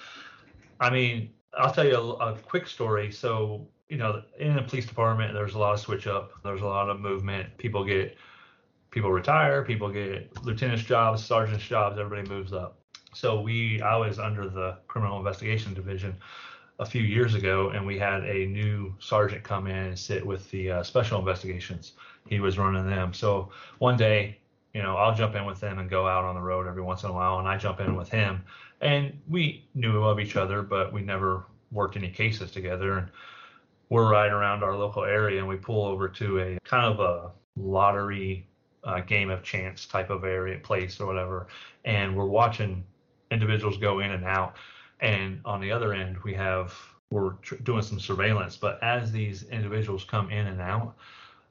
I 0.80 0.90
mean, 0.90 1.30
I'll 1.56 1.72
tell 1.72 1.86
you 1.86 1.96
a, 1.96 2.32
a 2.32 2.38
quick 2.38 2.66
story. 2.66 3.12
So, 3.12 3.68
you 3.88 3.98
know, 3.98 4.22
in 4.38 4.56
the 4.56 4.62
police 4.62 4.86
department, 4.86 5.34
there's 5.34 5.54
a 5.54 5.58
lot 5.58 5.74
of 5.74 5.80
switch 5.80 6.06
up. 6.06 6.32
There's 6.42 6.62
a 6.62 6.66
lot 6.66 6.88
of 6.88 7.00
movement. 7.00 7.56
People 7.58 7.84
get 7.84 8.16
people 8.90 9.12
retire. 9.12 9.62
People 9.64 9.90
get 9.90 10.44
lieutenant's 10.44 10.84
jobs, 10.84 11.22
sergeant's 11.22 11.66
jobs. 11.66 11.98
Everybody 11.98 12.26
moves 12.28 12.54
up. 12.54 12.78
So 13.12 13.40
we, 13.40 13.80
I 13.80 13.96
was 13.96 14.18
under 14.18 14.48
the 14.48 14.78
criminal 14.88 15.18
investigation 15.18 15.72
division 15.72 16.16
a 16.78 16.86
few 16.86 17.02
years 17.02 17.34
ago, 17.34 17.70
and 17.70 17.86
we 17.86 17.98
had 17.98 18.22
a 18.24 18.46
new 18.46 18.94
sergeant 18.98 19.42
come 19.42 19.66
in 19.66 19.76
and 19.76 19.98
sit 19.98 20.24
with 20.24 20.50
the 20.50 20.70
uh, 20.70 20.82
special 20.82 21.18
investigations. 21.18 21.92
He 22.28 22.40
was 22.40 22.58
running 22.58 22.88
them. 22.88 23.14
So 23.14 23.50
one 23.78 23.96
day, 23.96 24.38
you 24.74 24.82
know, 24.82 24.96
I'll 24.96 25.14
jump 25.14 25.34
in 25.34 25.46
with 25.46 25.58
them 25.58 25.78
and 25.78 25.88
go 25.88 26.06
out 26.06 26.24
on 26.24 26.34
the 26.34 26.40
road 26.40 26.66
every 26.66 26.82
once 26.82 27.02
in 27.02 27.10
a 27.10 27.12
while, 27.12 27.38
and 27.38 27.48
I 27.48 27.56
jump 27.56 27.80
in 27.80 27.96
with 27.96 28.10
him. 28.10 28.42
And 28.80 29.18
we 29.28 29.64
knew 29.74 30.02
of 30.02 30.20
each 30.20 30.36
other, 30.36 30.60
but 30.62 30.92
we 30.92 31.00
never 31.00 31.46
worked 31.72 31.96
any 31.96 32.10
cases 32.10 32.50
together. 32.50 32.98
And 32.98 33.08
we're 33.88 34.10
right 34.10 34.30
around 34.30 34.62
our 34.62 34.76
local 34.76 35.04
area, 35.04 35.38
and 35.38 35.48
we 35.48 35.56
pull 35.56 35.86
over 35.86 36.08
to 36.08 36.40
a 36.40 36.58
kind 36.64 36.84
of 36.84 37.00
a 37.00 37.30
lottery 37.56 38.46
uh, 38.84 39.00
game 39.00 39.30
of 39.30 39.42
chance 39.42 39.86
type 39.86 40.10
of 40.10 40.24
area 40.24 40.58
place 40.58 41.00
or 41.00 41.06
whatever, 41.06 41.48
and 41.84 42.16
we're 42.16 42.26
watching 42.26 42.84
individuals 43.30 43.76
go 43.78 43.98
in 43.98 44.12
and 44.12 44.24
out 44.24 44.56
and 45.00 45.40
on 45.44 45.60
the 45.60 45.70
other 45.70 45.92
end 45.92 46.16
we 46.24 46.34
have 46.34 46.74
we're 47.10 47.32
tr- 47.34 47.56
doing 47.56 47.82
some 47.82 48.00
surveillance. 48.00 48.56
But 48.56 48.82
as 48.82 49.12
these 49.12 49.44
individuals 49.44 50.04
come 50.04 50.30
in 50.30 50.46
and 50.46 50.60
out 50.60 50.96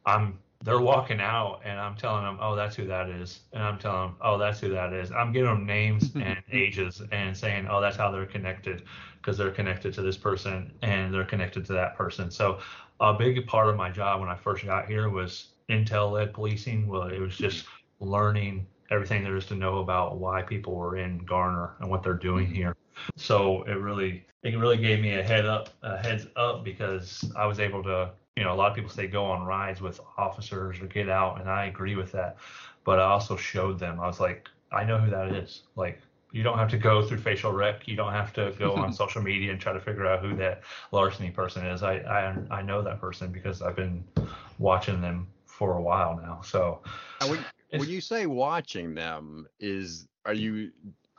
i'm 0.05 0.37
they're 0.63 0.81
walking 0.81 1.19
out 1.19 1.61
and 1.65 1.79
i'm 1.79 1.95
telling 1.95 2.23
them 2.23 2.37
oh 2.41 2.55
that's 2.55 2.75
who 2.75 2.85
that 2.87 3.09
is. 3.09 3.41
And 3.53 3.63
i'm 3.63 3.77
telling 3.77 4.09
them 4.09 4.15
oh 4.21 4.37
that's 4.37 4.59
who 4.59 4.69
that 4.69 4.93
is. 4.93 5.11
I'm 5.11 5.31
giving 5.31 5.49
them 5.49 5.65
names 5.65 6.11
and 6.15 6.41
ages 6.51 7.01
and 7.11 7.35
saying 7.35 7.67
oh 7.69 7.81
that's 7.81 7.97
how 7.97 8.11
they're 8.11 8.25
connected 8.25 8.83
because 9.17 9.37
they're 9.37 9.51
connected 9.51 9.93
to 9.95 10.01
this 10.01 10.17
person 10.17 10.71
and 10.81 11.13
they're 11.13 11.25
connected 11.25 11.65
to 11.65 11.73
that 11.73 11.95
person. 11.95 12.29
So 12.31 12.59
a 12.99 13.13
big 13.13 13.45
part 13.47 13.67
of 13.67 13.75
my 13.75 13.89
job 13.89 14.21
when 14.21 14.29
i 14.29 14.35
first 14.35 14.65
got 14.65 14.87
here 14.87 15.09
was 15.09 15.53
intel 15.69 16.11
led 16.11 16.33
policing. 16.33 16.87
Well 16.87 17.07
it 17.07 17.19
was 17.19 17.37
just 17.37 17.65
learning 17.99 18.67
everything 18.91 19.23
there 19.23 19.35
is 19.35 19.45
to 19.47 19.55
know 19.55 19.79
about 19.79 20.19
why 20.19 20.41
people 20.41 20.75
were 20.75 20.97
in 20.97 21.19
Garner 21.19 21.75
and 21.79 21.89
what 21.89 22.03
they're 22.03 22.13
doing 22.13 22.45
mm-hmm. 22.45 22.55
here. 22.55 22.77
So 23.15 23.63
it 23.63 23.73
really 23.73 24.25
it 24.43 24.57
really 24.57 24.77
gave 24.77 24.99
me 25.01 25.15
a 25.15 25.23
head 25.23 25.45
up 25.45 25.69
a 25.83 25.97
heads 25.97 26.27
up 26.35 26.63
because 26.63 27.29
I 27.35 27.45
was 27.45 27.59
able 27.59 27.83
to 27.83 28.11
you 28.35 28.43
know 28.43 28.53
a 28.53 28.55
lot 28.55 28.69
of 28.69 28.75
people 28.75 28.89
say 28.89 29.07
go 29.07 29.25
on 29.25 29.45
rides 29.45 29.81
with 29.81 29.99
officers 30.17 30.79
or 30.79 30.85
get 30.87 31.09
out 31.09 31.39
and 31.39 31.49
I 31.49 31.65
agree 31.65 31.95
with 31.95 32.11
that, 32.13 32.37
but 32.83 32.99
I 32.99 33.03
also 33.03 33.35
showed 33.35 33.79
them 33.79 33.99
I 33.99 34.07
was 34.07 34.19
like 34.19 34.49
I 34.71 34.83
know 34.83 34.97
who 34.97 35.09
that 35.11 35.33
is 35.33 35.63
like. 35.75 36.01
You 36.31 36.43
don't 36.43 36.57
have 36.57 36.69
to 36.71 36.77
go 36.77 37.01
through 37.01 37.19
facial 37.19 37.53
rec. 37.53 37.87
You 37.87 37.95
don't 37.95 38.11
have 38.11 38.33
to 38.33 38.53
go 38.59 38.73
on 38.73 38.91
social 39.03 39.21
media 39.21 39.51
and 39.51 39.61
try 39.61 39.71
to 39.71 39.79
figure 39.79 40.05
out 40.05 40.19
who 40.21 40.35
that 40.35 40.63
larceny 40.91 41.31
person 41.31 41.65
is. 41.65 41.81
I, 41.81 41.99
I 41.99 42.57
I 42.57 42.61
know 42.61 42.81
that 42.81 42.99
person 42.99 43.31
because 43.31 43.61
I've 43.61 43.77
been 43.77 44.03
watching 44.59 44.99
them 44.99 45.27
for 45.45 45.77
a 45.77 45.81
while 45.81 46.17
now. 46.21 46.41
So 46.43 46.81
when 47.71 47.89
you 47.89 48.01
say 48.01 48.25
watching 48.25 48.93
them, 48.93 49.47
is 49.59 50.07
are 50.25 50.33
you 50.33 50.71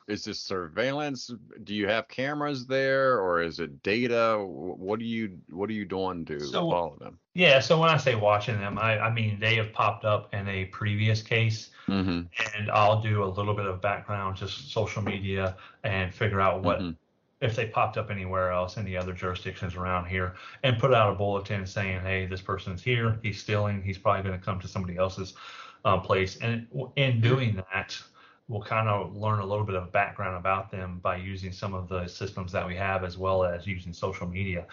is 0.08 0.24
this 0.24 0.40
surveillance? 0.40 1.30
Do 1.64 1.74
you 1.74 1.88
have 1.88 2.08
cameras 2.08 2.66
there, 2.66 3.20
or 3.20 3.42
is 3.42 3.58
it 3.58 3.82
data? 3.82 4.38
What 4.38 5.00
are 5.00 5.04
you 5.04 5.38
What 5.50 5.68
are 5.68 5.74
you 5.74 5.84
doing 5.84 6.24
to 6.26 6.40
so, 6.40 6.70
follow 6.70 6.96
them? 7.00 7.18
Yeah, 7.34 7.60
so 7.60 7.78
when 7.80 7.90
I 7.90 7.96
say 7.96 8.14
watching 8.14 8.58
them, 8.58 8.78
I, 8.78 8.98
I 8.98 9.12
mean 9.12 9.40
they 9.40 9.56
have 9.56 9.72
popped 9.72 10.04
up 10.04 10.32
in 10.32 10.48
a 10.48 10.66
previous 10.66 11.22
case, 11.22 11.70
mm-hmm. 11.88 12.22
and 12.56 12.70
I'll 12.70 13.00
do 13.00 13.24
a 13.24 13.26
little 13.26 13.54
bit 13.54 13.66
of 13.66 13.80
background, 13.80 14.36
just 14.36 14.70
social 14.72 15.02
media, 15.02 15.56
and 15.82 16.14
figure 16.14 16.40
out 16.40 16.62
what 16.62 16.78
mm-hmm. 16.78 16.90
if 17.40 17.56
they 17.56 17.66
popped 17.66 17.96
up 17.98 18.10
anywhere 18.10 18.52
else, 18.52 18.78
any 18.78 18.96
other 18.96 19.12
jurisdictions 19.12 19.74
around 19.74 20.06
here, 20.06 20.34
and 20.62 20.78
put 20.78 20.94
out 20.94 21.12
a 21.12 21.16
bulletin 21.16 21.66
saying, 21.66 22.00
hey, 22.02 22.26
this 22.26 22.40
person's 22.40 22.82
here, 22.82 23.18
he's 23.22 23.40
stealing, 23.40 23.82
he's 23.82 23.98
probably 23.98 24.22
going 24.22 24.38
to 24.38 24.44
come 24.44 24.60
to 24.60 24.68
somebody 24.68 24.96
else's 24.96 25.34
uh, 25.84 25.98
place. 25.98 26.36
And 26.36 26.68
in 26.94 27.20
doing 27.20 27.62
that, 27.72 27.98
we'll 28.48 28.62
kind 28.62 28.88
of 28.88 29.16
learn 29.16 29.40
a 29.40 29.46
little 29.46 29.64
bit 29.64 29.74
of 29.74 29.92
background 29.92 30.36
about 30.36 30.70
them 30.70 31.00
by 31.02 31.16
using 31.16 31.52
some 31.52 31.74
of 31.74 31.88
the 31.88 32.06
systems 32.06 32.52
that 32.52 32.66
we 32.66 32.76
have 32.76 33.04
as 33.04 33.18
well 33.18 33.44
as 33.44 33.66
using 33.66 33.92
social 33.92 34.26
media. 34.26 34.66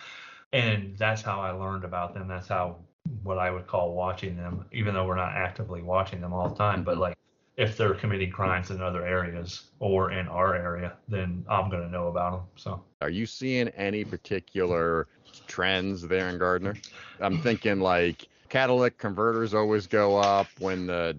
And 0.51 0.95
that's 0.97 1.21
how 1.21 1.41
I 1.41 1.51
learned 1.51 1.84
about 1.84 2.13
them. 2.13 2.28
That's 2.28 2.47
how 2.47 2.78
what 3.24 3.38
I 3.38 3.49
would 3.49 3.67
call 3.67 3.93
watching 3.93 4.38
them, 4.38 4.65
even 4.71 4.93
though 4.93 5.05
we're 5.05 5.15
not 5.15 5.34
actively 5.34 5.82
watching 5.82 6.21
them 6.21 6.34
all 6.34 6.49
the 6.49 6.55
time. 6.55 6.84
But 6.84 6.93
mm-hmm. 6.93 7.01
like 7.01 7.17
if 7.57 7.78
they're 7.78 7.93
committing 7.93 8.32
crimes 8.32 8.71
in 8.71 8.82
other 8.82 9.05
areas 9.05 9.71
or 9.80 10.11
in 10.11 10.28
our 10.28 10.55
area, 10.55 10.93
then 11.07 11.45
I'm 11.49 11.69
going 11.69 11.84
to 11.84 11.89
know 11.89 12.07
about 12.07 12.32
them. 12.32 12.41
So, 12.55 12.84
are 13.01 13.09
you 13.09 13.26
seeing 13.26 13.67
any 13.69 14.03
particular 14.03 15.07
trends 15.47 16.01
there 16.07 16.30
in 16.30 16.38
Garner? 16.38 16.76
I'm 17.19 17.41
thinking 17.41 17.80
like 17.80 18.28
catalytic 18.49 18.97
converters 18.97 19.53
always 19.53 19.88
go 19.88 20.17
up 20.17 20.47
when 20.59 20.88
the 20.88 21.17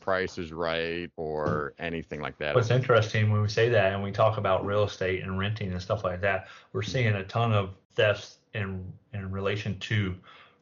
price 0.00 0.38
is 0.38 0.52
right 0.52 1.10
or 1.16 1.74
anything 1.78 2.20
like 2.20 2.38
that. 2.38 2.54
What's 2.54 2.70
interesting 2.70 3.30
when 3.30 3.42
we 3.42 3.48
say 3.48 3.68
that 3.68 3.92
and 3.92 4.02
we 4.02 4.12
talk 4.12 4.38
about 4.38 4.64
real 4.64 4.84
estate 4.84 5.22
and 5.22 5.38
renting 5.38 5.72
and 5.72 5.80
stuff 5.80 6.04
like 6.04 6.20
that, 6.20 6.48
we're 6.72 6.82
seeing 6.82 7.14
a 7.14 7.24
ton 7.24 7.52
of 7.52 7.74
thefts 7.94 8.38
in 8.54 8.92
in 9.12 9.30
relation 9.30 9.78
to 9.78 10.14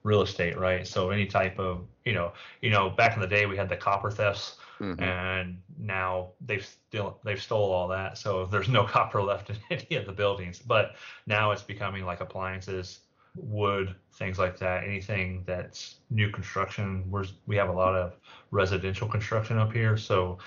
real 0.03 0.23
estate, 0.23 0.59
right? 0.59 0.87
So 0.87 1.11
any 1.11 1.27
type 1.27 1.59
of, 1.59 1.85
you 2.05 2.13
know, 2.13 2.33
you 2.61 2.71
know, 2.71 2.91
back 2.91 3.15
in 3.15 3.21
the 3.21 3.27
day 3.27 3.47
we 3.47 3.57
had 3.57 3.69
the 3.69 3.77
copper 3.77 4.11
thefts 4.11 4.57
mm-hmm. 4.81 5.03
and 5.03 5.59
now 5.79 6.31
they've 6.45 6.65
still 6.65 7.19
they've 7.25 7.43
stole 7.43 7.73
all 7.73 7.89
that. 7.89 8.19
So 8.19 8.47
there's 8.47 8.69
no 8.69 8.85
copper 8.87 9.23
left 9.23 9.51
in 9.51 9.57
any 9.71 9.97
of 9.97 10.07
the 10.07 10.13
buildings. 10.13 10.59
But 10.59 10.97
now 11.27 11.51
it's 11.51 11.63
becoming 11.63 12.05
like 12.05 12.21
appliances, 12.21 13.01
wood, 13.37 13.95
things 14.15 14.39
like 14.39 14.59
that. 14.59 14.85
Anything 14.85 15.43
that's 15.47 15.97
new 16.11 16.31
construction. 16.31 17.05
We're, 17.11 17.25
we 17.47 17.57
have 17.57 17.69
a 17.69 17.73
lot 17.73 17.95
of 17.95 18.15
residential 18.51 19.09
construction 19.09 19.59
up 19.59 19.73
here, 19.73 19.97
so 19.97 20.39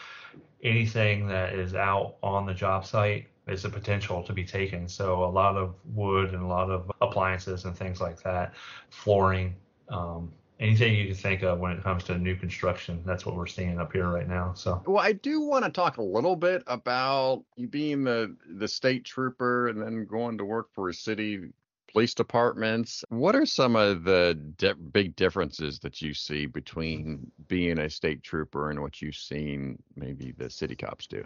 anything 0.63 1.27
that 1.27 1.53
is 1.53 1.75
out 1.75 2.15
on 2.23 2.45
the 2.45 2.53
job 2.53 2.85
site 2.85 3.27
is 3.47 3.63
a 3.65 3.69
potential 3.69 4.23
to 4.23 4.33
be 4.33 4.43
taken. 4.43 4.87
So 4.87 5.23
a 5.23 5.31
lot 5.31 5.55
of 5.55 5.75
wood 5.93 6.33
and 6.33 6.43
a 6.43 6.47
lot 6.47 6.69
of 6.69 6.91
appliances 7.01 7.65
and 7.65 7.75
things 7.75 8.01
like 8.01 8.21
that, 8.23 8.53
flooring, 8.89 9.55
um, 9.89 10.31
anything 10.59 10.95
you 10.95 11.05
can 11.05 11.15
think 11.15 11.43
of 11.43 11.59
when 11.59 11.71
it 11.71 11.83
comes 11.83 12.03
to 12.05 12.17
new 12.17 12.35
construction. 12.35 13.01
That's 13.05 13.25
what 13.25 13.35
we're 13.35 13.47
seeing 13.47 13.79
up 13.79 13.93
here 13.93 14.09
right 14.09 14.27
now. 14.27 14.53
So, 14.53 14.81
well, 14.85 15.03
I 15.03 15.13
do 15.13 15.41
want 15.41 15.65
to 15.65 15.71
talk 15.71 15.97
a 15.97 16.03
little 16.03 16.35
bit 16.35 16.63
about 16.67 17.43
you 17.55 17.67
being 17.67 18.03
the 18.03 18.35
the 18.55 18.67
state 18.67 19.05
trooper 19.05 19.67
and 19.67 19.81
then 19.81 20.05
going 20.05 20.37
to 20.39 20.45
work 20.45 20.73
for 20.73 20.89
a 20.89 20.93
city 20.93 21.51
police 21.91 22.13
departments. 22.13 23.03
What 23.09 23.35
are 23.35 23.45
some 23.45 23.75
of 23.75 24.03
the 24.03 24.39
di- 24.57 24.73
big 24.73 25.15
differences 25.15 25.79
that 25.79 26.01
you 26.01 26.13
see 26.13 26.45
between 26.45 27.31
being 27.47 27.79
a 27.79 27.89
state 27.89 28.23
trooper 28.23 28.69
and 28.69 28.81
what 28.81 29.01
you've 29.01 29.15
seen 29.15 29.81
maybe 29.95 30.33
the 30.37 30.49
city 30.49 30.75
cops 30.75 31.07
do? 31.07 31.23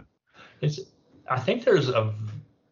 It's 0.61 0.79
I 1.29 1.39
think 1.39 1.63
there's 1.63 1.89
a, 1.89 2.13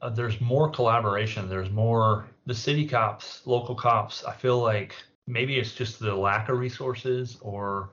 a 0.02 0.06
uh, 0.06 0.10
there's 0.10 0.40
more 0.40 0.70
collaboration. 0.70 1.50
There's 1.50 1.70
more 1.70 2.28
the 2.46 2.56
city 2.56 2.88
cops, 2.88 3.46
local 3.46 3.76
cops. 3.76 4.24
I 4.24 4.34
feel 4.34 4.60
like 4.60 4.96
maybe 5.28 5.60
it's 5.60 5.74
just 5.74 6.00
the 6.00 6.16
lack 6.16 6.50
of 6.50 6.58
resources, 6.58 7.38
or 7.42 7.92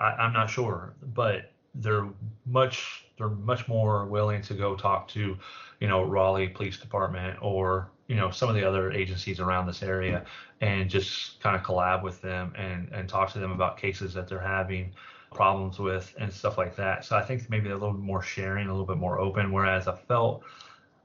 I, 0.00 0.06
I'm 0.06 0.32
not 0.32 0.50
sure, 0.50 0.94
but 1.14 1.52
they're 1.76 2.08
much 2.46 3.04
they're 3.16 3.28
much 3.28 3.68
more 3.68 4.06
willing 4.06 4.42
to 4.42 4.54
go 4.54 4.74
talk 4.74 5.08
to, 5.08 5.36
you 5.80 5.88
know, 5.88 6.02
Raleigh 6.02 6.48
Police 6.48 6.78
Department 6.78 7.38
or 7.40 7.90
you 8.06 8.16
know 8.16 8.30
some 8.30 8.48
of 8.48 8.54
the 8.54 8.64
other 8.64 8.92
agencies 8.92 9.40
around 9.40 9.66
this 9.66 9.82
area 9.82 10.24
and 10.60 10.90
just 10.90 11.40
kind 11.40 11.56
of 11.56 11.62
collab 11.62 12.02
with 12.02 12.20
them 12.20 12.52
and 12.56 12.88
and 12.92 13.08
talk 13.08 13.32
to 13.32 13.38
them 13.38 13.52
about 13.52 13.76
cases 13.76 14.14
that 14.14 14.28
they're 14.28 14.38
having 14.40 14.92
problems 15.32 15.78
with 15.78 16.14
and 16.18 16.32
stuff 16.32 16.58
like 16.58 16.76
that 16.76 17.04
so 17.04 17.16
i 17.16 17.22
think 17.22 17.48
maybe 17.50 17.70
a 17.70 17.72
little 17.72 17.92
bit 17.92 18.02
more 18.02 18.22
sharing 18.22 18.68
a 18.68 18.70
little 18.70 18.86
bit 18.86 18.98
more 18.98 19.18
open 19.18 19.52
whereas 19.52 19.88
i 19.88 19.96
felt 19.96 20.44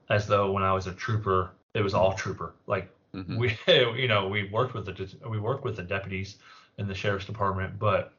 as 0.10 0.28
though 0.28 0.52
when 0.52 0.64
i 0.64 0.74
was 0.74 0.88
a 0.88 0.94
trooper 0.94 1.52
it 1.74 1.82
was 1.82 1.94
all 1.94 2.14
trooper 2.14 2.54
like 2.68 2.90
mm-hmm. 3.16 3.38
we 3.38 3.58
you 3.68 4.08
know 4.08 4.28
we 4.28 4.50
worked 4.50 4.74
with 4.74 4.86
the 4.86 5.30
we 5.30 5.40
worked 5.40 5.64
with 5.64 5.76
the 5.76 5.84
deputies 5.84 6.38
in 6.78 6.88
the 6.88 6.94
sheriff's 6.94 7.26
department 7.26 7.80
but 7.80 8.14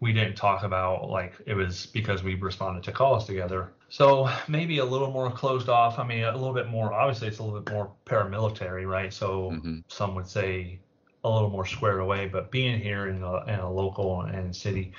we 0.00 0.12
didn't 0.12 0.36
talk 0.36 0.62
about 0.62 1.08
like 1.08 1.34
it 1.46 1.54
was 1.54 1.86
because 1.86 2.22
we 2.22 2.34
responded 2.34 2.82
to 2.84 2.92
calls 2.92 3.26
together. 3.26 3.72
So 3.88 4.28
maybe 4.48 4.78
a 4.78 4.84
little 4.84 5.10
more 5.10 5.30
closed 5.30 5.68
off. 5.68 5.98
I 5.98 6.06
mean, 6.06 6.24
a 6.24 6.32
little 6.32 6.54
bit 6.54 6.68
more. 6.68 6.92
Obviously, 6.92 7.28
it's 7.28 7.38
a 7.38 7.42
little 7.42 7.60
bit 7.60 7.72
more 7.72 7.92
paramilitary, 8.04 8.86
right? 8.86 9.12
So 9.12 9.52
mm-hmm. 9.52 9.78
some 9.88 10.14
would 10.16 10.26
say 10.26 10.80
a 11.24 11.30
little 11.30 11.50
more 11.50 11.66
squared 11.66 12.00
away. 12.00 12.26
But 12.26 12.50
being 12.50 12.80
here 12.80 13.06
in 13.08 13.22
a, 13.22 13.44
in 13.44 13.60
a 13.60 13.70
local 13.70 14.22
and 14.22 14.54
city, 14.54 14.92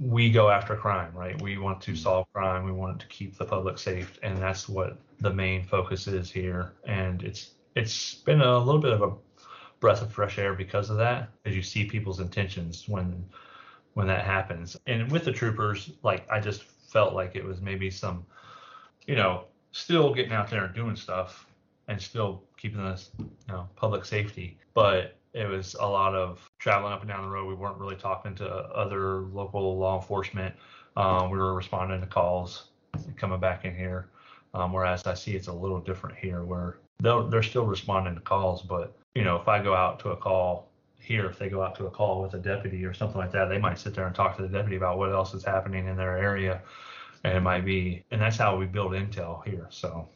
we 0.00 0.30
go 0.30 0.50
after 0.50 0.76
crime, 0.76 1.12
right? 1.14 1.40
We 1.40 1.58
want 1.58 1.80
to 1.82 1.92
mm-hmm. 1.92 2.02
solve 2.02 2.26
crime. 2.32 2.64
We 2.64 2.72
want 2.72 3.00
to 3.00 3.06
keep 3.06 3.36
the 3.38 3.44
public 3.44 3.78
safe, 3.78 4.18
and 4.22 4.36
that's 4.38 4.68
what 4.68 4.98
the 5.20 5.32
main 5.32 5.64
focus 5.64 6.06
is 6.06 6.30
here. 6.30 6.72
And 6.84 7.22
it's 7.22 7.50
it's 7.76 8.14
been 8.14 8.40
a 8.40 8.58
little 8.58 8.80
bit 8.80 8.92
of 8.92 9.02
a 9.02 9.12
breath 9.80 10.02
of 10.02 10.12
fresh 10.12 10.38
air 10.38 10.54
because 10.54 10.90
of 10.90 10.96
that, 10.96 11.28
as 11.44 11.54
you 11.54 11.62
see 11.62 11.84
people's 11.84 12.20
intentions 12.20 12.88
when 12.88 13.24
when 13.94 14.08
that 14.08 14.24
happens. 14.24 14.76
And 14.86 15.10
with 15.10 15.24
the 15.24 15.32
troopers, 15.32 15.92
like 16.02 16.28
I 16.30 16.40
just 16.40 16.64
felt 16.94 17.12
like 17.12 17.34
it 17.34 17.44
was 17.44 17.60
maybe 17.60 17.90
some, 17.90 18.24
you 19.06 19.16
know, 19.16 19.44
still 19.72 20.14
getting 20.14 20.32
out 20.32 20.48
there 20.48 20.64
and 20.64 20.74
doing 20.74 20.96
stuff 20.96 21.46
and 21.88 22.00
still 22.00 22.42
keeping 22.56 22.82
this, 22.82 23.10
you 23.18 23.28
know, 23.48 23.68
public 23.74 24.04
safety. 24.04 24.56
But 24.72 25.16
it 25.34 25.46
was 25.48 25.74
a 25.74 25.86
lot 25.86 26.14
of 26.14 26.48
traveling 26.60 26.92
up 26.92 27.00
and 27.00 27.10
down 27.10 27.24
the 27.24 27.28
road. 27.28 27.48
We 27.48 27.56
weren't 27.56 27.78
really 27.78 27.96
talking 27.96 28.36
to 28.36 28.46
other 28.46 29.22
local 29.22 29.76
law 29.76 29.96
enforcement. 30.00 30.54
Um, 30.96 31.30
we 31.30 31.36
were 31.36 31.54
responding 31.54 32.00
to 32.00 32.06
calls 32.06 32.68
coming 33.16 33.40
back 33.40 33.64
in 33.64 33.74
here. 33.74 34.08
Um, 34.54 34.72
whereas 34.72 35.04
I 35.04 35.14
see 35.14 35.32
it's 35.32 35.48
a 35.48 35.52
little 35.52 35.80
different 35.80 36.16
here 36.16 36.44
where 36.44 36.78
they're, 37.00 37.24
they're 37.24 37.42
still 37.42 37.66
responding 37.66 38.14
to 38.14 38.20
calls. 38.20 38.62
But, 38.62 38.96
you 39.16 39.24
know, 39.24 39.34
if 39.34 39.48
I 39.48 39.60
go 39.60 39.74
out 39.74 39.98
to 40.00 40.10
a 40.10 40.16
call 40.16 40.70
here, 41.04 41.26
if 41.26 41.38
they 41.38 41.48
go 41.48 41.62
out 41.62 41.74
to 41.76 41.86
a 41.86 41.90
call 41.90 42.22
with 42.22 42.34
a 42.34 42.38
deputy 42.38 42.84
or 42.84 42.94
something 42.94 43.18
like 43.18 43.32
that, 43.32 43.46
they 43.46 43.58
might 43.58 43.78
sit 43.78 43.94
there 43.94 44.06
and 44.06 44.14
talk 44.14 44.36
to 44.36 44.42
the 44.42 44.48
deputy 44.48 44.76
about 44.76 44.98
what 44.98 45.12
else 45.12 45.34
is 45.34 45.44
happening 45.44 45.86
in 45.86 45.96
their 45.96 46.16
area. 46.16 46.62
And 47.22 47.36
it 47.36 47.40
might 47.40 47.64
be, 47.64 48.04
and 48.10 48.20
that's 48.20 48.36
how 48.36 48.56
we 48.56 48.66
build 48.66 48.92
intel 48.92 49.44
here. 49.44 49.66
So, 49.70 50.08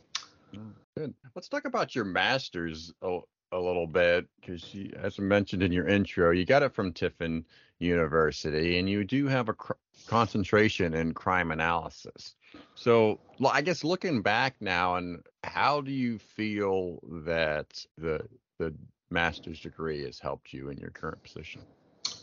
good. 0.96 1.14
Let's 1.34 1.48
talk 1.48 1.64
about 1.64 1.94
your 1.94 2.04
master's 2.04 2.92
a, 3.02 3.20
a 3.52 3.58
little 3.58 3.86
bit 3.86 4.26
because, 4.40 4.74
as 4.96 5.18
I 5.18 5.22
mentioned 5.22 5.62
in 5.62 5.72
your 5.72 5.86
intro, 5.86 6.32
you 6.32 6.44
got 6.44 6.62
it 6.62 6.74
from 6.74 6.92
Tiffin 6.92 7.44
University, 7.78 8.78
and 8.78 8.88
you 8.88 9.04
do 9.04 9.26
have 9.26 9.48
a 9.48 9.54
cr- 9.54 9.72
concentration 10.06 10.94
in 10.94 11.14
crime 11.14 11.50
analysis. 11.50 12.34
So, 12.74 13.20
I 13.46 13.62
guess 13.62 13.84
looking 13.84 14.22
back 14.22 14.56
now, 14.60 14.96
and 14.96 15.22
how 15.44 15.80
do 15.80 15.92
you 15.92 16.18
feel 16.18 17.00
that 17.24 17.84
the 17.96 18.26
the 18.58 18.74
master's 19.10 19.60
degree 19.60 20.04
has 20.04 20.18
helped 20.18 20.52
you 20.52 20.70
in 20.70 20.78
your 20.78 20.90
current 20.90 21.22
position? 21.22 21.62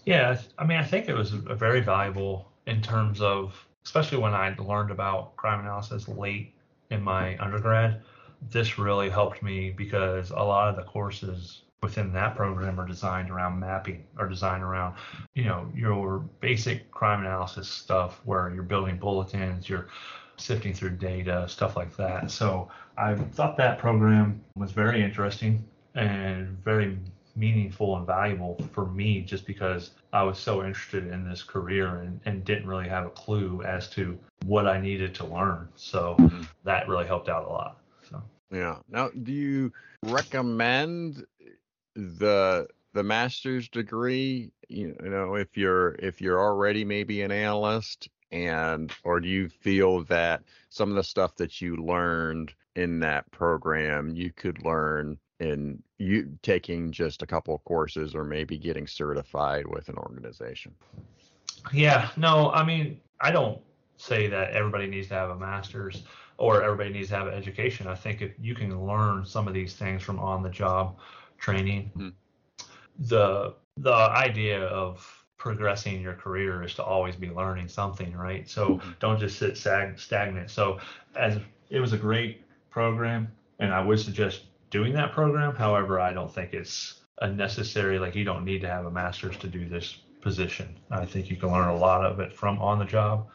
Yeah, 0.06 0.40
I 0.58 0.66
mean, 0.66 0.78
I 0.78 0.84
think 0.84 1.10
it 1.10 1.16
was 1.16 1.32
very 1.32 1.82
valuable 1.82 2.52
in 2.68 2.82
terms 2.82 3.22
of, 3.22 3.56
especially 3.86 4.20
when 4.20 4.34
I 4.34 4.56
learned 4.58 4.92
about 4.92 5.36
crime 5.36 5.60
analysis 5.62 6.08
late 6.08 6.54
in 6.92 7.02
my 7.02 7.32
mm-hmm. 7.32 7.44
undergrad. 7.44 8.02
This 8.52 8.78
really 8.78 9.10
helped 9.10 9.42
me 9.42 9.72
because 9.72 10.30
a 10.30 10.36
lot 10.36 10.70
of 10.70 10.76
the 10.76 10.84
courses 10.84 11.64
within 11.82 12.12
that 12.14 12.36
program 12.36 12.80
are 12.80 12.88
designed 12.88 13.30
around 13.30 13.60
mapping 13.60 14.04
or 14.18 14.28
designed 14.28 14.64
around 14.64 14.96
you 15.36 15.44
know 15.44 15.70
your 15.76 16.20
basic 16.40 16.90
crime 16.90 17.20
analysis 17.20 17.68
stuff 17.68 18.22
where 18.26 18.52
you're 18.54 18.64
building 18.64 18.98
bulletins 18.98 19.70
you're 19.70 19.88
sifting 20.38 20.74
through 20.74 20.90
data 20.90 21.46
stuff 21.48 21.76
like 21.76 21.96
that 21.96 22.32
so 22.32 22.68
i 22.98 23.14
thought 23.14 23.56
that 23.56 23.78
program 23.78 24.42
was 24.56 24.72
very 24.72 25.04
interesting 25.04 25.64
and 25.96 26.64
very 26.64 26.98
meaningful 27.36 27.98
and 27.98 28.08
valuable 28.08 28.58
for 28.72 28.86
me 28.86 29.22
just 29.22 29.46
because 29.46 29.91
I 30.14 30.24
was 30.24 30.39
so 30.39 30.64
interested 30.64 31.08
in 31.08 31.28
this 31.28 31.43
career 31.43 31.88
and, 31.98 32.20
and 32.26 32.46
didn't 32.46 32.68
really 32.68 32.88
have 32.88 33.06
a 33.06 33.10
clue 33.10 33.62
as 33.64 33.89
to 33.91 34.18
what 34.46 34.68
I 34.68 34.80
needed 34.80 35.14
to 35.16 35.26
learn. 35.26 35.68
So 35.76 36.16
mm-hmm. 36.18 36.43
that 36.64 36.88
really 36.88 37.06
helped 37.06 37.30
out 37.30 37.46
a 37.46 37.50
lot. 37.50 37.78
So 38.10 38.22
yeah. 38.52 38.78
Now, 38.89 39.10
do 39.10 39.32
you 39.32 39.74
recommend 40.04 41.26
the 41.96 42.68
the 42.93 43.04
master's 43.04 43.68
degree? 43.68 44.52
You 44.70 44.96
know, 45.02 45.36
if 45.36 45.58
you're 45.58 45.96
if 45.96 46.22
you're 46.22 46.39
already 46.39 46.86
maybe 46.86 47.22
an 47.22 47.32
analyst 47.32 48.10
and 48.32 48.91
or 49.04 49.20
do 49.20 49.28
you 49.28 49.50
feel 49.50 50.04
that 50.06 50.43
some 50.70 50.89
of 50.89 50.96
the 50.96 51.04
stuff 51.04 51.36
that 51.36 51.62
you 51.62 51.76
learned 51.76 52.54
in 52.76 53.00
that 53.00 53.30
program 53.32 54.16
you 54.16 54.32
could 54.32 54.66
learn 54.66 55.18
in 55.40 55.82
you 55.98 56.38
taking 56.42 56.92
just 56.92 57.22
a 57.22 57.26
couple 57.26 57.54
of 57.54 57.64
courses 57.66 58.16
or 58.16 58.24
maybe 58.24 58.58
getting 58.58 58.88
certified 58.88 59.66
with 59.68 59.90
an 59.90 59.98
organization? 59.98 60.74
Yeah, 61.74 62.10
no, 62.18 62.52
I 62.52 62.64
mean, 62.64 63.00
I 63.20 63.32
don't 63.32 63.60
say 63.98 64.28
that 64.28 64.52
everybody 64.52 64.88
needs 64.88 65.08
to 65.08 65.14
have 65.14 65.30
a 65.30 65.36
master's 65.36 66.04
or 66.38 66.62
everybody 66.62 66.92
needs 66.92 67.10
to 67.10 67.16
have 67.16 67.28
an 67.28 67.34
education. 67.34 67.88
I 67.88 67.96
think 67.96 68.22
if 68.22 68.32
you 68.40 68.56
can 68.56 68.86
learn 68.86 69.26
some 69.26 69.48
of 69.48 69.54
these 69.54 69.74
things 69.74 70.04
from 70.04 70.20
on 70.20 70.44
the 70.44 70.50
job 70.50 70.98
training, 71.38 71.92
mm-hmm. 71.96 72.10
the 73.00 73.56
the 73.78 73.94
idea 73.94 74.66
of 74.66 75.26
progressing 75.38 76.02
your 76.02 76.14
career 76.14 76.64
is 76.64 76.74
to 76.76 76.84
always 76.84 77.16
be 77.16 77.30
learning 77.30 77.68
something, 77.68 78.14
right? 78.14 78.50
So 78.50 78.70
mm-hmm. 78.70 78.92
don't 79.00 79.20
just 79.20 79.38
sit 79.38 79.58
stag- 79.58 80.00
stagnant. 80.00 80.50
So 80.50 80.80
as 81.16 81.40
it 81.70 81.80
was 81.80 81.94
a 81.94 81.98
great 81.98 82.44
program 82.70 83.28
and 83.60 83.74
I 83.74 83.84
would 83.84 84.00
suggest 84.00 84.44
doing 84.70 84.93
that 84.93 85.11
program. 85.11 85.55
However, 85.55 85.99
I 85.99 86.13
don't 86.13 86.34
think 86.34 86.53
it's 86.53 87.01
a 87.22 87.28
necessary 87.28 87.97
like 87.99 88.16
you 88.16 88.24
don't 88.24 88.43
need 88.43 88.61
to 88.61 88.68
have 88.68 88.86
a 88.86 88.91
master's 88.91 89.38
to 89.38 89.47
do 89.47 89.68
this 89.68 89.99
position. 90.22 90.76
I 90.91 91.05
think 91.05 91.30
you 91.30 91.38
can 91.38 91.51
learn 91.51 91.70
a 91.70 91.76
lot 91.76 92.03
of 92.03 92.20
it 92.20 92.34
from 92.34 92.59
on 92.59 92.80
the 92.80 92.86
job, 92.86 93.28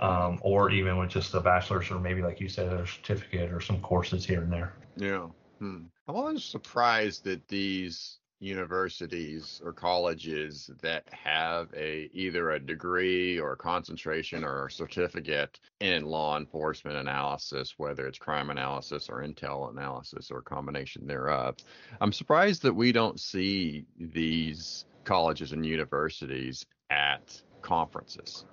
um, 0.00 0.38
or 0.42 0.70
even 0.70 0.98
with 0.98 1.10
just 1.10 1.34
a 1.34 1.40
bachelor's 1.40 1.90
or 1.90 1.98
maybe 1.98 2.22
like 2.22 2.40
you 2.40 2.48
said 2.48 2.72
a 2.72 2.86
certificate 2.86 3.52
or 3.52 3.60
some 3.60 3.80
courses 3.80 4.24
here 4.24 4.42
and 4.42 4.52
there. 4.52 4.74
Yeah. 4.96 5.26
Hmm. 5.58 5.84
I'm 6.06 6.16
always 6.16 6.44
surprised 6.44 7.24
that 7.24 7.48
these 7.48 8.18
universities 8.44 9.60
or 9.64 9.72
colleges 9.72 10.70
that 10.82 11.04
have 11.10 11.68
a 11.74 12.10
either 12.12 12.50
a 12.50 12.60
degree 12.60 13.40
or 13.40 13.52
a 13.52 13.56
concentration 13.56 14.44
or 14.44 14.66
a 14.66 14.70
certificate 14.70 15.58
in 15.80 16.04
law 16.04 16.36
enforcement 16.36 16.96
analysis 16.96 17.74
whether 17.78 18.06
it's 18.06 18.18
crime 18.18 18.50
analysis 18.50 19.08
or 19.08 19.22
intel 19.22 19.70
analysis 19.70 20.30
or 20.30 20.42
combination 20.42 21.06
thereof. 21.06 21.56
I'm 22.00 22.12
surprised 22.12 22.62
that 22.62 22.74
we 22.74 22.92
don't 22.92 23.18
see 23.18 23.86
these 23.98 24.84
colleges 25.04 25.52
and 25.52 25.64
universities 25.64 26.66
at 26.90 27.40
conferences. 27.62 28.44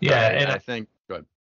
Yeah 0.00 0.28
and 0.28 0.50
i, 0.50 0.54
I 0.54 0.58
think 0.58 0.88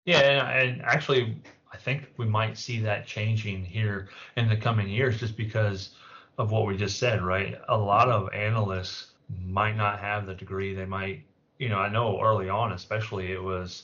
yeah 0.05 0.49
and 0.49 0.81
actually 0.81 1.39
i 1.71 1.77
think 1.77 2.07
we 2.17 2.25
might 2.25 2.57
see 2.57 2.79
that 2.79 3.05
changing 3.05 3.63
here 3.63 4.09
in 4.35 4.49
the 4.49 4.57
coming 4.57 4.89
years 4.89 5.19
just 5.19 5.37
because 5.37 5.91
of 6.37 6.51
what 6.51 6.65
we 6.67 6.77
just 6.77 6.99
said, 6.99 7.23
right? 7.23 7.59
A 7.69 7.77
lot 7.77 8.09
of 8.09 8.31
analysts 8.33 9.07
might 9.45 9.75
not 9.75 9.99
have 9.99 10.25
the 10.25 10.35
degree. 10.35 10.73
They 10.73 10.85
might, 10.85 11.23
you 11.57 11.69
know, 11.69 11.79
I 11.79 11.89
know 11.89 12.21
early 12.21 12.49
on, 12.49 12.71
especially, 12.71 13.31
it 13.31 13.41
was 13.41 13.83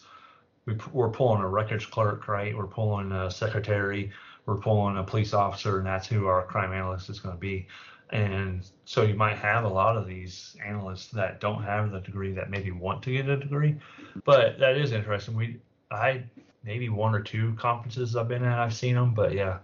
we, 0.66 0.76
we're 0.92 1.10
pulling 1.10 1.42
a 1.42 1.48
records 1.48 1.86
clerk, 1.86 2.28
right? 2.28 2.56
We're 2.56 2.68
pulling 2.68 3.12
a 3.12 3.30
secretary, 3.30 4.12
we're 4.46 4.58
pulling 4.58 4.98
a 4.98 5.04
police 5.04 5.34
officer, 5.34 5.80
and 5.80 5.88
that's 5.88 6.08
who 6.08 6.28
our 6.28 6.46
crime 6.46 6.74
analyst 6.74 7.10
is 7.10 7.20
going 7.20 7.36
to 7.36 7.40
be. 7.40 7.68
And 8.12 8.64
so 8.86 9.02
you 9.02 9.16
might 9.16 9.38
have 9.38 9.64
a 9.64 9.70
lot 9.70 9.98
of 9.98 10.06
these 10.06 10.56
analysts 10.64 11.08
that 11.12 11.40
don't 11.40 11.64
have 11.64 11.92
the 11.92 12.00
degree 12.00 12.32
that 12.34 12.50
maybe 12.50 12.72
want 12.72 13.02
to 13.04 13.12
get 13.12 13.28
a 13.28 13.38
degree, 13.38 13.76
but 14.24 14.60
that 14.60 14.78
is 14.78 14.92
interesting. 14.92 15.36
We, 15.36 15.60
I 15.90 16.24
maybe 16.64 16.90
one 16.90 17.16
or 17.16 17.22
two 17.22 17.56
conferences 17.56 18.16
I've 18.16 18.28
been 18.28 18.44
at, 18.44 18.60
I've 18.60 18.74
seen 18.74 18.96
them, 18.96 19.14
but 19.14 19.34
yeah. 19.34 19.58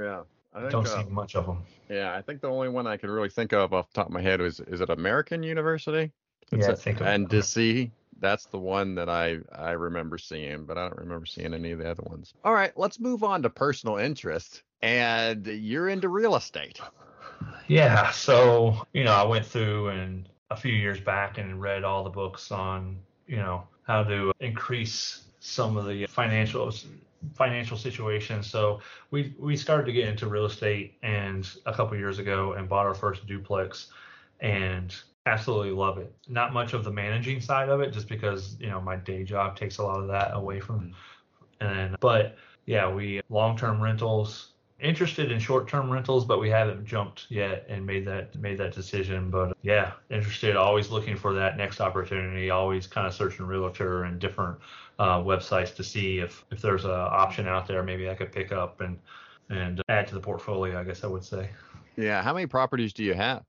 Yeah. 0.00 0.22
I 0.54 0.60
think, 0.60 0.72
don't 0.72 0.86
uh, 0.86 1.02
see 1.02 1.10
much 1.10 1.34
of 1.34 1.46
them. 1.46 1.58
Yeah, 1.88 2.14
I 2.14 2.22
think 2.22 2.40
the 2.40 2.48
only 2.48 2.68
one 2.68 2.86
I 2.86 2.96
can 2.96 3.10
really 3.10 3.30
think 3.30 3.52
of 3.52 3.72
off 3.72 3.90
the 3.92 3.94
top 3.94 4.06
of 4.08 4.12
my 4.12 4.20
head 4.20 4.40
was 4.40 4.60
is 4.60 4.80
it 4.80 4.90
American 4.90 5.42
University? 5.42 6.12
It's 6.52 6.66
yeah, 6.66 6.70
a, 6.70 6.72
I 6.72 6.76
think 6.76 7.00
and 7.00 7.28
DC. 7.28 7.90
That's 8.20 8.46
the 8.46 8.58
one 8.58 8.94
that 8.96 9.08
I 9.08 9.38
I 9.52 9.72
remember 9.72 10.18
seeing, 10.18 10.64
but 10.64 10.76
I 10.76 10.88
don't 10.88 10.98
remember 10.98 11.26
seeing 11.26 11.54
any 11.54 11.72
of 11.72 11.78
the 11.78 11.90
other 11.90 12.02
ones. 12.04 12.34
All 12.44 12.52
right, 12.52 12.72
let's 12.76 12.98
move 12.98 13.22
on 13.22 13.42
to 13.42 13.50
personal 13.50 13.96
interest. 13.96 14.62
And 14.82 15.46
you're 15.46 15.88
into 15.88 16.08
real 16.08 16.36
estate. 16.36 16.80
Yeah, 17.68 18.10
so 18.10 18.86
you 18.92 19.04
know, 19.04 19.12
I 19.12 19.24
went 19.24 19.46
through 19.46 19.88
and 19.88 20.28
a 20.50 20.56
few 20.56 20.72
years 20.72 21.00
back 21.00 21.38
and 21.38 21.60
read 21.60 21.84
all 21.84 22.04
the 22.04 22.10
books 22.10 22.50
on 22.50 22.98
you 23.26 23.36
know 23.36 23.66
how 23.82 24.02
to 24.02 24.32
increase 24.40 25.22
some 25.40 25.76
of 25.76 25.86
the 25.86 26.06
financial 26.06 26.68
financial 27.34 27.76
situation. 27.76 28.42
So 28.42 28.80
we 29.10 29.34
we 29.38 29.56
started 29.56 29.86
to 29.86 29.92
get 29.92 30.08
into 30.08 30.26
real 30.26 30.46
estate 30.46 30.98
and 31.02 31.48
a 31.66 31.72
couple 31.72 31.96
years 31.96 32.18
ago 32.18 32.52
and 32.52 32.68
bought 32.68 32.86
our 32.86 32.94
first 32.94 33.26
duplex 33.26 33.88
and 34.40 34.94
absolutely 35.26 35.72
love 35.72 35.98
it. 35.98 36.12
Not 36.28 36.52
much 36.52 36.72
of 36.72 36.84
the 36.84 36.92
managing 36.92 37.40
side 37.40 37.68
of 37.68 37.80
it 37.80 37.92
just 37.92 38.08
because, 38.08 38.56
you 38.60 38.68
know, 38.70 38.80
my 38.80 38.96
day 38.96 39.24
job 39.24 39.56
takes 39.56 39.78
a 39.78 39.82
lot 39.82 40.00
of 40.00 40.08
that 40.08 40.34
away 40.34 40.60
from 40.60 40.80
mm-hmm. 41.60 41.66
and 41.66 41.96
but 42.00 42.36
yeah, 42.66 42.90
we 42.90 43.20
long-term 43.28 43.80
rentals 43.80 44.52
interested 44.80 45.32
in 45.32 45.40
short-term 45.40 45.90
rentals, 45.90 46.24
but 46.24 46.38
we 46.38 46.48
haven't 46.48 46.84
jumped 46.84 47.26
yet 47.28 47.66
and 47.68 47.84
made 47.84 48.06
that 48.06 48.34
made 48.36 48.58
that 48.58 48.72
decision. 48.72 49.30
But 49.30 49.56
yeah, 49.62 49.92
interested, 50.10 50.56
always 50.56 50.90
looking 50.90 51.16
for 51.16 51.32
that 51.34 51.56
next 51.56 51.80
opportunity, 51.80 52.50
always 52.50 52.86
kind 52.86 53.06
of 53.06 53.14
searching 53.14 53.46
realtor 53.46 54.04
and 54.04 54.18
different 54.18 54.58
uh, 54.98 55.18
websites 55.18 55.74
to 55.76 55.84
see 55.84 56.18
if 56.18 56.44
if 56.50 56.60
there's 56.60 56.84
an 56.84 56.90
option 56.90 57.46
out 57.46 57.66
there 57.66 57.82
maybe 57.82 58.08
I 58.08 58.14
could 58.14 58.32
pick 58.32 58.52
up 58.52 58.80
and 58.80 58.98
and 59.50 59.80
add 59.88 60.06
to 60.08 60.14
the 60.14 60.20
portfolio. 60.20 60.80
I 60.80 60.84
guess 60.84 61.04
I 61.04 61.06
would 61.06 61.24
say. 61.24 61.50
Yeah. 61.96 62.22
How 62.22 62.32
many 62.32 62.46
properties 62.46 62.92
do 62.92 63.02
you 63.02 63.14
have? 63.14 63.42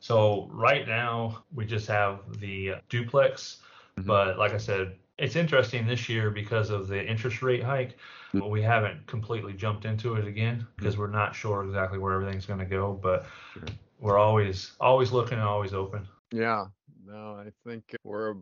So 0.00 0.48
right 0.52 0.86
now 0.86 1.44
we 1.54 1.66
just 1.66 1.86
have 1.88 2.20
the 2.38 2.74
duplex, 2.88 3.58
mm-hmm. 3.96 4.06
but 4.06 4.38
like 4.38 4.52
I 4.52 4.58
said, 4.58 4.96
it's 5.18 5.36
interesting 5.36 5.86
this 5.86 6.08
year 6.08 6.30
because 6.30 6.70
of 6.70 6.88
the 6.88 7.04
interest 7.04 7.42
rate 7.42 7.62
hike. 7.62 7.96
Mm-hmm. 8.34 8.48
We 8.48 8.62
haven't 8.62 9.06
completely 9.06 9.52
jumped 9.52 9.84
into 9.84 10.14
it 10.14 10.26
again 10.26 10.66
because 10.76 10.94
mm-hmm. 10.94 11.02
we're 11.02 11.10
not 11.10 11.34
sure 11.34 11.64
exactly 11.64 11.98
where 11.98 12.14
everything's 12.14 12.46
going 12.46 12.60
to 12.60 12.66
go, 12.66 12.98
but. 13.02 13.26
Sure 13.52 13.64
we're 14.02 14.18
always 14.18 14.72
always 14.80 15.12
looking 15.12 15.38
and 15.38 15.46
always 15.46 15.72
open. 15.72 16.06
Yeah. 16.30 16.66
No, 17.06 17.34
I 17.34 17.52
think 17.64 17.96
we're 18.04 18.34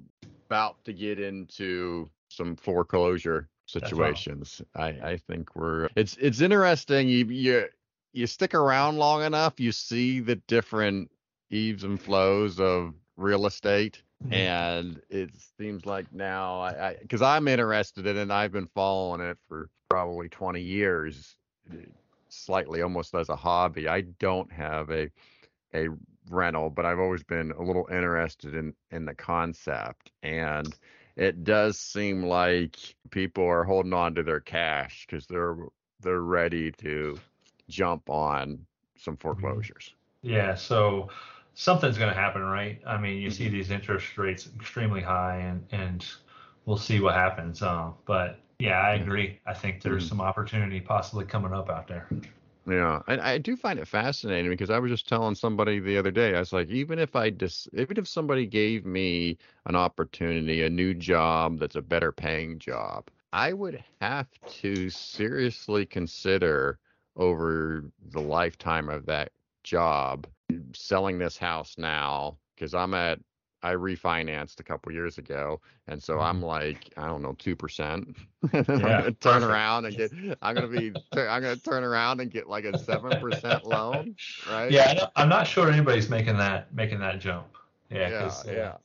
about 0.49 0.83
to 0.87 0.93
get 0.93 1.21
into 1.21 2.11
some 2.31 2.57
foreclosure 2.57 3.49
situations. 3.67 4.63
I, 4.75 4.87
I 4.89 5.17
think 5.17 5.55
we're 5.55 5.89
it's 5.97 6.17
it's 6.17 6.41
interesting. 6.41 7.09
You 7.09 7.27
you 7.27 7.69
you 8.13 8.27
stick 8.27 8.55
around 8.55 8.97
long 8.97 9.23
enough, 9.23 9.61
you 9.61 9.73
see 9.73 10.21
the 10.21 10.37
different 10.37 11.11
eaves 11.51 11.85
and 11.85 12.01
flows 12.01 12.59
of 12.59 12.95
real 13.17 13.47
estate. 13.47 14.03
Mhm. 14.25 14.33
And 14.33 15.03
it 15.09 15.31
seems 15.59 15.87
like 15.87 16.13
now, 16.13 16.61
I 16.61 16.97
because 17.01 17.23
I'm 17.23 17.49
interested 17.49 18.07
in 18.07 18.17
it, 18.17 18.21
and 18.21 18.33
I've 18.33 18.53
been 18.53 18.69
following 18.75 19.21
it 19.21 19.39
for 19.49 19.69
probably 19.89 20.29
20 20.29 20.61
years, 20.61 21.37
slightly 22.29 22.83
almost 22.83 23.15
as 23.15 23.29
a 23.29 23.37
hobby. 23.37 23.89
I 23.89 24.03
don't 24.03 24.51
have 24.53 24.91
a 24.91 25.11
a 25.75 25.89
rental, 26.29 26.71
but 26.71 26.85
I've 26.85 26.99
always 26.99 27.23
been 27.23 27.51
a 27.53 27.63
little 27.63 27.89
interested 27.91 28.55
in 28.55 28.75
in 28.91 29.05
the 29.05 29.15
concept. 29.15 30.11
And 30.23 30.77
it 31.21 31.45
does 31.45 31.79
seem 31.81 32.25
like 32.25 32.97
people 33.13 33.47
are 33.47 33.65
holding 33.65 33.95
on 33.95 34.17
to 34.17 34.25
their 34.25 34.41
cash 34.41 35.07
because 35.09 35.27
they're 35.29 35.57
they're 36.01 36.23
ready 36.23 36.73
to 36.73 37.23
jump 37.71 38.11
on 38.11 38.67
some 38.99 39.17
foreclosures. 39.19 39.95
Yeah, 40.23 40.55
so 40.55 41.11
something's 41.55 41.99
going 41.99 42.13
to 42.13 42.19
happen, 42.21 42.43
right? 42.43 42.81
I 42.87 42.99
mean, 42.99 43.19
you 43.19 43.31
see 43.31 43.49
Mhm. 43.49 43.51
these 43.51 43.71
interest 43.71 44.19
rates 44.19 44.49
extremely 44.57 45.01
high, 45.03 45.37
and 45.39 45.67
and 45.73 46.07
we'll 46.67 46.77
see 46.79 47.01
what 47.01 47.15
happens. 47.15 47.63
Um, 47.63 47.95
but 48.07 48.41
yeah, 48.59 48.81
I 48.81 48.95
agree. 48.95 49.41
I 49.47 49.55
think 49.55 49.83
there's 49.83 50.05
Mhm. 50.05 50.07
some 50.07 50.21
opportunity 50.21 50.81
possibly 50.81 51.25
coming 51.25 51.53
up 51.55 51.71
out 51.71 51.89
there. 51.89 52.13
Yeah, 52.71 53.03
and 53.09 53.21
I 53.21 53.39
do 53.39 53.57
find 53.57 53.79
it 53.81 53.89
fascinating 53.89 54.51
because 54.51 54.71
I 54.71 54.79
was 54.79 54.91
just 54.93 55.09
telling 55.09 55.35
somebody 55.35 55.81
the 55.81 55.99
other 55.99 56.11
day, 56.13 56.37
I 56.37 56.41
was 56.41 56.53
like, 56.53 56.69
even 56.71 56.99
if 56.99 57.17
I 57.17 57.31
dis 57.31 57.69
even 57.73 57.99
if 57.99 58.07
somebody 58.09 58.47
gave 58.47 58.87
me 58.87 59.39
an 59.67 59.77
opportunity, 59.77 60.63
a 60.63 60.71
new 60.71 60.95
job 60.95 61.59
that's 61.59 61.77
a 61.77 61.83
better 61.83 62.13
paying 62.13 62.59
job, 62.61 63.11
I 63.33 63.53
would 63.55 63.85
have 64.01 64.29
to 64.63 64.89
seriously 64.91 65.87
consider 65.87 66.79
over 67.17 67.85
the 68.11 68.21
lifetime 68.23 68.89
of 68.89 69.07
that 69.07 69.33
job 69.65 70.29
selling 70.75 71.19
this 71.19 71.39
house 71.39 71.77
now 71.79 72.39
because 72.55 72.75
I'm 72.75 72.95
at 72.95 73.21
I 73.63 73.73
refinanced 73.73 74.61
a 74.61 74.63
couple 74.63 74.93
years 74.93 75.19
ago, 75.19 75.61
and 75.87 76.03
so 76.03 76.19
I'm 76.19 76.43
like, 76.43 76.93
I 76.97 77.07
don't 77.07 77.23
know, 77.23 77.35
two 77.39 77.55
percent. 77.55 78.17
and 78.53 78.65
then 78.65 78.85
I'm 78.85 78.89
Yeah, 78.89 79.11
turn 79.21 79.45
around 79.45 79.85
and 79.87 79.97
get. 79.97 80.13
I'm 80.43 80.55
gonna 80.55 80.69
be. 80.69 80.93
I'm 81.13 81.43
gonna 81.43 81.57
turn 81.57 81.85
around 81.85 82.21
and 82.21 82.31
get 82.31 82.49
like 82.49 82.65
a 82.65 82.79
seven 82.79 83.21
percent 83.21 83.67
loan, 83.67 84.17
right? 84.47 84.71
Yeah, 84.71 85.09
I'm 85.17 85.29
not 85.29 85.47
sure 85.47 85.71
anybody's 85.71 86.09
making 86.09 86.37
that 86.39 86.73
making 86.75 87.01
that 87.01 87.21
jump. 87.21 87.57
Yeah, 87.91 88.09
yeah, 88.09 88.27
uh, 88.27 88.43
yeah. 88.47 88.77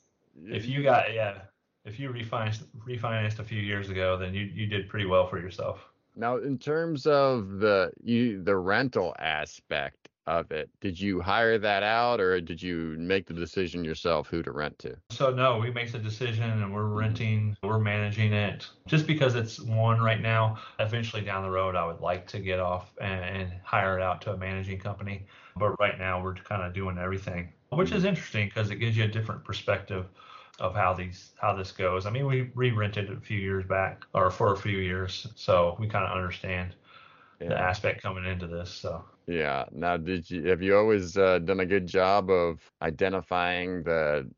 if 0.44 0.68
you 0.68 0.84
got 0.84 1.14
yeah, 1.14 1.40
if 1.86 2.00
you 2.00 2.10
refinanced 2.10 2.64
refinanced 2.86 3.40
a 3.40 3.44
few 3.44 3.62
years 3.62 3.90
ago, 3.90 4.18
then 4.18 4.34
you 4.34 4.44
you 4.46 4.68
did 4.68 4.90
pretty 4.90 5.06
well 5.06 5.28
for 5.28 5.40
yourself. 5.40 5.80
Now, 6.18 6.38
in 6.38 6.58
terms 6.58 7.06
of 7.06 7.60
the 7.60 7.92
you 8.04 8.42
the 8.44 8.56
rental 8.56 9.16
aspect 9.20 10.10
of 10.28 10.52
it, 10.52 10.70
did 10.82 11.00
you 11.00 11.22
hire 11.22 11.58
that 11.60 11.84
out 11.84 12.20
or 12.20 12.42
did 12.42 12.62
you 12.62 12.96
make 12.98 13.28
the 13.28 13.34
decision 13.34 13.84
yourself 13.84 14.28
who 14.28 14.42
to 14.44 14.52
rent 14.52 14.78
to? 14.80 14.96
So 15.10 15.30
no, 15.32 15.58
we 15.58 15.72
make 15.72 15.92
the 15.92 16.00
decision 16.00 16.44
and 16.44 16.74
we're 16.74 16.84
mm-hmm. 16.84 16.98
renting, 16.98 17.58
we're 17.64 17.80
managing 17.80 18.34
it. 18.34 18.68
Just 18.88 19.08
because 19.08 19.36
it's 19.36 19.60
one 19.60 20.02
right 20.02 20.22
now, 20.22 20.58
eventually 20.80 21.22
down 21.22 21.44
the 21.44 21.52
road, 21.52 21.76
I 21.76 21.86
would 21.86 22.02
like 22.02 22.28
to 22.28 22.40
get 22.40 22.60
off 22.60 22.94
and, 23.00 23.24
and 23.24 23.54
hire 23.64 23.98
it 23.98 24.04
out 24.04 24.22
to 24.22 24.34
a 24.34 24.38
managing 24.38 24.80
company. 24.80 25.26
But 25.58 25.80
right 25.80 25.98
now, 25.98 26.22
we're 26.22 26.36
kind 26.36 26.64
of 26.64 26.74
doing 26.74 26.98
everything, 26.98 27.54
which 27.70 27.92
is 27.92 28.00
mm-hmm. 28.00 28.08
interesting 28.08 28.48
because 28.48 28.72
it 28.72 28.76
gives 28.76 28.98
you 28.98 29.06
a 29.06 29.08
different 29.08 29.44
perspective 29.44 30.06
of 30.60 30.74
how 30.74 30.94
these 30.94 31.32
how 31.40 31.54
this 31.54 31.72
goes. 31.72 32.06
I 32.06 32.10
mean, 32.10 32.26
we 32.26 32.50
re-rented 32.56 33.10
a 33.12 33.20
few 33.20 33.38
years 33.38 33.66
back 33.66 34.06
or 34.14 34.32
for 34.32 34.54
a 34.54 34.58
few 34.58 34.78
years, 34.78 35.28
so 35.36 35.76
we 35.80 35.88
kind 35.88 36.06
of 36.06 36.12
understand 36.12 36.76
the 37.40 37.58
aspect 37.58 38.02
coming 38.02 38.26
into 38.26 38.48
this. 38.48 38.70
So 38.70 39.04
Yeah. 39.28 39.66
Now, 39.72 39.98
did 39.98 40.30
you 40.30 40.44
have 40.50 40.62
you 40.62 40.76
always 40.78 41.18
uh, 41.18 41.40
done 41.40 41.60
a 41.60 41.66
good 41.66 41.88
job 41.88 42.30
of 42.30 42.72
identifying 42.82 43.84
the 43.84 44.32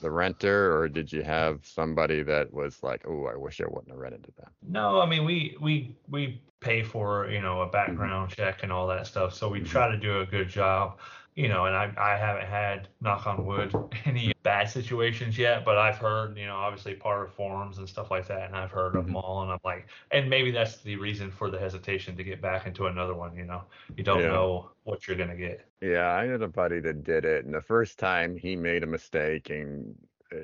the 0.00 0.10
renter, 0.12 0.76
or 0.78 0.88
did 0.88 1.12
you 1.12 1.22
have 1.24 1.66
somebody 1.66 2.22
that 2.24 2.52
was 2.52 2.82
like, 2.82 3.04
"Oh, 3.06 3.26
I 3.26 3.36
wish 3.36 3.60
I 3.60 3.66
wouldn't 3.68 3.90
have 3.90 3.98
rented 4.00 4.24
to 4.24 4.32
them"? 4.32 4.52
No, 4.62 5.00
I 5.00 5.06
mean 5.06 5.24
we 5.24 5.56
we 5.60 5.96
we 6.08 6.42
pay 6.60 6.82
for 6.82 7.28
you 7.30 7.40
know 7.40 7.60
a 7.60 7.68
background 7.68 8.30
check 8.30 8.62
and 8.62 8.72
all 8.72 8.86
that 8.88 9.06
stuff, 9.06 9.34
so 9.34 9.48
we 9.48 9.60
Mhm. 9.60 9.66
try 9.68 9.90
to 9.90 9.98
do 9.98 10.20
a 10.20 10.26
good 10.26 10.48
job. 10.48 10.98
You 11.36 11.48
know, 11.48 11.66
and 11.66 11.74
I 11.74 11.92
I 11.98 12.16
haven't 12.16 12.46
had 12.46 12.88
knock 13.00 13.26
on 13.26 13.44
wood 13.44 13.74
any 14.04 14.32
bad 14.44 14.70
situations 14.70 15.36
yet, 15.36 15.64
but 15.64 15.76
I've 15.78 15.96
heard 15.98 16.36
you 16.38 16.46
know 16.46 16.56
obviously 16.56 16.94
part 16.94 17.26
of 17.26 17.34
forums 17.34 17.78
and 17.78 17.88
stuff 17.88 18.10
like 18.10 18.28
that, 18.28 18.46
and 18.46 18.56
I've 18.56 18.70
heard 18.70 18.94
of 18.96 19.06
them 19.06 19.16
all, 19.16 19.42
and 19.42 19.50
I'm 19.50 19.58
like, 19.64 19.88
and 20.12 20.30
maybe 20.30 20.52
that's 20.52 20.78
the 20.82 20.94
reason 20.96 21.30
for 21.32 21.50
the 21.50 21.58
hesitation 21.58 22.16
to 22.16 22.24
get 22.24 22.40
back 22.40 22.66
into 22.66 22.86
another 22.86 23.14
one. 23.14 23.34
You 23.36 23.46
know, 23.46 23.64
you 23.96 24.04
don't 24.04 24.26
Yeah. 24.26 24.28
know 24.28 24.70
what 24.84 25.08
you're 25.08 25.16
gonna 25.16 25.36
get. 25.36 25.68
Yeah, 25.80 26.12
I 26.14 26.24
had 26.26 26.42
a 26.42 26.48
buddy 26.48 26.80
that 26.80 27.04
did 27.04 27.24
it, 27.24 27.44
and 27.44 27.54
the 27.54 27.60
first 27.60 27.98
time 27.98 28.36
he 28.36 28.56
made 28.56 28.82
a 28.82 28.86
mistake 28.86 29.50
and 29.50 29.94
uh, 30.32 30.36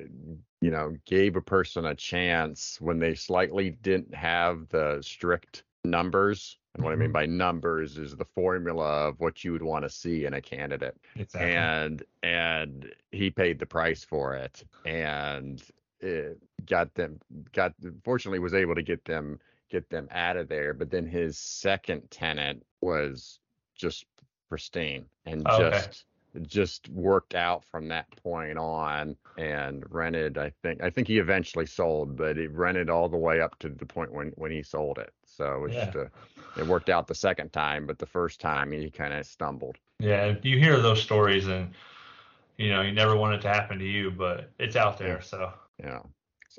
you 0.61 0.71
know 0.71 0.95
gave 1.05 1.35
a 1.35 1.41
person 1.41 1.85
a 1.85 1.95
chance 1.95 2.79
when 2.79 2.99
they 2.99 3.15
slightly 3.15 3.71
didn't 3.71 4.13
have 4.13 4.67
the 4.69 5.01
strict 5.01 5.63
numbers. 5.83 6.57
And 6.75 6.83
what 6.83 6.93
I 6.93 6.95
mean 6.95 7.09
Mhm. 7.09 7.13
by 7.13 7.25
numbers 7.25 7.97
is 7.97 8.15
the 8.15 8.25
formula 8.25 9.07
of 9.09 9.19
what 9.19 9.43
you 9.43 9.51
would 9.51 9.61
want 9.61 9.83
to 9.83 9.89
see 9.89 10.25
in 10.25 10.33
a 10.33 10.41
candidate. 10.41 10.97
Exactly. 11.15 11.49
and 11.51 12.03
and 12.23 12.95
he 13.11 13.29
paid 13.29 13.59
the 13.59 13.65
price 13.65 14.03
for 14.03 14.35
it 14.35 14.63
and 14.85 15.63
it 15.99 16.41
got 16.65 16.93
them 16.95 17.19
got 17.51 17.73
fortunately 18.03 18.39
was 18.39 18.53
able 18.53 18.75
to 18.75 18.81
get 18.83 19.03
them 19.05 19.39
get 19.69 19.89
them 19.89 20.07
out 20.11 20.37
of 20.37 20.47
there 20.47 20.73
but 20.73 20.89
then 20.89 21.05
his 21.05 21.37
second 21.37 22.09
tenant 22.09 22.65
was 22.81 23.39
just 23.75 24.05
pristine 24.49 25.05
and 25.25 25.43
Oh, 25.47 25.63
Okay. 25.65 25.69
just 25.71 26.05
just 26.43 26.87
worked 26.89 27.35
out 27.35 27.63
from 27.65 27.87
that 27.89 28.05
point 28.23 28.57
on 28.57 29.15
and 29.37 29.83
rented 29.89 30.37
i 30.37 30.51
think 30.63 30.81
i 30.81 30.89
think 30.89 31.07
he 31.07 31.17
eventually 31.17 31.65
sold 31.65 32.15
but 32.15 32.37
he 32.37 32.47
rented 32.47 32.89
all 32.89 33.09
the 33.09 33.17
way 33.17 33.41
up 33.41 33.57
to 33.59 33.69
the 33.69 33.85
point 33.85 34.11
when 34.13 34.29
when 34.35 34.51
he 34.51 34.63
sold 34.63 34.97
it 34.97 35.11
so 35.25 35.65
Yeah. 35.69 35.85
just 35.85 35.95
a, 35.95 36.11
it 36.55 36.65
worked 36.65 36.89
out 36.89 37.07
the 37.07 37.15
second 37.15 37.51
time 37.51 37.85
but 37.85 37.99
the 37.99 38.05
first 38.05 38.39
time 38.39 38.71
he 38.71 38.89
kind 38.89 39.13
of 39.13 39.25
stumbled 39.25 39.77
Yeah, 39.99 40.35
you 40.43 40.57
hear 40.57 40.81
those 40.81 41.01
stories, 41.01 41.47
and 41.47 41.73
you 42.57 42.69
know 42.69 42.81
you 42.81 42.91
never 42.91 43.15
want 43.15 43.35
it 43.35 43.41
to 43.41 43.47
happen 43.47 43.79
to 43.79 43.85
you, 43.85 44.11
but 44.11 44.49
it's 44.59 44.75
out 44.75 44.97
there. 44.97 45.21
So 45.21 45.51
Yeah. 45.81 45.99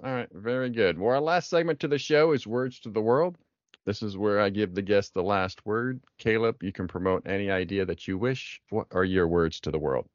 All 0.03 0.11
right. 0.13 0.29
Very 0.33 0.71
good. 0.71 0.99
Well, 0.99 1.15
our 1.15 1.21
last 1.21 1.51
segment 1.51 1.81
to 1.81 1.89
the 1.89 1.99
show 1.99 2.33
is 2.33 2.47
Words 2.47 2.81
to 2.81 2.91
the 2.91 3.01
World. 3.03 3.37
This 3.85 4.03
is 4.03 4.17
where 4.17 4.41
I 4.41 4.51
give 4.51 4.75
the 4.75 4.83
guest 4.83 5.15
the 5.15 5.23
last 5.23 5.65
word. 5.67 6.01
Caleb, 6.19 6.63
you 6.63 6.73
can 6.73 6.87
promote 6.87 7.27
any 7.27 7.51
idea 7.51 7.85
that 7.87 8.07
you 8.07 8.17
wish. 8.17 8.61
What 8.71 8.87
are 8.93 9.05
your 9.05 9.27
words 9.27 9.61
to 9.61 9.71
the 9.71 9.79
world? 9.79 10.09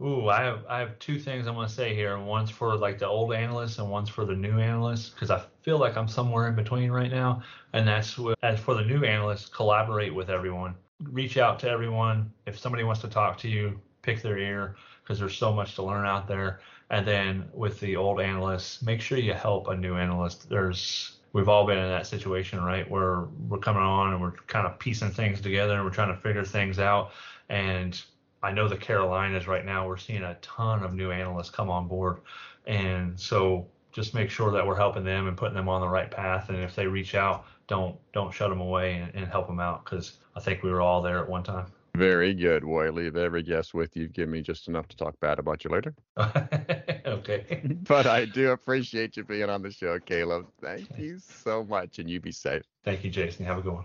Ooh, 0.00 0.28
I 0.28 0.42
have 0.42 0.64
I 0.68 0.80
have 0.80 0.98
two 0.98 1.18
things 1.18 1.46
I'm 1.46 1.54
gonna 1.54 1.68
say 1.68 1.94
here. 1.94 2.18
One's 2.18 2.50
for 2.50 2.76
like 2.76 2.98
the 2.98 3.06
old 3.06 3.32
analysts 3.32 3.78
and 3.78 3.88
one's 3.88 4.08
for 4.08 4.24
the 4.24 4.34
new 4.34 4.58
analysts 4.58 5.10
because 5.10 5.30
I 5.30 5.42
feel 5.62 5.78
like 5.78 5.96
I'm 5.96 6.08
somewhere 6.08 6.48
in 6.48 6.56
between 6.56 6.90
right 6.90 7.10
now. 7.10 7.42
And 7.72 7.86
that's 7.86 8.18
with, 8.18 8.36
as 8.42 8.58
for 8.58 8.74
the 8.74 8.84
new 8.84 9.04
analysts, 9.04 9.48
collaborate 9.48 10.14
with 10.14 10.30
everyone. 10.30 10.74
Reach 11.00 11.38
out 11.38 11.60
to 11.60 11.70
everyone. 11.70 12.32
If 12.46 12.58
somebody 12.58 12.82
wants 12.82 13.00
to 13.02 13.08
talk 13.08 13.38
to 13.38 13.48
you, 13.48 13.80
pick 14.02 14.20
their 14.20 14.36
ear 14.36 14.76
because 15.02 15.18
there's 15.18 15.36
so 15.36 15.52
much 15.52 15.76
to 15.76 15.82
learn 15.82 16.06
out 16.06 16.26
there. 16.26 16.60
And 16.90 17.06
then 17.06 17.48
with 17.52 17.78
the 17.80 17.96
old 17.96 18.20
analysts, 18.20 18.82
make 18.82 19.00
sure 19.00 19.18
you 19.18 19.32
help 19.32 19.68
a 19.68 19.76
new 19.76 19.96
analyst. 19.96 20.48
There's 20.48 21.18
we've 21.34 21.48
all 21.48 21.66
been 21.66 21.76
in 21.76 21.88
that 21.88 22.06
situation, 22.06 22.62
right? 22.62 22.88
Where 22.88 23.24
we're 23.48 23.58
coming 23.58 23.82
on 23.82 24.12
and 24.12 24.22
we're 24.22 24.36
kind 24.46 24.66
of 24.66 24.78
piecing 24.78 25.10
things 25.10 25.40
together 25.42 25.74
and 25.74 25.84
we're 25.84 25.90
trying 25.90 26.14
to 26.14 26.20
figure 26.20 26.44
things 26.44 26.78
out. 26.78 27.10
And 27.50 28.00
I 28.42 28.52
know 28.52 28.68
the 28.68 28.76
Carolinas 28.76 29.46
right 29.46 29.66
now, 29.66 29.86
we're 29.86 29.98
seeing 29.98 30.22
a 30.22 30.36
ton 30.40 30.82
of 30.82 30.94
new 30.94 31.10
analysts 31.10 31.50
come 31.50 31.68
on 31.68 31.88
board. 31.88 32.20
And 32.66 33.18
so 33.18 33.66
just 33.92 34.14
make 34.14 34.30
sure 34.30 34.52
that 34.52 34.66
we're 34.66 34.76
helping 34.76 35.04
them 35.04 35.26
and 35.26 35.36
putting 35.36 35.56
them 35.56 35.68
on 35.68 35.80
the 35.80 35.88
right 35.88 36.10
path. 36.10 36.48
And 36.48 36.58
if 36.58 36.74
they 36.74 36.86
reach 36.86 37.14
out, 37.14 37.44
don't 37.66 37.96
don't 38.12 38.32
shut 38.32 38.50
them 38.50 38.60
away 38.60 38.94
and, 38.94 39.14
and 39.14 39.26
help 39.26 39.46
them 39.48 39.60
out 39.60 39.84
because 39.84 40.18
I 40.36 40.40
think 40.40 40.62
we 40.62 40.70
were 40.70 40.82
all 40.82 41.02
there 41.02 41.18
at 41.18 41.28
one 41.28 41.42
time. 41.42 41.66
Very 41.96 42.34
good. 42.34 42.64
I 42.64 42.88
leave 42.90 43.16
every 43.16 43.42
guest 43.42 43.72
with 43.72 43.96
you. 43.96 44.08
Give 44.08 44.28
me 44.28 44.40
just 44.40 44.68
enough 44.68 44.88
to 44.88 44.96
talk 44.96 45.18
bad 45.20 45.38
about 45.38 45.64
you 45.64 45.70
later. 45.70 45.94
okay. 47.18 47.62
But 47.86 48.06
I 48.06 48.24
do 48.24 48.50
appreciate 48.50 49.16
you 49.16 49.24
being 49.24 49.50
on 49.50 49.62
the 49.62 49.70
show, 49.70 49.98
Caleb. 49.98 50.46
Thank 50.62 50.88
you 50.98 51.18
so 51.18 51.64
much, 51.64 51.98
and 51.98 52.08
you 52.08 52.20
be 52.20 52.32
safe. 52.32 52.62
Thank 52.84 53.04
you, 53.04 53.10
Jason. 53.10 53.44
Have 53.46 53.58
a 53.58 53.62
good 53.62 53.74
one. 53.74 53.84